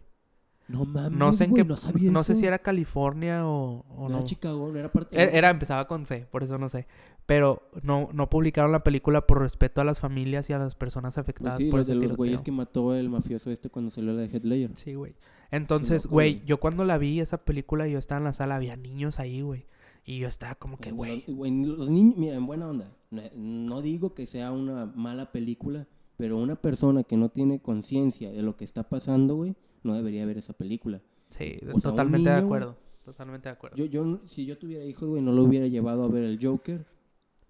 [0.68, 4.18] No mames, no sé en qué, no, sé si era California o, o no.
[4.18, 6.88] Era Chicago, no era parte era, era, empezaba con C, por eso no sé.
[7.28, 11.16] Pero no, no publicaron la película por respeto a las familias y a las personas
[11.16, 14.14] pues afectadas sí, por los de los güeyes que mató el mafioso este cuando salió
[14.14, 14.72] la de Headlayer.
[14.76, 15.16] Sí, güey.
[15.52, 19.20] Entonces, güey, yo cuando la vi esa película yo estaba en la sala, había niños
[19.20, 19.66] ahí, güey.
[20.04, 21.24] Y yo estaba como que, güey.
[21.28, 22.92] Los niños, mira, en buena onda.
[23.36, 25.88] No digo que sea una mala película,
[26.18, 29.56] pero una persona que no tiene conciencia de lo que está pasando, güey,
[29.86, 31.02] no debería ver esa película.
[31.30, 32.78] Sí, totalmente de acuerdo.
[33.04, 33.78] Totalmente de acuerdo.
[33.78, 36.86] Yo, yo, si yo tuviera hijos, güey, no lo hubiera llevado a ver el Joker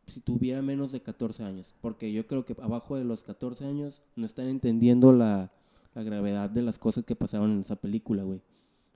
[0.07, 1.73] si tuviera menos de 14 años.
[1.81, 5.51] Porque yo creo que abajo de los 14 años no están entendiendo la,
[5.93, 8.41] la gravedad de las cosas que pasaron en esa película, güey.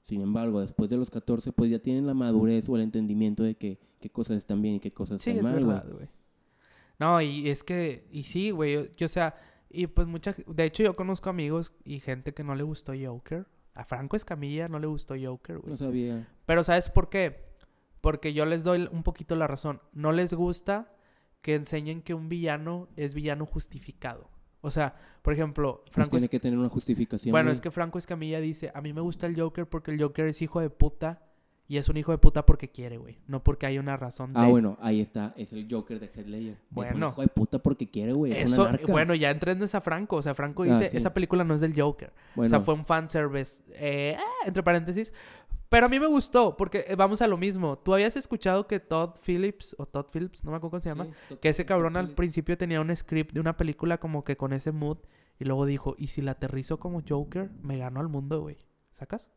[0.04, 3.56] Sin embargo, después de los 14, pues ya tienen la madurez o el entendimiento de
[3.56, 6.08] que qué cosas están bien y qué cosas están mal, güey.
[7.00, 9.36] No, y es que, y sí, güey, yo, o sea,
[9.70, 13.48] y pues mucha, de hecho yo conozco amigos y gente que no le gustó Joker.
[13.76, 15.72] A Franco Escamilla no le gustó Joker, güey.
[15.72, 16.28] No sabía.
[16.46, 17.46] Pero ¿sabes por qué?
[18.02, 19.82] Porque yo les doy un poquito la razón.
[19.94, 20.92] No les gusta
[21.42, 24.30] que enseñen que un villano es villano justificado.
[24.62, 26.12] O sea, por ejemplo, pues Franco...
[26.12, 27.32] tiene que tener una justificación.
[27.32, 30.26] Bueno, es que Franco Escamilla dice, a mí me gusta el Joker porque el Joker
[30.26, 31.29] es hijo de puta
[31.70, 33.20] y es un hijo de puta porque quiere, güey.
[33.28, 35.36] No porque hay una razón Ah, bueno, ahí está.
[35.38, 36.58] Es el Joker de Headlayer.
[36.72, 36.90] Bueno.
[36.90, 38.34] Es un hijo de puta porque quiere, güey.
[38.34, 40.16] Eso, bueno, ya entrendes a Franco.
[40.16, 42.12] O sea, Franco ah, dice, esa película no es del Joker.
[42.36, 43.62] O sea, fue un fanservice.
[43.76, 44.18] Eh,
[44.48, 45.14] entre paréntesis.
[45.70, 47.78] Pero a mí me gustó, porque eh, vamos a lo mismo.
[47.78, 51.08] Tú habías escuchado que Todd Phillips, o Todd Phillips, no me acuerdo cómo se llama,
[51.40, 54.72] que ese cabrón al principio tenía un script de una película como que con ese
[54.72, 54.98] mood,
[55.38, 58.58] y luego dijo, y si la aterrizo como Joker, me ganó al mundo, güey.
[58.92, 59.30] ¿Sacas?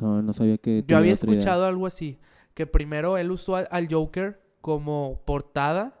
[0.00, 0.84] No, no sabía que...
[0.86, 2.18] Yo había escuchado algo así,
[2.54, 6.00] que primero él usó al Joker como portada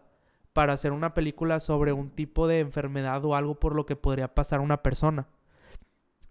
[0.52, 4.34] para hacer una película sobre un tipo de enfermedad o algo por lo que podría
[4.34, 5.28] pasar una persona.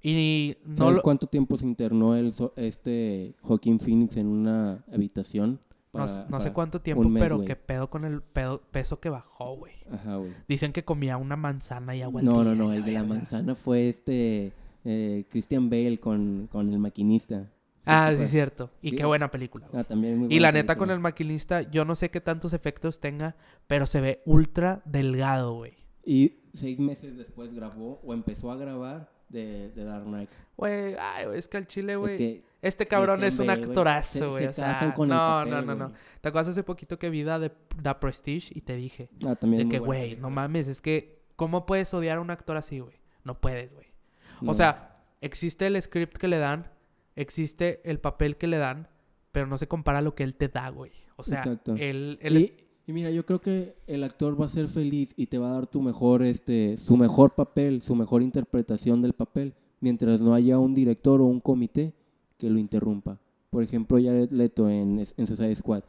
[0.01, 5.59] Y no ¿Sabes cuánto tiempo se internó el, este Joaquín Phoenix en una habitación?
[5.93, 9.73] no, sé cuánto tiempo, pero qué pedo con el peso que bajó, güey.
[9.91, 10.33] Ajá, güey.
[10.47, 12.21] Dicen que comía una manzana y agua.
[12.21, 16.79] No, no, no, el de la manzana fue este eh, Christian Bale con, con el
[16.79, 17.51] maquinista.
[17.85, 18.69] ah, sí, es cierto.
[18.81, 19.67] Y qué buena película.
[19.73, 22.53] Ah, también muy buena Y la neta con el maquinista, yo no sé qué tantos
[22.53, 23.35] efectos tenga,
[23.67, 25.73] pero se ve ultra delgado, güey.
[26.03, 30.29] Y seis meses después grabó o empezó a grabar de, de Dark Knight.
[30.57, 32.43] Güey, ay, es que al chile, güey.
[32.61, 34.45] este cabrón es un actorazo, güey.
[34.47, 35.91] O sea, no, no, no, no.
[36.21, 37.51] ¿Te acuerdas hace poquito que vi de
[37.81, 39.09] The Prestige y te dije?
[39.25, 39.67] Ah, también.
[39.67, 42.95] De que, güey, no mames, es que, ¿cómo puedes odiar a un actor así, güey?
[43.23, 43.90] No puedes, güey.
[44.45, 46.67] O sea, existe el script que le dan,
[47.15, 48.87] existe el papel que le dan,
[49.31, 50.91] pero no se compara a lo que él te da, güey.
[51.15, 51.43] O sea,
[51.77, 52.53] él, él
[52.87, 55.53] y mira, yo creo que el actor va a ser feliz y te va a
[55.53, 60.57] dar tu mejor, este, su mejor papel, su mejor interpretación del papel, mientras no haya
[60.57, 61.93] un director o un comité
[62.37, 63.19] que lo interrumpa.
[63.49, 65.83] Por ejemplo, Jared Leto en, en Suicide Squad.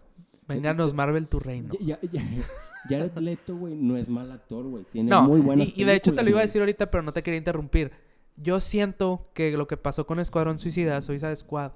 [0.47, 1.73] Vénganos, Marvel, tu reino.
[1.81, 1.99] Ya,
[2.89, 4.85] Jared Leto, güey, no es mal actor, güey.
[4.85, 7.13] Tiene muy buenas y, y de hecho te lo iba a decir ahorita, pero no
[7.13, 7.93] te quería interrumpir.
[8.37, 11.73] Yo siento que lo que pasó con Escuadrón Suicida, Suicide Squad,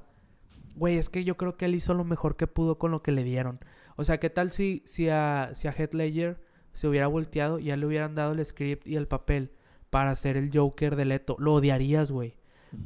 [0.74, 3.12] güey, es que yo creo que él hizo lo mejor que pudo con lo que
[3.12, 3.60] le dieron.
[3.96, 6.40] O sea, ¿qué tal si, si, a, si a Heath Ledger
[6.72, 9.50] se hubiera volteado y ya le hubieran dado el script y el papel
[9.90, 11.36] para hacer el Joker de Leto?
[11.38, 12.36] Lo odiarías, güey.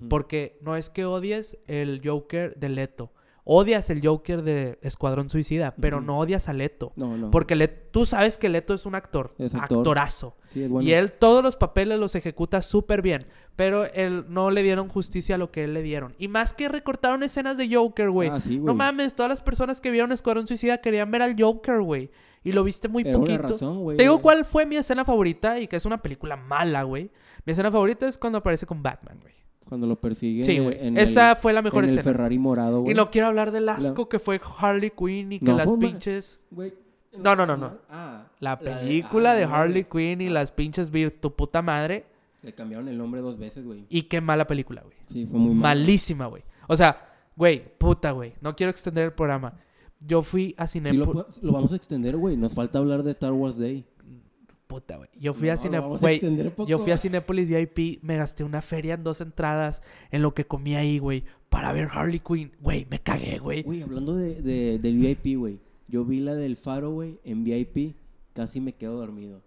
[0.08, 3.12] Porque no es que odies el Joker de Leto.
[3.44, 6.92] Odias el Joker de Escuadrón Suicida, pero no odias a Leto.
[6.96, 7.30] No, no.
[7.30, 9.32] Porque tú sabes que Leto es un actor.
[9.38, 10.36] Es Actorazo.
[10.54, 13.26] Y él todos los papeles los ejecuta súper bien
[13.60, 16.14] pero él no le dieron justicia a lo que él le dieron.
[16.18, 18.30] Y más que recortaron escenas de Joker, güey.
[18.30, 22.10] Ah, no mames, todas las personas que vieron Escuadrón Suicida querían ver al Joker, güey.
[22.42, 23.58] Y lo viste muy poquito.
[23.94, 27.10] Te digo cuál fue mi escena favorita y que es una película mala, güey.
[27.44, 29.34] Mi escena favorita es cuando aparece con Batman, güey.
[29.70, 30.42] Cuando lo persigue.
[30.42, 30.76] Sí, güey.
[30.98, 32.00] Esa fue la mejor en escena.
[32.00, 32.92] El Ferrari morado, güey.
[32.92, 36.40] Y no quiero hablar del asco que fue Harley Quinn y que las pinches.
[37.16, 37.78] No, no, no, no.
[37.88, 42.04] Ah, la película de, ah, Harley Quinn y las pinches Beers, tu puta madre.
[42.42, 43.86] Le cambiaron el nombre dos veces, güey.
[43.88, 44.96] Y qué mala película, güey.
[45.06, 45.76] Sí, fue muy mala.
[45.76, 46.42] Malísima, güey.
[46.66, 48.32] O sea, güey, puta, güey.
[48.40, 49.54] No quiero extender el programa.
[50.04, 51.26] Yo fui a Cinepolis.
[51.30, 52.36] Sí, lo, vamos a extender, güey.
[52.36, 53.84] Nos falta hablar de Star Wars Day.
[54.70, 55.08] Puta, güey.
[55.18, 56.22] Yo fui a Cinepolis.
[56.68, 59.82] Yo fui a Cinepolis VIP, me gasté una feria en dos entradas
[60.12, 62.52] en lo que comí ahí, güey, para ver Harley Quinn.
[62.60, 63.64] Güey, me cagué, güey.
[63.64, 65.58] Güey, hablando de, de, del VIP, güey.
[65.88, 67.96] Yo vi la del Faro, güey, en VIP.
[68.32, 69.42] Casi me quedo dormido.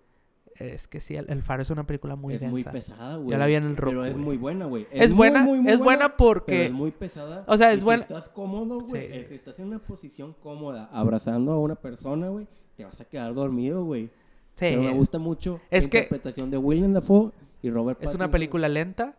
[0.57, 3.31] Es que sí, el, Faro es una película muy es muy pesada, güey.
[3.31, 3.91] Ya la vi en el rock.
[3.91, 4.87] Pero es muy buena, güey.
[4.91, 6.65] Es, buena, es buena porque...
[6.65, 7.45] es muy pesada.
[7.47, 8.05] O sea, es buena...
[8.05, 12.45] Si estás cómodo, güey, si estás en una posición cómoda abrazando a una persona, güey,
[12.75, 14.09] te vas a quedar dormido, güey.
[14.55, 14.65] Sí.
[14.69, 17.31] Pero me gusta mucho es la interpretación de William Dafoe
[17.61, 18.11] y Robert Pattinson.
[18.11, 19.15] Es una película lenta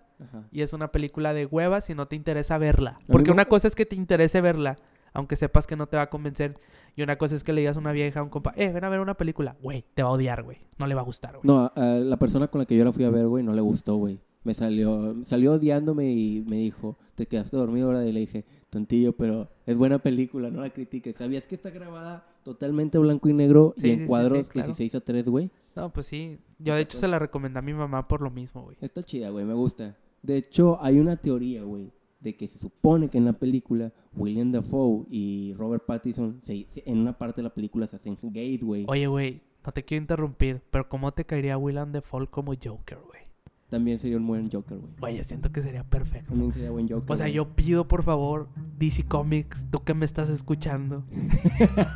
[0.53, 3.01] y es una película de huevas si no te interesa verla.
[3.09, 4.77] Porque una cosa es que te interese verla
[5.15, 6.59] aunque sepas que no te va a convencer.
[6.97, 8.85] Y una cosa es que le digas a una vieja, a un compa, eh, ven
[8.85, 9.57] a ver una película.
[9.63, 10.59] Güey, te va a odiar, güey.
[10.77, 11.43] No le va a gustar, güey.
[11.45, 13.61] No, a la persona con la que yo la fui a ver, güey, no le
[13.61, 14.21] gustó, güey.
[14.43, 18.05] Me salió, salió odiándome y me dijo, te quedaste dormido ahora.
[18.05, 21.17] Y le dije, tontillo, pero es buena película, no la critiques.
[21.17, 25.29] ¿Sabías que está grabada totalmente blanco y negro y en cuadros que 16 a 3,
[25.29, 25.51] güey?
[25.75, 26.39] No, pues sí.
[26.59, 28.77] Yo de hecho se la recomendé a mi mamá por lo mismo, güey.
[28.81, 29.97] Está chida, güey, me gusta.
[30.23, 34.53] De hecho, hay una teoría, güey, de que se supone que en la película William
[34.53, 38.85] Dafoe y Robert Pattinson en una parte de la película se hacen gays, güey.
[38.89, 43.24] Oye, güey, no te quiero interrumpir, pero ¿cómo te caería William Dafoe como Joker, güey?
[43.71, 44.93] También sería un buen Joker, güey.
[45.01, 46.31] Güey, siento que sería perfecto.
[46.31, 47.11] También sería buen Joker.
[47.11, 51.03] O sea, yo pido por favor, DC Comics, tú que me estás escuchando.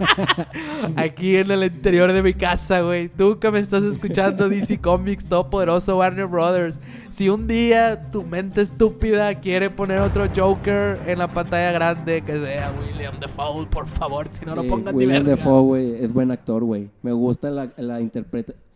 [0.96, 3.08] Aquí en el interior de mi casa, güey.
[3.08, 6.80] Tú que me estás escuchando, DC Comics, todopoderoso Warner Brothers.
[7.10, 12.38] Si un día tu mente estúpida quiere poner otro Joker en la pantalla grande, que
[12.38, 16.64] sea William Defoe, por favor, si no lo pongan William Defoe, güey, es buen actor,
[16.64, 16.90] güey.
[17.02, 18.67] Me gusta la, la interpretación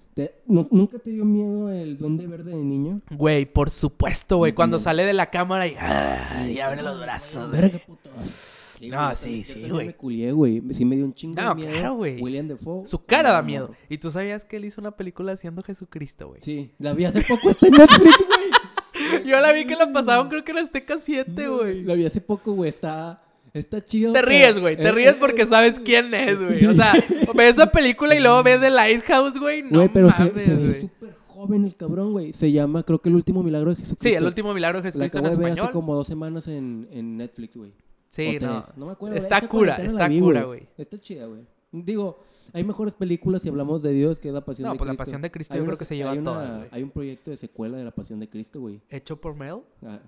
[0.46, 3.00] ¿Nunca te dio miedo el duende verde de niño?
[3.10, 4.52] Güey, por supuesto, güey.
[4.52, 8.90] Cuando sale de la cámara y, ah, y abre los brazos, güey.
[8.90, 9.86] no, sí, sí, güey.
[9.86, 10.62] me culié, güey.
[10.72, 11.70] Sí me dio un chingo de miedo.
[11.72, 12.20] claro, güey.
[12.20, 12.86] William Defoe.
[12.86, 13.74] Su cara da miedo.
[13.88, 16.42] Y tú sabías que él hizo una película haciendo Jesucristo, güey.
[16.42, 17.50] Sí, la vi hace poco.
[17.50, 19.24] Está en Netflix, güey.
[19.26, 21.82] Yo la vi que la pasaron, creo que en Azteca 7, güey.
[21.84, 22.68] La vi hace poco, güey.
[22.68, 23.22] Está
[23.54, 24.12] Está chido.
[24.12, 24.76] Te ríes, güey.
[24.76, 26.64] Te ríes porque sabes quién es, güey.
[26.66, 26.92] O sea,
[27.34, 29.62] ves esa película y luego ves The Lighthouse, güey.
[29.62, 32.32] No güey, pero se, ve súper joven el cabrón, güey.
[32.32, 34.08] Se llama, creo que El Último Milagro de Jesucristo.
[34.08, 35.60] Sí, El Último Milagro de Jesucristo en español.
[35.60, 37.72] hace como dos semanas en, en Netflix, güey.
[38.08, 38.64] Sí, no.
[38.76, 39.16] No me acuerdo.
[39.16, 40.68] Está cura, está cura, güey.
[40.78, 41.40] Está chida, güey.
[41.72, 42.22] Digo,
[42.52, 44.74] hay mejores películas si hablamos de Dios que es La Pasión de Cristo.
[44.74, 47.30] No, pues La Pasión de Cristo yo creo que se lleva todas, Hay un proyecto
[47.30, 48.80] de secuela de La Pasión de Cristo, güey.
[48.90, 49.60] ¿Hecho por Mel?
[49.82, 50.00] Ah.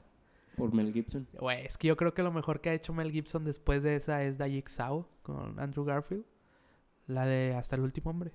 [0.56, 1.26] Por Mel Gibson.
[1.38, 3.96] Güey, es que yo creo que lo mejor que ha hecho Mel Gibson después de
[3.96, 6.24] esa es The Jigsaw con Andrew Garfield.
[7.06, 8.32] La de Hasta el último hombre.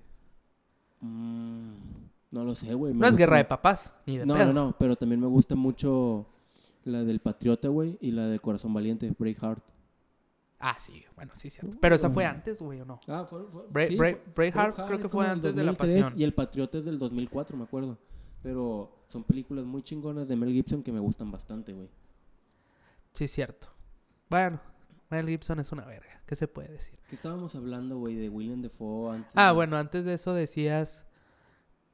[1.00, 1.72] Mm,
[2.30, 2.94] no lo sé, güey.
[2.94, 6.26] No es Guerra de Papás, ni de No, no, no, pero también me gusta mucho
[6.84, 9.62] la del Patriota, güey, y la de Corazón Valiente, Braveheart.
[10.58, 11.78] Ah, sí, bueno, sí, cierto.
[11.80, 13.00] Pero esa fue antes, güey, ¿o no?
[13.08, 13.44] Ah, fue.
[13.46, 16.12] fue Braveheart, creo que fue antes de La Pasión.
[16.16, 17.98] Y el Patriota es del 2004, me acuerdo.
[18.42, 21.88] Pero son películas muy chingonas de Mel Gibson que me gustan bastante, güey.
[23.12, 23.68] Sí, cierto.
[24.28, 24.60] Bueno,
[25.10, 26.22] Mel Gibson es una verga.
[26.26, 26.98] ¿Qué se puede decir?
[27.08, 29.32] ¿Qué estábamos hablando, güey, de William Defoe antes?
[29.34, 31.06] Ah, bueno, antes de eso decías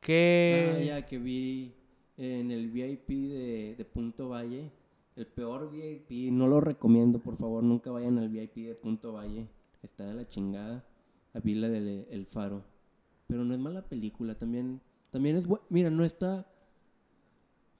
[0.00, 0.74] que...
[0.76, 1.74] Ah, ya, que vi
[2.18, 4.70] en el VIP de, de Punto Valle.
[5.16, 6.30] El peor VIP.
[6.30, 7.64] No lo recomiendo, por favor.
[7.64, 9.48] Nunca vayan al VIP de Punto Valle.
[9.82, 10.84] Está de la chingada.
[11.32, 12.62] A vi la del El Faro.
[13.26, 14.34] Pero no es mala película.
[14.34, 15.48] También, también es...
[15.70, 16.46] Mira, no está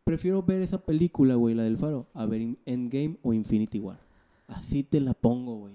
[0.06, 3.98] Prefiero ver esa película, güey, la del faro, a ver Endgame o Infinity War.
[4.46, 5.74] Así te la pongo, güey.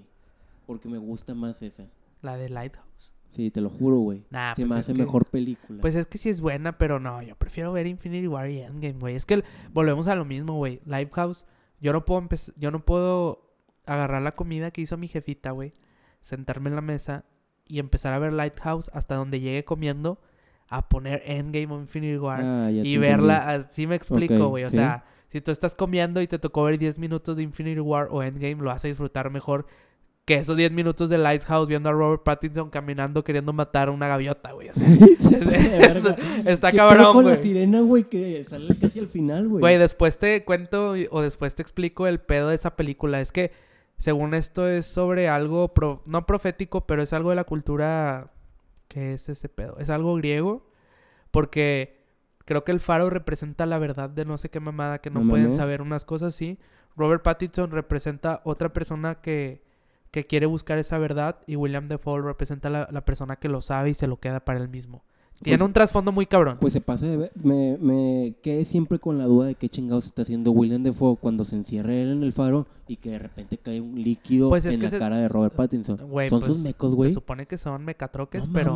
[0.66, 1.84] Porque me gusta más esa.
[2.22, 3.12] La de Lighthouse.
[3.32, 4.24] Sí, te lo juro, güey.
[4.30, 5.82] Nah, Se me pues hace mejor película.
[5.82, 9.00] Pues es que sí es buena, pero no, yo prefiero ver Infinity War y Endgame,
[9.00, 9.16] güey.
[9.18, 9.44] Es que
[9.74, 10.80] volvemos a lo mismo, güey.
[10.86, 11.46] Lighthouse,
[11.82, 13.52] yo no puedo empezar, yo no puedo
[13.86, 15.74] agarrar la comida que hizo mi jefita, güey,
[16.22, 17.26] sentarme en la mesa
[17.68, 20.22] y empezar a ver Lighthouse hasta donde llegue comiendo
[20.72, 23.50] a poner Endgame o Infinity War ah, y verla.
[23.50, 24.64] Así me explico, güey.
[24.64, 28.08] o sea, si tú estás comiendo y te tocó ver 10 minutos de Infinity War
[28.10, 29.68] o Endgame, lo vas a disfrutar mejor
[30.24, 34.08] que esos 10 minutos de Lighthouse viendo a Robert Pattinson caminando queriendo matar a una
[34.08, 34.70] gaviota, güey.
[34.70, 34.88] O sea,
[36.46, 39.60] está cabrón, con la sirena, güey, que sale casi al final, güey.
[39.60, 43.20] Güey, después te cuento o después te explico el pedo de esa película.
[43.20, 43.52] Es que,
[43.98, 45.74] según esto, es sobre algo,
[46.06, 48.32] no profético, pero es algo de la cultura
[48.92, 49.78] ¿Qué es ese pedo?
[49.78, 50.68] Es algo griego.
[51.32, 52.04] Porque
[52.44, 55.56] creo que el faro representa la verdad de no sé qué mamada que no, pueden
[55.56, 56.60] saber unas cosas así.
[56.98, 59.64] Robert Pattinson representa otra persona que,
[60.12, 61.40] que quiere buscar esa verdad.
[61.48, 64.60] Y William Defoe representa la, la persona que lo sabe y se lo queda para
[64.60, 65.06] él mismo.
[65.42, 66.58] Tiene pues un trasfondo muy cabrón.
[66.62, 67.32] Pues se pasa de ver.
[67.36, 71.46] Me, me quedé siempre con la duda de qué chingados está haciendo William Defoe cuando
[71.46, 74.82] se encierra él en el faro y que de repente cae un líquido pues en
[74.82, 75.98] la cara de Robert Pattinson.
[75.98, 77.10] son pues, sus mecos, güey.
[77.10, 78.76] Se supone que son mecatroques, pero.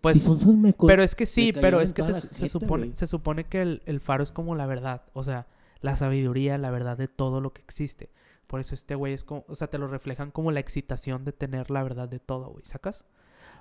[0.00, 0.86] Pues, son sus mecos.
[0.86, 4.22] Pero es que sí, pero es que se, supone, se supone que el, el faro
[4.22, 5.02] es como la verdad.
[5.14, 5.46] O sea,
[5.80, 8.10] la sabiduría, la verdad de todo lo que existe.
[8.46, 9.44] Por eso este güey es como.
[9.48, 12.64] O sea, te lo reflejan como la excitación de tener la verdad de todo, güey.
[12.66, 13.06] ¿Sacas?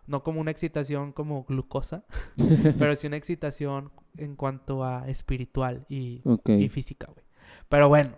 [0.07, 2.03] No como una excitación como glucosa,
[2.80, 6.22] pero sí una excitación en cuanto a espiritual y,
[6.69, 7.26] física, güey.
[7.69, 8.18] Pero bueno.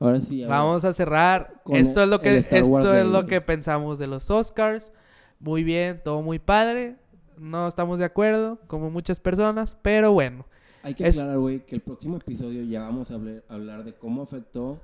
[0.00, 0.44] Ahora sí.
[0.44, 1.62] vamos a cerrar.
[1.66, 4.92] Esto es lo que esto es lo que pensamos de los Oscars.
[5.40, 6.96] Muy bien, todo muy padre.
[7.36, 10.46] No estamos de acuerdo, como muchas personas, pero bueno.
[10.82, 14.22] Hay que aclarar, güey, que el próximo episodio ya vamos a hablar, hablar de cómo
[14.22, 14.80] afectó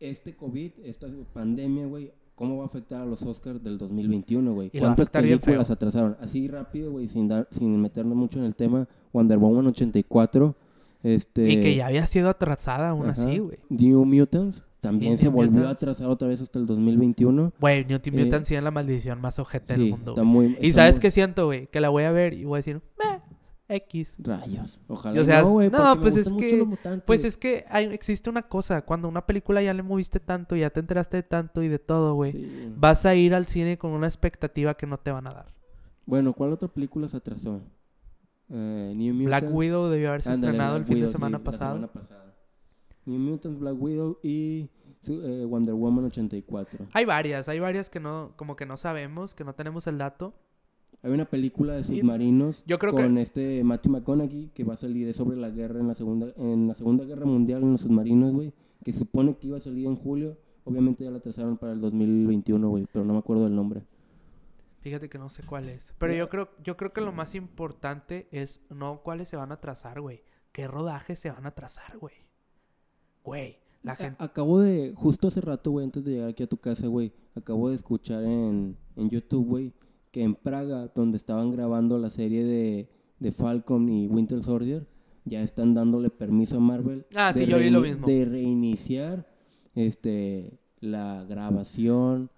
[0.00, 4.70] este COVID, esta pandemia, güey, ¿Cómo va a afectar a los Oscars del 2021, güey?
[4.70, 6.18] ¿Cuántas películas atrasaron?
[6.20, 8.86] Así rápido, güey, sin, dar, sin meternos mucho en el tema.
[9.12, 10.54] Wonder Woman 84.
[11.02, 11.48] Este...
[11.48, 13.58] Y que ya había sido atrasada aún así, güey.
[13.70, 17.54] New Mutants también se volvió a atrasar otra vez hasta el 2021.
[17.58, 20.12] Güey, New Mutants sí es la maldición más ojete del mundo.
[20.12, 21.68] Está muy, y ¿sabes qué siento, güey?
[21.68, 23.15] Que la voy a ver y voy a decir, Meh
[23.68, 24.16] X.
[24.18, 24.80] Rayos.
[24.86, 25.20] Ojalá.
[25.20, 26.66] O sea, no, no pues es que.
[27.04, 28.82] Pues es que hay, existe una cosa.
[28.82, 32.14] Cuando una película ya le moviste tanto, ya te enteraste de tanto y de todo,
[32.14, 32.70] güey.
[32.76, 35.46] Vas a ir al cine con una expectativa que no te van a dar.
[36.04, 37.60] Bueno, ¿cuál otra película se atrasó?
[38.48, 39.24] Eh, New Mutants.
[39.24, 41.74] Black Widow debió haberse estrenado el fin de semana sí, pasado.
[41.74, 42.34] Semana pasada.
[43.04, 44.68] New Mutants, Black Widow y
[45.08, 46.86] eh, Wonder Woman 84.
[46.92, 50.34] Hay varias, hay varias que no, como que no sabemos, que no tenemos el dato.
[51.02, 54.76] Hay una película de submarinos yo creo con que- este Matthew McConaughey que va a
[54.76, 57.82] salir es sobre la guerra en la segunda en la segunda guerra mundial en los
[57.82, 58.52] submarinos, güey,
[58.84, 60.36] que se supone que iba a salir en julio.
[60.64, 63.82] Obviamente ya la trazaron para el 2021, güey, pero no me acuerdo del nombre.
[64.80, 65.92] Fíjate que no sé cuál es.
[65.98, 69.60] Pero yo creo, yo creo que lo más importante es no cuáles se van a
[69.60, 70.22] trazar, güey.
[70.52, 72.14] ¿Qué rodajes se van a trazar, güey?
[73.24, 74.22] Güey, la gente...
[74.22, 77.68] Acabo de, justo hace rato, güey, antes de llegar aquí a tu casa, güey, acabo
[77.68, 79.72] de escuchar en, en YouTube, güey,
[80.16, 82.88] que en Praga, donde estaban grabando la serie de,
[83.20, 84.86] de Falcon y Winter Soldier,
[85.26, 88.06] ya están dándole permiso a Marvel Ah, sí, de, yo vi lo reini- mismo.
[88.06, 89.26] de reiniciar
[89.74, 92.30] este la grabación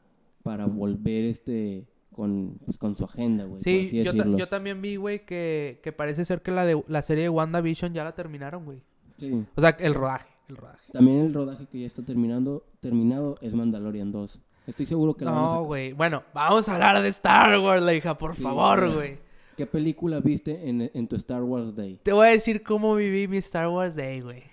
[0.42, 3.54] para volver este con, pues, con su agenda, güey.
[3.58, 4.38] por Sí, así yo, ta- decirlo.
[4.38, 7.94] yo también vi, güey, que, que parece ser que la, de, la serie de WandaVision
[7.94, 8.80] ya la terminaron, güey.
[9.18, 9.44] Sí.
[9.54, 10.90] O sea, el rodaje, el rodaje.
[10.92, 14.40] También el rodaje que ya está terminando, terminado es Mandalorian 2.
[14.68, 15.64] Estoy seguro que la van a No, sacar.
[15.66, 15.92] güey.
[15.94, 19.18] Bueno, vamos a hablar de Star Wars, la hija, por Sí, favor, güey.
[19.56, 21.98] ¿Qué película viste en, en tu Star Wars Day?
[22.02, 24.44] Te voy a decir cómo viví mi Star Wars Day, güey.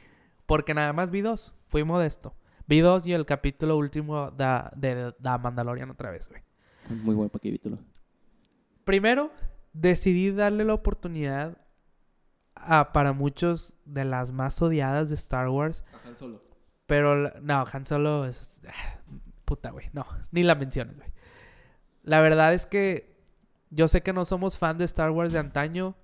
[0.45, 1.53] Porque nada más vi dos.
[1.67, 2.33] Fui modesto.
[2.67, 6.41] Vi dos y el capítulo último de, de, de Mandalorian otra vez, güey.
[7.03, 7.77] Muy buen capítulo.
[8.83, 9.31] Primero,
[9.73, 11.57] decidí darle la oportunidad
[12.55, 15.83] a, para muchos de las más odiadas de Star Wars.
[16.17, 16.39] Solo.
[16.87, 18.59] Pero, la- no, Han Solo es...
[19.45, 19.89] Puta, güey.
[19.93, 21.09] No, ni la menciones, güey.
[22.03, 23.15] La verdad es que
[23.69, 25.95] yo sé que no somos fan de Star Wars de antaño,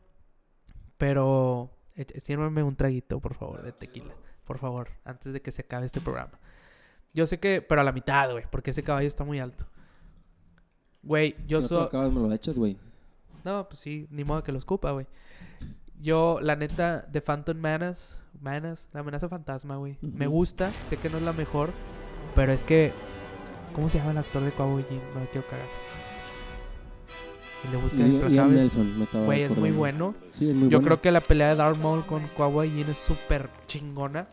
[0.98, 4.14] pero eh, sírveme un traguito, por favor, de tequila.
[4.46, 6.40] Por favor, antes de que se acabe este programa.
[7.14, 9.66] Yo sé que, pero a la mitad, güey, porque ese caballo está muy alto.
[11.04, 11.84] Güey, yo si soy...
[11.84, 12.78] acabas, me lo echas, güey.
[13.44, 15.08] No, pues sí, ni modo que lo escupa, güey.
[16.00, 19.98] Yo, la neta, de Phantom Manas, Manas, la amenaza fantasma, güey.
[20.02, 21.70] Me gusta, sé que no es la mejor,
[22.36, 22.92] pero es que.
[23.76, 25.00] ¿Cómo se llama el actor de Cowboy Jim?
[25.14, 25.66] No me quiero cagar.
[27.66, 28.56] El de búsqueda implacable.
[28.56, 30.16] Nelson, me estaba Güey, es muy bueno.
[30.32, 30.86] Sí, es muy Yo bueno.
[30.88, 34.28] creo que la pelea de Darth Maul con Cowboy Jim es súper chingona.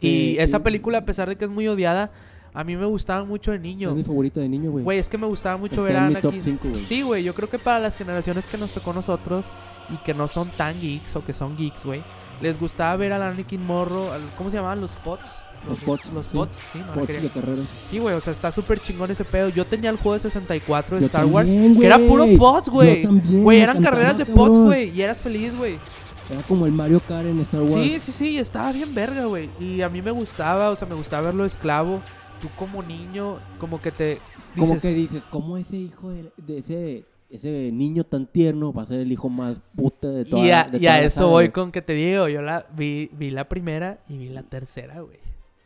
[0.00, 2.12] Y esa sí, película, a pesar de que es muy odiada,
[2.54, 3.88] a mí me gustaba mucho de niño.
[3.90, 4.84] Es mi favorita de niño, güey.
[4.84, 6.42] Güey, es que me gustaba mucho Está ver a Anakin.
[6.42, 6.84] 5, güey.
[6.84, 9.46] Sí, güey, yo creo que para las generaciones que nos tocó a nosotros
[9.90, 12.02] y que no son tan geeks o que son geeks, güey,
[12.42, 14.80] les gustaba ver al Anakin Morro, al- ¿cómo se llamaban?
[14.80, 15.28] Los pots.
[15.68, 16.32] Los pots, Los sí.
[16.32, 17.22] pots, sí, no quería.
[17.22, 17.86] de carreras.
[17.88, 19.48] Sí, güey, o sea, está súper chingón ese pedo.
[19.48, 22.68] Yo tenía el juego de 64 de Yo Star Wars, también, que era puro pots,
[22.68, 23.02] güey.
[23.02, 25.78] También, Güey, eran carreras de pots, güey, y eras feliz, güey.
[26.30, 27.72] Era como el Mario Kart en Star Wars.
[27.72, 29.50] Sí, sí, sí, estaba bien verga, güey.
[29.60, 32.00] Y a mí me gustaba, o sea, me gustaba verlo esclavo.
[32.40, 34.18] Tú como niño, como que te
[34.54, 38.82] Como dices, que dices, ¿cómo ese hijo de, de ese, ese niño tan tierno va
[38.82, 41.50] a ser el hijo más puta de toda y a, de y a eso voy
[41.50, 45.18] con que te digo, yo la vi, vi la primera y vi la tercera, güey.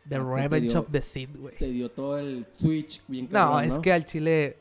[0.09, 1.55] The Revenge dio- of the Sith, güey.
[1.57, 4.57] Te dio todo el switch bien No, cabrón, es que al chile,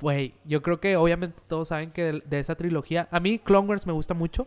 [0.00, 3.68] güey, yo creo que obviamente todos saben que de, de esa trilogía, a mí Clone
[3.68, 4.46] Wars me gusta mucho.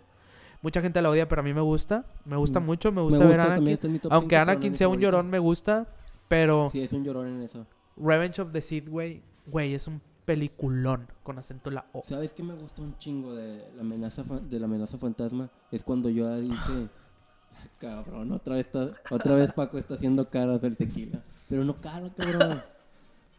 [0.61, 2.03] Mucha gente la odia, pero a mí me gusta.
[2.25, 2.65] Me gusta Mm.
[2.65, 3.91] mucho, me Me gusta, gusta, ver Anakin.
[3.91, 5.87] mi top Aunque no Anakin sea un llorón, me gusta.
[6.27, 7.65] Pero Sí, es un llorón en eso.
[7.95, 12.01] Revenge of the Sith, güey, güey, es un peliculón con acento en la O.
[12.05, 15.49] ¿Sabes qué me gustó un chingo de la amenaza fa- de la amenaza fantasma?
[15.71, 16.89] Es cuando yo dice,
[17.79, 21.21] cabrón, otra vez está, otra vez Paco está haciendo caras del tequila.
[21.49, 22.61] Pero no cala, cabrón.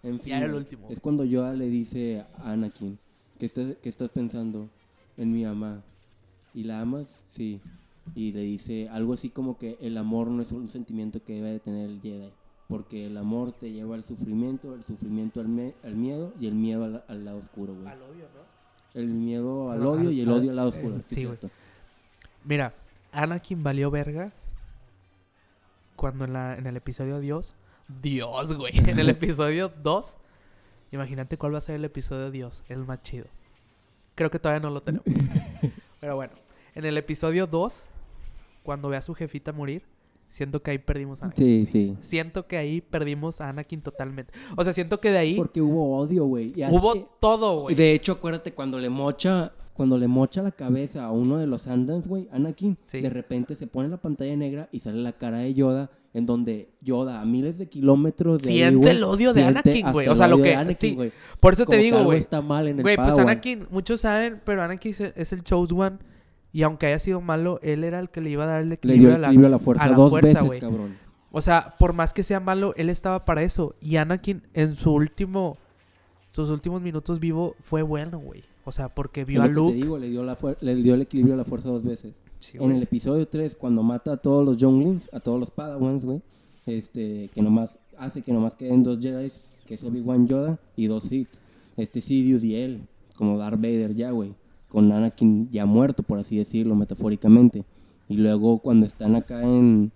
[0.02, 0.86] En fin, Ya era el güey, último.
[0.90, 2.98] es cuando Yoda le dice a Anakin,
[3.38, 4.68] ¿qué estás, qué estás pensando
[5.16, 5.82] en mi mamá?
[6.54, 7.20] ¿Y la amas?
[7.28, 7.60] Sí.
[8.14, 11.50] Y le dice algo así como que el amor no es un sentimiento que debe
[11.52, 12.30] de tener el Jedi.
[12.68, 16.54] Porque el amor te lleva al sufrimiento, el sufrimiento al, me- al miedo y el
[16.54, 17.86] miedo al, al lado oscuro, güey.
[17.86, 19.00] odio, ¿no?
[19.00, 21.00] El miedo al No, odio al- y el al- odio al lado eh, oscuro.
[21.06, 21.38] sí, güey.
[22.44, 22.72] Mira,
[23.12, 24.32] Anakin valió verga
[25.96, 27.54] cuando en, la, en el episodio Dios.
[28.02, 28.78] Dios, güey.
[28.78, 30.16] En el episodio 2.
[30.92, 33.26] Imagínate cuál va a ser el episodio Dios, el más chido.
[34.14, 35.06] Creo que todavía no lo tenemos.
[36.00, 36.32] Pero bueno,
[36.74, 37.84] en el episodio 2,
[38.62, 39.82] cuando ve a su jefita morir,
[40.28, 41.44] siento que ahí perdimos a Anakin.
[41.44, 41.96] Sí, sí.
[42.00, 44.32] Siento que ahí perdimos a Anakin totalmente.
[44.56, 46.52] O sea, siento que de ahí Porque hubo odio, güey.
[46.70, 47.74] Hubo hace- todo, y güey.
[47.74, 51.68] De hecho, acuérdate cuando le mocha, cuando le mocha la cabeza a uno de los
[51.68, 53.00] Andans, güey, Anakin, Sí.
[53.00, 56.68] de repente se pone la pantalla negra y sale la cara de Yoda, en donde
[56.82, 60.08] Yoda a miles de kilómetros de ahí, Siente güey, el odio de Anakin, güey.
[60.08, 60.94] O sea, lo que- Anakin, sí.
[60.94, 61.12] güey.
[61.40, 62.18] Por eso te Como digo, güey.
[62.18, 63.16] está mal en el Güey, pues.
[63.16, 65.98] Anakin, muchos saben, pero Anakin es- el Chose One.
[66.52, 69.08] Y aunque haya sido malo, él era el que le iba a dar el equilibrio,
[69.10, 69.26] dio a la...
[69.28, 70.58] equilibrio a la fuerza a la dos fuerza, veces, güey.
[70.60, 70.96] cabrón.
[71.30, 73.76] O sea, por más que sea malo, él estaba para eso.
[73.80, 75.56] Y Anakin en su último...
[76.30, 78.42] Sus últimos minutos vivo fue bueno, güey.
[78.68, 79.72] O sea, porque vio a Luke.
[79.72, 82.12] Te digo, le dio, la le dio el equilibrio a la fuerza dos veces.
[82.52, 86.20] en el episodio 3, cuando mata a todos los Younglings, a todos los Padawans, güey,
[86.66, 89.32] este, que nomás hace que nomás queden dos Jedi,
[89.66, 91.28] que es Obi-Wan Yoda, y dos Sith.
[91.78, 92.82] Este Sidious y él,
[93.16, 94.34] como Darth Vader ya, güey.
[94.68, 97.64] Con Anakin ya muerto, por así decirlo, metafóricamente.
[98.06, 99.92] Y luego cuando están acá en...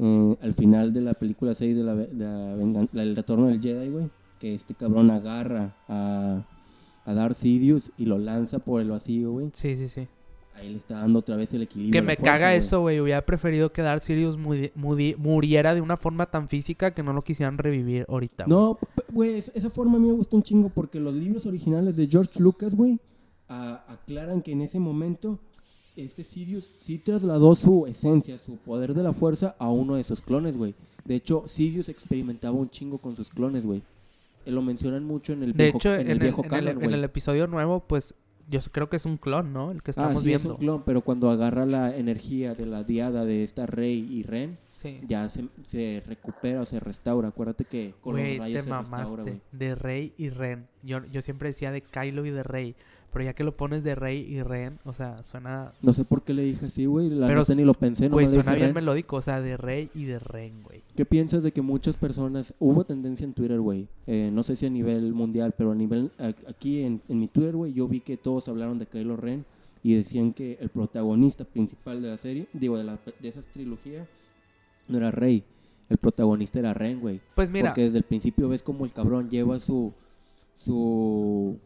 [0.00, 4.10] al final de la película 6 de la, de el retorno del Jedi, güey,
[4.40, 6.44] que este cabrón agarra a,
[7.04, 9.50] a Darth Sidious y lo lanza por el vacío, güey.
[9.52, 10.08] Sí, sí, sí.
[10.54, 12.00] Ahí le está dando otra vez el equilibrio.
[12.00, 13.00] Que me caga eso, güey.
[13.00, 17.58] Hubiera preferido que Darth Sirius muriera de una forma tan física que no lo quisieran
[17.58, 18.46] revivir ahorita.
[18.46, 18.78] No,
[19.12, 22.40] güey, esa forma a mí me gustó un chingo porque los libros originales de George
[22.40, 23.00] Lucas, güey,
[23.48, 25.40] aclaran que en ese momento
[25.96, 30.22] este Sidious sí trasladó su esencia, su poder de la fuerza a uno de sus
[30.22, 30.76] clones, güey.
[31.04, 33.82] De hecho, Sidious experimentaba un chingo con sus clones, güey.
[34.44, 37.46] Eh, lo mencionan mucho en el viejo, de hecho, en, el, viejo en el episodio
[37.46, 38.14] nuevo, pues
[38.48, 39.70] yo creo que es un clon, ¿no?
[39.70, 40.48] El que ah, estamos ah, sí, viendo.
[40.48, 44.22] es un clon, pero cuando agarra la energía de la diada de esta Rey y
[44.22, 44.58] Ren,
[45.06, 47.28] ya se, se, recupera o se restaura.
[47.28, 50.66] Acuérdate que con los rayos te se restaura, De Rey y Ren.
[50.82, 52.76] Yo, yo siempre decía de Kylo y de Rey.
[53.14, 55.72] Pero ya que lo pones de Rey y Ren, o sea, suena...
[55.82, 57.10] No sé por qué le dije así, güey.
[57.10, 59.14] La pero, ni lo pensé, no Güey, suena bien melódico.
[59.14, 60.82] O sea, de Rey y de Ren, güey.
[60.96, 62.52] ¿Qué piensas de que muchas personas...
[62.58, 63.86] Hubo tendencia en Twitter, güey.
[64.08, 66.10] Eh, no sé si a nivel mundial, pero a nivel...
[66.48, 69.44] Aquí en, en mi Twitter, güey, yo vi que todos hablaron de Kylo Ren.
[69.84, 74.08] Y decían que el protagonista principal de la serie, digo, de, la, de esa trilogía,
[74.88, 75.44] no era Rey.
[75.88, 77.20] El protagonista era Ren, güey.
[77.36, 77.68] Pues mira.
[77.68, 79.92] Porque desde el principio ves como el cabrón lleva su...
[80.56, 81.60] Su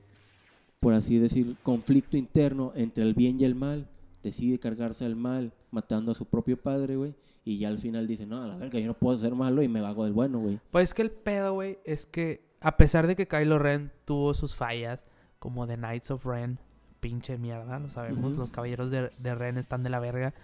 [0.80, 3.88] por así decir, conflicto interno entre el bien y el mal,
[4.22, 7.14] decide cargarse al mal, matando a su propio padre, güey,
[7.44, 9.68] y ya al final dice, no, a la verga, yo no puedo ser malo y
[9.68, 10.60] me hago del bueno, güey.
[10.70, 14.34] Pues es que el pedo, güey, es que a pesar de que Kylo Ren tuvo
[14.34, 15.05] sus fallas,
[15.38, 16.59] como The Knights of Ren,
[17.00, 20.34] pinche mierda, lo sabemos, los caballeros de, de Ren están de la verga,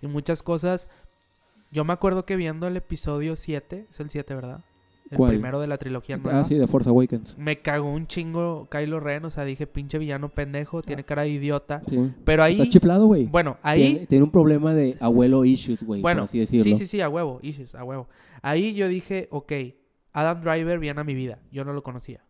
[0.00, 0.88] y muchas cosas,
[1.70, 4.60] yo me acuerdo que viendo el episodio 7, es el 7, ¿verdad?
[5.10, 6.40] El primero de la trilogía nueva.
[6.40, 7.36] Ah, sí, de Force Awakens.
[7.36, 11.30] Me cagó un chingo Kylo Ren, o sea, dije, pinche villano pendejo, tiene cara de
[11.30, 11.82] idiota.
[11.88, 12.12] Sí.
[12.24, 12.54] Pero ahí...
[12.54, 13.26] Está chiflado, güey.
[13.26, 14.06] Bueno, ahí...
[14.08, 16.64] Tiene, un problema de abuelo issues, güey, bueno, por así decirlo.
[16.64, 18.08] Sí, sí, sí, a huevo, issues, a huevo.
[18.42, 19.52] Ahí yo dije, ok,
[20.12, 22.24] Adam Driver viene a mi vida, yo no lo conocía.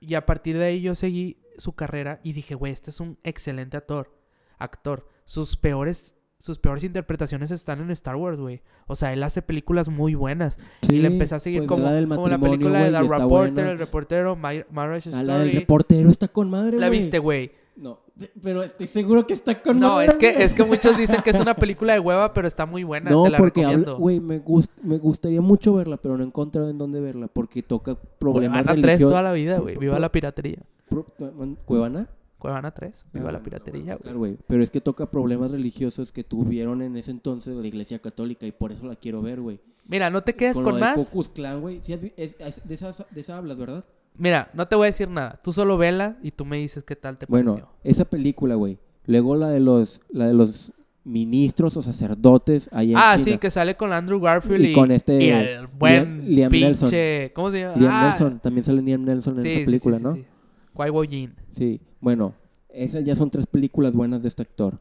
[0.00, 3.18] Y a partir de ahí yo seguí su carrera y dije, güey, este es un
[3.22, 4.18] excelente actor.
[4.58, 5.08] Actor.
[5.24, 6.14] Sus peores
[6.44, 8.60] sus peores interpretaciones están en Star Wars, güey.
[8.86, 10.58] O sea, él hace películas muy buenas.
[10.82, 13.78] y le empecé a seguir pues, como, la como, la película de The Reporter, el
[13.78, 15.26] reportero, Marriage Story.
[15.26, 17.52] La del reportero está con madre, ¿La viste, güey?
[17.76, 18.00] No,
[18.42, 21.40] pero estoy seguro que está con No, es que, es que muchos dicen que es
[21.40, 23.10] una película de hueva, pero está muy buena.
[23.10, 23.64] No, porque,
[23.98, 24.42] güey, me,
[24.82, 28.78] me gustaría mucho verla, pero no he encontrado en dónde verla, porque toca problemas Ana
[28.78, 29.78] 3 toda la vida, güey.
[29.78, 30.58] Viva la piratería.
[31.64, 32.06] ¿Cuevana?
[32.44, 34.36] Cuevana 3, viva la piratería, güey.
[34.46, 38.52] Pero es que toca problemas religiosos que tuvieron en ese entonces la iglesia católica y
[38.52, 39.60] por eso la quiero ver, güey.
[39.88, 41.10] Mira, no te quedes con, más.
[41.10, 41.80] güey.
[41.80, 42.12] de,
[42.68, 43.86] esa, hablas, ¿verdad?
[44.18, 45.40] Mira, no te voy a decir nada.
[45.42, 47.66] Tú solo vela y tú me dices qué tal te bueno, pareció.
[47.70, 48.76] Bueno, esa película, güey.
[49.06, 50.70] Luego la de los, la de los
[51.02, 55.18] ministros o sacerdotes ahí en Ah, sí, que sale con Andrew Garfield y, con este
[55.18, 56.90] y el buen Liam, Nelson.
[57.32, 57.76] ¿Cómo se llama?
[57.76, 58.08] Liam ah.
[58.10, 60.33] Nelson, también sale Liam Nelson en esa película, sí, sí, ¿no?
[60.74, 60.90] Kwai
[61.56, 62.34] Sí, bueno,
[62.68, 64.80] esas ya son tres películas buenas de este actor.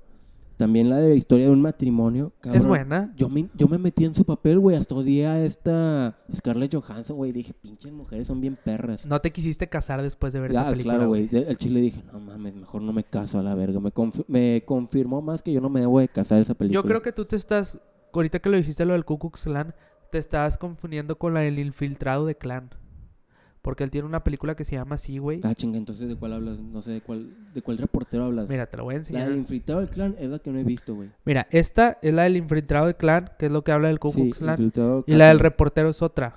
[0.58, 2.32] También la de Historia de un matrimonio.
[2.44, 3.12] es buena.
[3.18, 4.76] Yo me, yo me metí en su papel, güey.
[4.76, 7.32] Hasta odié a esta Scarlett Johansson, güey.
[7.32, 9.06] Dije, pinches mujeres son bien perras.
[9.06, 10.96] No te quisiste casar después de ver esa película.
[10.96, 11.28] Claro, güey.
[11.32, 13.80] El chile dije, no mames, mejor no me caso a la verga.
[13.80, 13.92] Me,
[14.28, 16.82] me confirmó más que yo no me debo de casar esa película.
[16.82, 17.80] Yo creo que tú te estás,
[18.14, 19.74] ahorita que lo dijiste lo del Ku Klux Klan,
[20.12, 22.70] te estás confundiendo con la del infiltrado de clan.
[23.64, 25.40] Porque él tiene una película que se llama así, güey.
[25.42, 26.60] Ah, chinga, entonces ¿de cuál hablas?
[26.60, 28.50] No sé, ¿de cuál, de cuál reportero hablas?
[28.50, 29.22] Mira, te lo voy a enseñar.
[29.24, 31.10] La del infiltrado del clan es la que no he visto, güey.
[31.24, 34.12] Mira, esta es la del infiltrado del clan, que es lo que habla del Ku
[34.12, 34.72] Klux Klan.
[35.08, 36.36] y la del reportero es otra.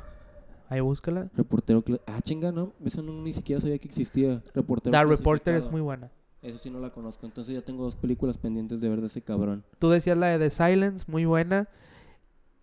[0.68, 1.28] Ahí búscala.
[1.34, 2.74] Reportero Ah, chinga, no.
[2.84, 4.40] Esa no, ni siquiera sabía que existía.
[4.54, 6.12] Reportero La Reporter es muy buena.
[6.42, 7.26] Esa sí no la conozco.
[7.26, 9.64] Entonces ya tengo dos películas pendientes de ver de ese cabrón.
[9.80, 11.68] Tú decías la de The Silence, muy buena.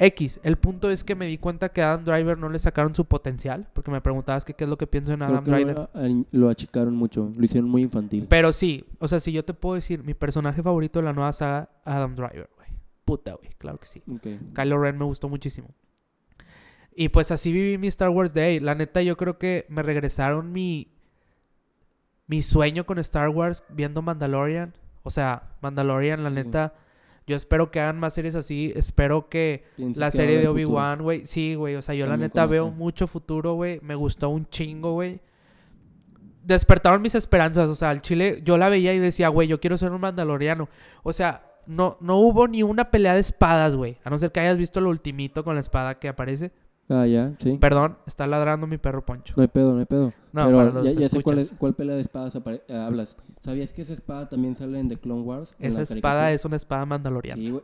[0.05, 2.93] X, el punto es que me di cuenta que a Adam Driver no le sacaron
[2.93, 5.89] su potencial, porque me preguntabas que qué es lo que pienso en Adam Driver.
[6.31, 8.27] Lo, achicaron mucho, lo hicieron muy infantil.
[8.29, 11.31] Pero sí, o sea, si yo te puedo decir, mi personaje favorito de la nueva
[11.31, 12.67] saga, Adam Driver, güey.
[13.05, 14.01] Puta, güey, claro que sí.
[14.53, 15.69] Kylo Ren me gustó muchísimo.
[16.95, 18.59] Y pues así viví mi Star Wars Day.
[18.59, 20.91] La neta, yo creo que me regresaron mi,
[22.27, 24.73] mi sueño con Star Wars viendo Mandalorian.
[25.03, 26.75] O sea, Mandalorian, la neta
[27.25, 28.73] yo espero que hagan más series así.
[28.75, 31.25] Espero que la serie de Obi-Wan, güey.
[31.25, 31.75] Sí, güey.
[31.75, 33.79] O sea, yo la neta veo mucho futuro, güey.
[33.81, 35.21] Me gustó un chingo, güey.
[36.43, 37.69] despertaron mis esperanzas.
[37.69, 40.69] O sea, el Chile, yo la veía y decía, güey, yo quiero ser un mandaloriano.
[41.03, 43.97] O sea, no, no hubo ni una pelea de espadas, güey.
[44.03, 46.51] A no ser que hayas visto lo ultimito con la espada que aparece.
[46.89, 47.57] Ah, ya, sí.
[47.59, 49.33] Perdón, está ladrando mi perro Poncho.
[49.37, 50.13] No hay pedo, no hay pedo.
[50.33, 53.15] No, Pero ya, sé cuál, cuál, pelea de espadas eh, hablas.
[53.41, 55.55] ¿Sabías que esa espada también sale en The Clone Wars?
[55.59, 57.41] Esa espada es una espada mandaloriana.
[57.41, 57.63] Sí, güey.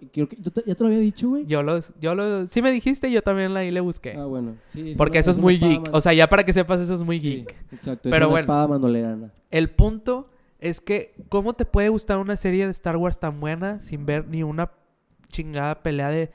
[0.66, 1.46] ¿Ya te lo había dicho, güey?
[1.46, 2.48] Yo lo, yo lo...
[2.48, 4.16] Sí me dijiste, yo también ahí le busqué.
[4.18, 4.56] Ah, bueno.
[4.70, 5.90] Sí, Porque eso es, muy geek.
[5.92, 7.56] O sea, ya para que sepas, eso es muy geek.
[7.72, 8.10] exacto.
[8.10, 9.32] Pero es una espada mandaloriana.
[9.52, 10.30] El punto
[10.60, 14.28] es que, ¿cómo te puede gustar una serie de Star Wars tan buena sin ver
[14.28, 14.72] ni una
[15.30, 16.32] chingada pelea de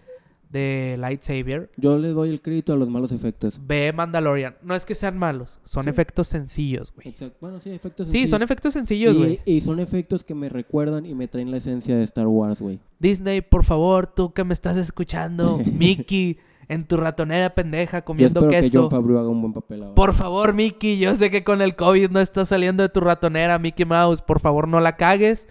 [0.54, 1.68] de lightsaber.
[1.76, 3.60] Yo le doy el crédito a los malos efectos.
[3.66, 4.54] Ve Mandalorian.
[4.62, 7.08] No es que sean malos, son efectos sencillos, güey.
[7.08, 7.36] Exacto.
[7.40, 8.28] Bueno, sí, efectos sencillos.
[8.28, 9.40] Sí, son efectos sencillos, güey.
[9.44, 12.78] Y, son efectos que me recuerdan y me traen la esencia de Star Wars, güey.
[13.00, 18.48] Disney, por favor, tú que me estás escuchando, Mickey, en tu ratonera pendeja comiendo yo
[18.48, 19.96] espero que John Favreau haga un buen papel ahora.
[19.96, 23.58] Por favor, Mickey, yo sé que con el COVID no estás saliendo de tu ratonera,
[23.58, 24.22] Mickey Mouse.
[24.22, 25.48] Por favor, no la cagues.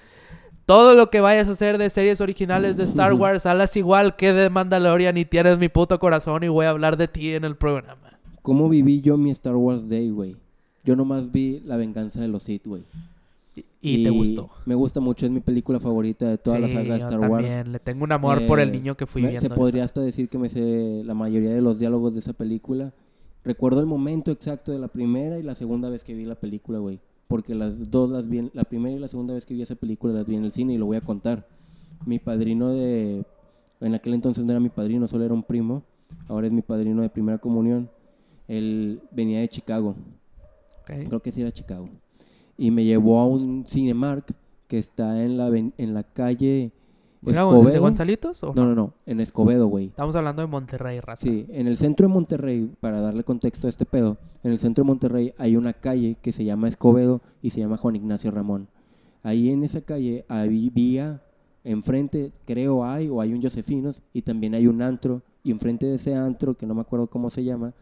[0.66, 4.32] Todo lo que vayas a hacer de series originales de Star Wars, halas igual que
[4.32, 7.58] de Mandalorian y tienes mi puto corazón y voy a hablar de ti en el
[7.58, 8.18] programa.
[8.42, 10.38] ¿Cómo viví yo mi Star Wars Day, güey?
[10.86, 12.84] Yo nomás vi La venganza de los Sith, güey.
[13.82, 14.50] Y, te gustó.
[14.66, 17.46] Me gusta mucho, es mi película favorita de toda la saga de Star Wars.
[17.46, 19.42] También le tengo un amor por el eh, niño que fui viendo.
[19.42, 22.94] Se podría hasta decir que me sé la mayoría de los diálogos de esa película.
[23.44, 26.80] Recuerdo el momento exacto de la primera y la segunda vez que vi la película,
[26.80, 29.76] güey porque las dos las vi, la primera y la segunda vez que vi esa
[29.76, 31.48] película las vi en el cine y lo voy a contar.
[32.06, 33.26] Mi padrino de,
[33.80, 35.84] en aquel entonces no era mi padrino, solo era un primo,
[36.28, 37.90] ahora es mi padrino de primera comunión.
[38.48, 39.96] Él venía de Chicago,
[40.86, 41.90] creo que sí era Chicago,
[42.58, 44.34] y me llevó a un Cinemark
[44.68, 46.72] que está en la, en la calle
[47.26, 48.44] ¿De Gonzalitos?
[48.44, 49.88] no, no, no, en Escobedo, güey.
[49.88, 51.26] Estamos hablando de Monterrey, raza.
[51.26, 54.84] Sí, en el centro de Monterrey, para darle contexto a este pedo, en el centro
[54.84, 58.68] de Monterrey hay una calle que se llama Escobedo y se llama Juan Ignacio Ramón.
[59.24, 61.22] Ahí en esa calle había,
[61.64, 65.96] enfrente, creo hay, o hay un Josefinos, y también hay un antro, y enfrente de
[65.96, 67.74] ese antro, que no me acuerdo cómo se llama,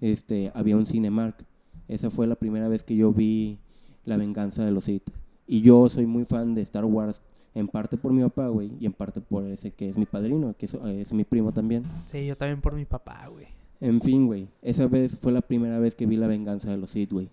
[0.00, 1.44] este, había un Cinemark.
[1.88, 3.58] Esa fue la primera vez que yo vi
[4.04, 5.10] La venganza de los Sith.
[5.46, 7.22] Y yo soy muy fan de Star Wars
[7.58, 10.54] en parte por mi papá, güey, y en parte por ese que es mi padrino,
[10.56, 11.82] que es, mi primo también.
[12.06, 13.46] Sí, yo también por mi papá, güey.
[13.80, 16.90] En fin, güey, esa vez fue la primera vez que vi la venganza de los
[16.90, 17.30] Sith, güey.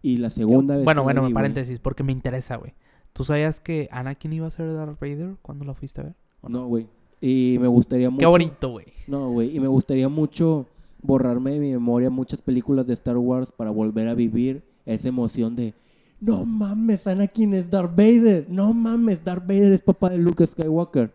[0.00, 2.72] Y la segunda vez Bueno, bueno, paréntesis, porque me interesa, güey.
[3.12, 6.14] ¿Tú sabías que Anakin iba a ser Darth Vader cuando la fuiste a ver?
[6.46, 6.86] No, güey.
[7.20, 8.20] Y me gustaría mucho...
[8.20, 8.86] Qué bonito, güey.
[9.08, 10.66] No, güey, y me gustaría mucho
[11.02, 15.56] borrarme de mi memoria muchas películas de Star Wars para volver a vivir esa emoción
[15.56, 15.74] de
[16.20, 21.12] no mames, Anakin es Darth Vader, no mames, Darth Vader es papá de Luke Skywalker.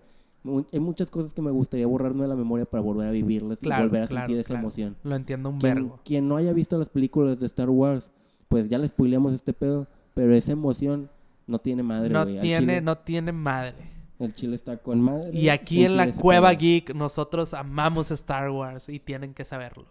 [0.73, 3.69] Hay muchas cosas que me gustaría borrarme de la memoria para volver a vivirlas y
[3.69, 4.95] volver a sentir esa emoción.
[5.03, 5.99] Lo entiendo un quien, vergo.
[6.03, 8.11] Quien no haya visto las películas de Star Wars,
[8.49, 11.09] pues ya le spoileamos este pedo, pero esa emoción
[11.47, 13.93] no tiene madre, No tiene, no tiene madre.
[14.19, 15.31] El chile está con madre.
[15.37, 19.85] Y aquí en la Cueva Geek nosotros amamos Star Wars y tienen que saberlo.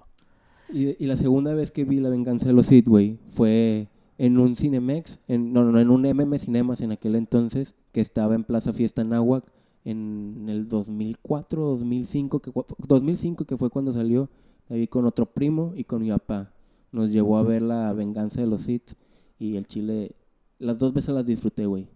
[0.73, 3.89] Y, y la segunda vez que vi La Venganza de los Sith, güey, fue
[4.23, 8.37] en un Cinemex, en, no, no, en un MM Cinemas en aquel entonces, que estaba
[8.37, 9.45] en Plaza Fiesta Náhuac
[9.85, 12.53] en el 2004, 2005, que,
[12.87, 14.31] 2005 que fue cuando salió,
[14.69, 16.53] ahí con otro primo y con mi papá.
[16.93, 18.93] Nos llevó a ver la venganza de los Sith
[19.41, 20.13] y el chile,
[20.61, 21.89] las dos veces las disfruté, güey.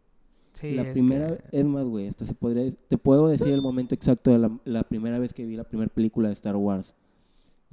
[0.53, 4.39] Sí, la primera, es más, güey, se podría, te puedo decir el momento exacto de
[4.39, 6.97] la, la primera vez que vi la primera película de Star Wars.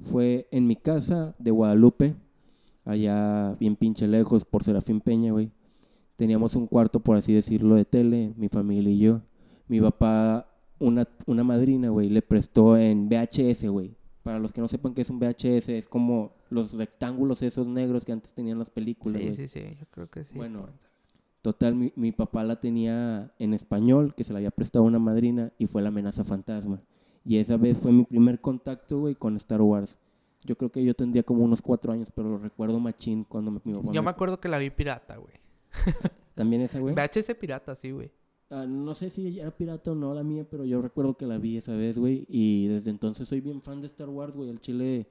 [0.04, 2.16] Fue en mi casa de Guadalupe,
[2.86, 5.52] allá bien pinche lejos por Serafín Peña, güey.
[6.16, 9.22] Teníamos un cuarto, por así decirlo, de tele, mi familia y yo.
[9.68, 10.48] Mi papá,
[10.80, 13.96] una, una madrina, güey, le prestó en VHS, güey.
[14.22, 18.06] Para los que no sepan qué es un VHS, es como los rectángulos esos negros
[18.06, 19.22] que antes tenían las películas.
[19.22, 20.36] Sí, sí, sí, yo creo que sí.
[20.36, 20.70] Bueno,
[21.42, 25.52] total, mi, mi papá la tenía en español, que se la había prestado una madrina,
[25.58, 26.80] y fue la amenaza fantasma.
[27.26, 29.98] Y esa vez fue mi primer contacto, güey, con Star Wars.
[30.46, 33.62] Yo creo que yo tendría como unos cuatro años, pero lo recuerdo machín cuando me...
[33.66, 34.10] yo me...
[34.10, 35.34] acuerdo que la vi pirata, güey.
[36.36, 36.96] ¿También esa, güey?
[36.96, 38.12] VHS pirata, sí, güey.
[38.50, 41.38] Ah, no sé si era pirata o no la mía, pero yo recuerdo que la
[41.38, 42.26] vi esa vez, güey.
[42.30, 44.50] Y desde entonces soy bien fan de Star Wars, güey.
[44.50, 45.08] El chile,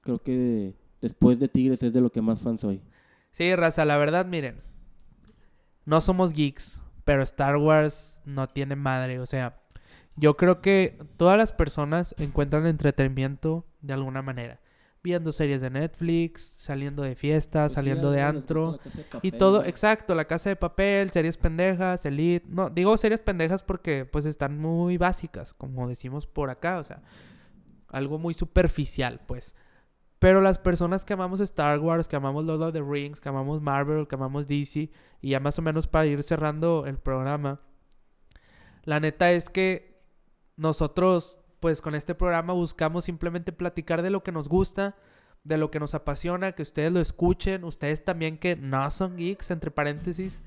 [0.00, 2.80] creo que después de Tigres es de lo que más fan soy.
[3.30, 4.62] Sí, raza, la verdad, miren.
[5.84, 9.20] No somos geeks, pero Star Wars no tiene madre.
[9.20, 9.60] O sea,
[10.16, 14.60] yo creo que todas las personas encuentran entretenimiento de alguna manera.
[15.04, 18.78] Viendo series de Netflix, saliendo de fiesta, pues saliendo de antro.
[19.22, 22.46] y todo, exacto, la casa de papel, series pendejas, Elite.
[22.48, 27.02] No, digo series pendejas porque pues están muy básicas, como decimos por acá, o sea,
[27.88, 29.54] algo muy superficial, pues.
[30.22, 33.60] Pero las personas que amamos Star Wars, que amamos Lord of the Rings, que amamos
[33.60, 34.88] Marvel, que amamos DC,
[35.20, 37.60] y ya más o menos para ir cerrando el programa,
[38.84, 40.00] la neta es que
[40.56, 44.96] nosotros, pues con este programa buscamos simplemente platicar de lo que nos gusta,
[45.44, 49.52] de lo que nos apasiona, que ustedes lo escuchen, ustedes también que no son geeks,
[49.52, 50.42] entre paréntesis,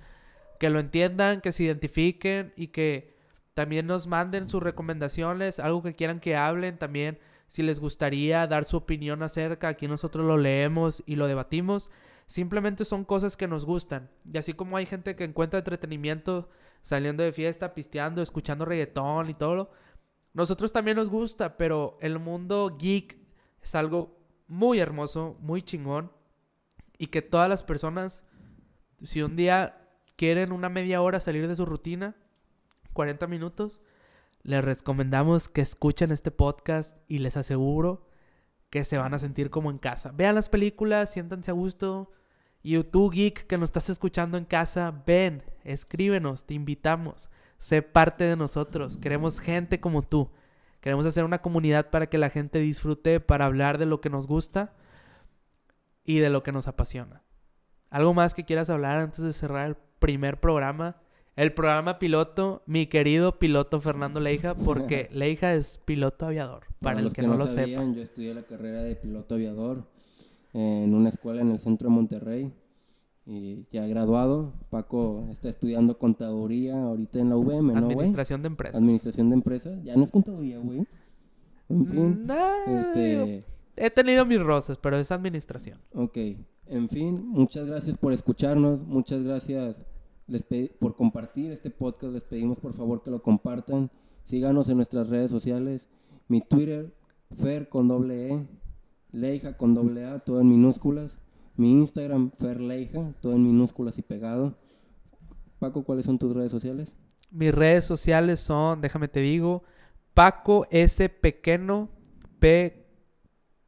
[0.60, 3.16] que lo entiendan, que se identifiquen y que
[3.54, 7.18] también nos manden sus recomendaciones, algo que quieran que hablen también
[7.48, 11.90] si les gustaría dar su opinión acerca, aquí nosotros lo leemos y lo debatimos.
[12.28, 14.10] Simplemente son cosas que nos gustan.
[14.30, 16.50] Y así como hay gente que encuentra entretenimiento
[16.82, 19.72] saliendo de fiesta, pisteando, escuchando reggaetón y todo,
[20.36, 23.18] nosotros también nos gusta, pero el mundo geek
[23.62, 26.12] es algo muy hermoso, muy chingón.
[26.98, 28.26] Y que todas las personas,
[29.02, 29.88] si un día
[30.18, 32.18] quieren una media hora salir de su rutina,
[32.92, 33.80] 40 minutos,
[34.44, 38.10] les recomendamos que escuchen este podcast y les aseguro
[38.70, 40.12] que se van a sentir como en casa.
[40.14, 42.12] Vean las películas, siéntanse a gusto.
[42.62, 47.30] Y tú, geek, que nos estás escuchando en casa, ven, escríbenos, te invitamos.
[47.60, 48.98] Sé parte de nosotros.
[48.98, 50.30] Queremos gente como tú.
[50.82, 54.28] Queremos hacer una comunidad para que la gente disfrute, para hablar de lo que nos
[54.28, 54.74] gusta
[56.04, 57.24] y de lo que nos apasiona.
[57.90, 60.98] ¿Algo más que quieras hablar antes de cerrar el primer programa?
[61.36, 67.12] el programa piloto, mi querido piloto Fernando Leija, porque Leija es piloto aviador, para, el
[67.12, 69.84] que, no, lo sabían, Yo estudié la carrera de piloto aviador
[70.54, 72.54] en una escuela en el centro de Monterrey
[73.26, 74.54] y ya graduado.
[74.70, 78.76] Paco está estudiando contaduría ahorita en la UVM, ¿no, Administración de empresas.
[78.76, 79.84] Administración de empresas.
[79.84, 80.86] Ya no es contaduría, güey.
[81.70, 82.28] En fin.
[82.68, 83.46] este...
[83.78, 85.80] He tenido mis rosas, pero es administración.
[85.94, 86.18] Ok.
[86.68, 88.84] En fin, muchas gracias por escucharnos.
[88.84, 89.86] Muchas gracias
[90.28, 90.44] les
[90.80, 92.14] por compartir este podcast.
[92.14, 93.92] Les pedimos por favor que lo compartan.
[94.24, 95.88] Síganos en nuestras redes sociales.
[96.28, 96.94] Mi Twitter,
[97.36, 98.48] Fer con doble E,
[99.12, 101.20] Leija con doble A, todo en minúsculas.
[101.58, 104.58] Mi Instagram, Fer Leija, todo en minúsculas y pegado.
[105.60, 106.96] Paco, ¿cuáles son tus redes sociales?
[107.32, 109.64] Mis redes sociales son, déjame te digo,
[110.14, 111.10] Paco S.
[111.10, 111.90] Pequeno,
[112.40, 112.86] P,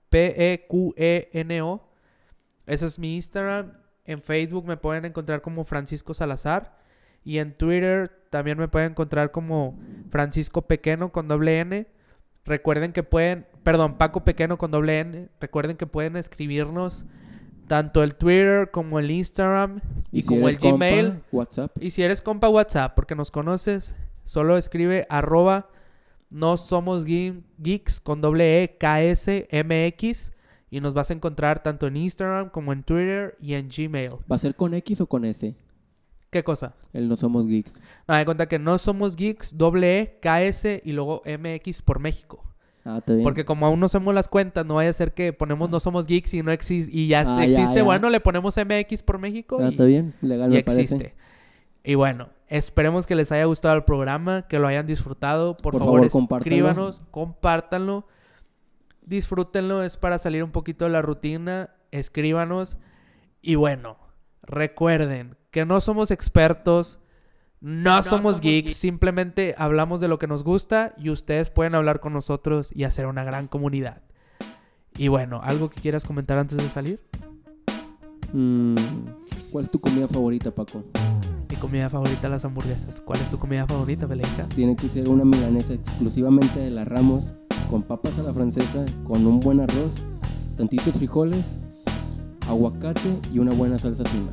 [0.10, 1.90] P E Q E N O.
[2.66, 3.74] Ese es mi Instagram.
[4.06, 6.78] En Facebook me pueden encontrar como Francisco Salazar.
[7.24, 9.78] Y en Twitter también me pueden encontrar como
[10.10, 11.88] Francisco Pequeno con doble N.
[12.46, 15.30] Recuerden que pueden, perdón, Paco Pequeno con doble N.
[15.42, 17.06] Recuerden que pueden escribirnos
[17.68, 19.82] tanto el Twitter como el Instagram
[20.12, 21.22] y, como el Gmail.
[21.32, 21.78] WhatsApp.
[21.82, 23.96] Y si eres compa WhatsApp, porque nos conoces,
[24.26, 25.70] solo escribe arroba
[26.30, 30.32] no somos geeks con doble E K S M X
[30.70, 34.12] y nos vas a encontrar tanto en Instagram como en Twitter y en Gmail.
[34.30, 35.56] ¿Va a ser con X o con S?
[36.30, 36.76] ¿Qué cosa?
[36.92, 37.74] El No Somos Geeks.
[38.08, 42.44] No, de cuenta que No Somos Geeks, doble E, KS y luego MX por México.
[42.88, 43.24] Ah, bien.
[43.24, 46.08] Porque como aún no hacemos las cuentas, no vaya a ser que ponemos No Somos
[46.08, 47.82] Geeks y no existe y ya ah, existe.
[47.82, 49.58] Bueno, le ponemos MX por México.
[49.60, 51.16] Ah, está bien, legal y existe.
[51.84, 55.58] Y bueno, esperemos que les haya gustado el programa, que lo hayan disfrutado.
[55.58, 58.06] Por, favor, favor escríbanos, compártanlo
[59.08, 62.78] disfrútenlo, es para salir un poquito de la rutina, escríbanos.
[63.42, 63.98] Y bueno,
[64.44, 67.00] recuerden que no somos expertos,
[67.60, 72.14] no, somos, geeks, simplemente hablamos de lo que nos gusta y ustedes pueden hablar con
[72.14, 74.04] nosotros y hacer una gran comunidad.
[74.98, 77.00] Y bueno, ¿algo que quieras comentar antes de salir?
[78.34, 78.76] Mm,
[79.52, 80.84] ¿Cuál es tu comida favorita, Paco?
[81.50, 83.02] Mi comida favorita, las hamburguesas.
[83.02, 84.46] ¿Cuál es tu comida favorita, Beleca?
[84.56, 87.34] Tiene que ser una milanesa exclusivamente de la Ramos
[87.70, 89.94] con papas a la francesa, con un buen arroz,
[90.58, 91.46] tantitos frijoles,
[92.48, 94.32] aguacate y una buena salsa fina.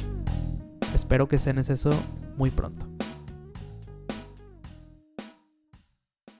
[0.95, 1.91] Espero que cenes eso
[2.37, 2.94] muy pronto.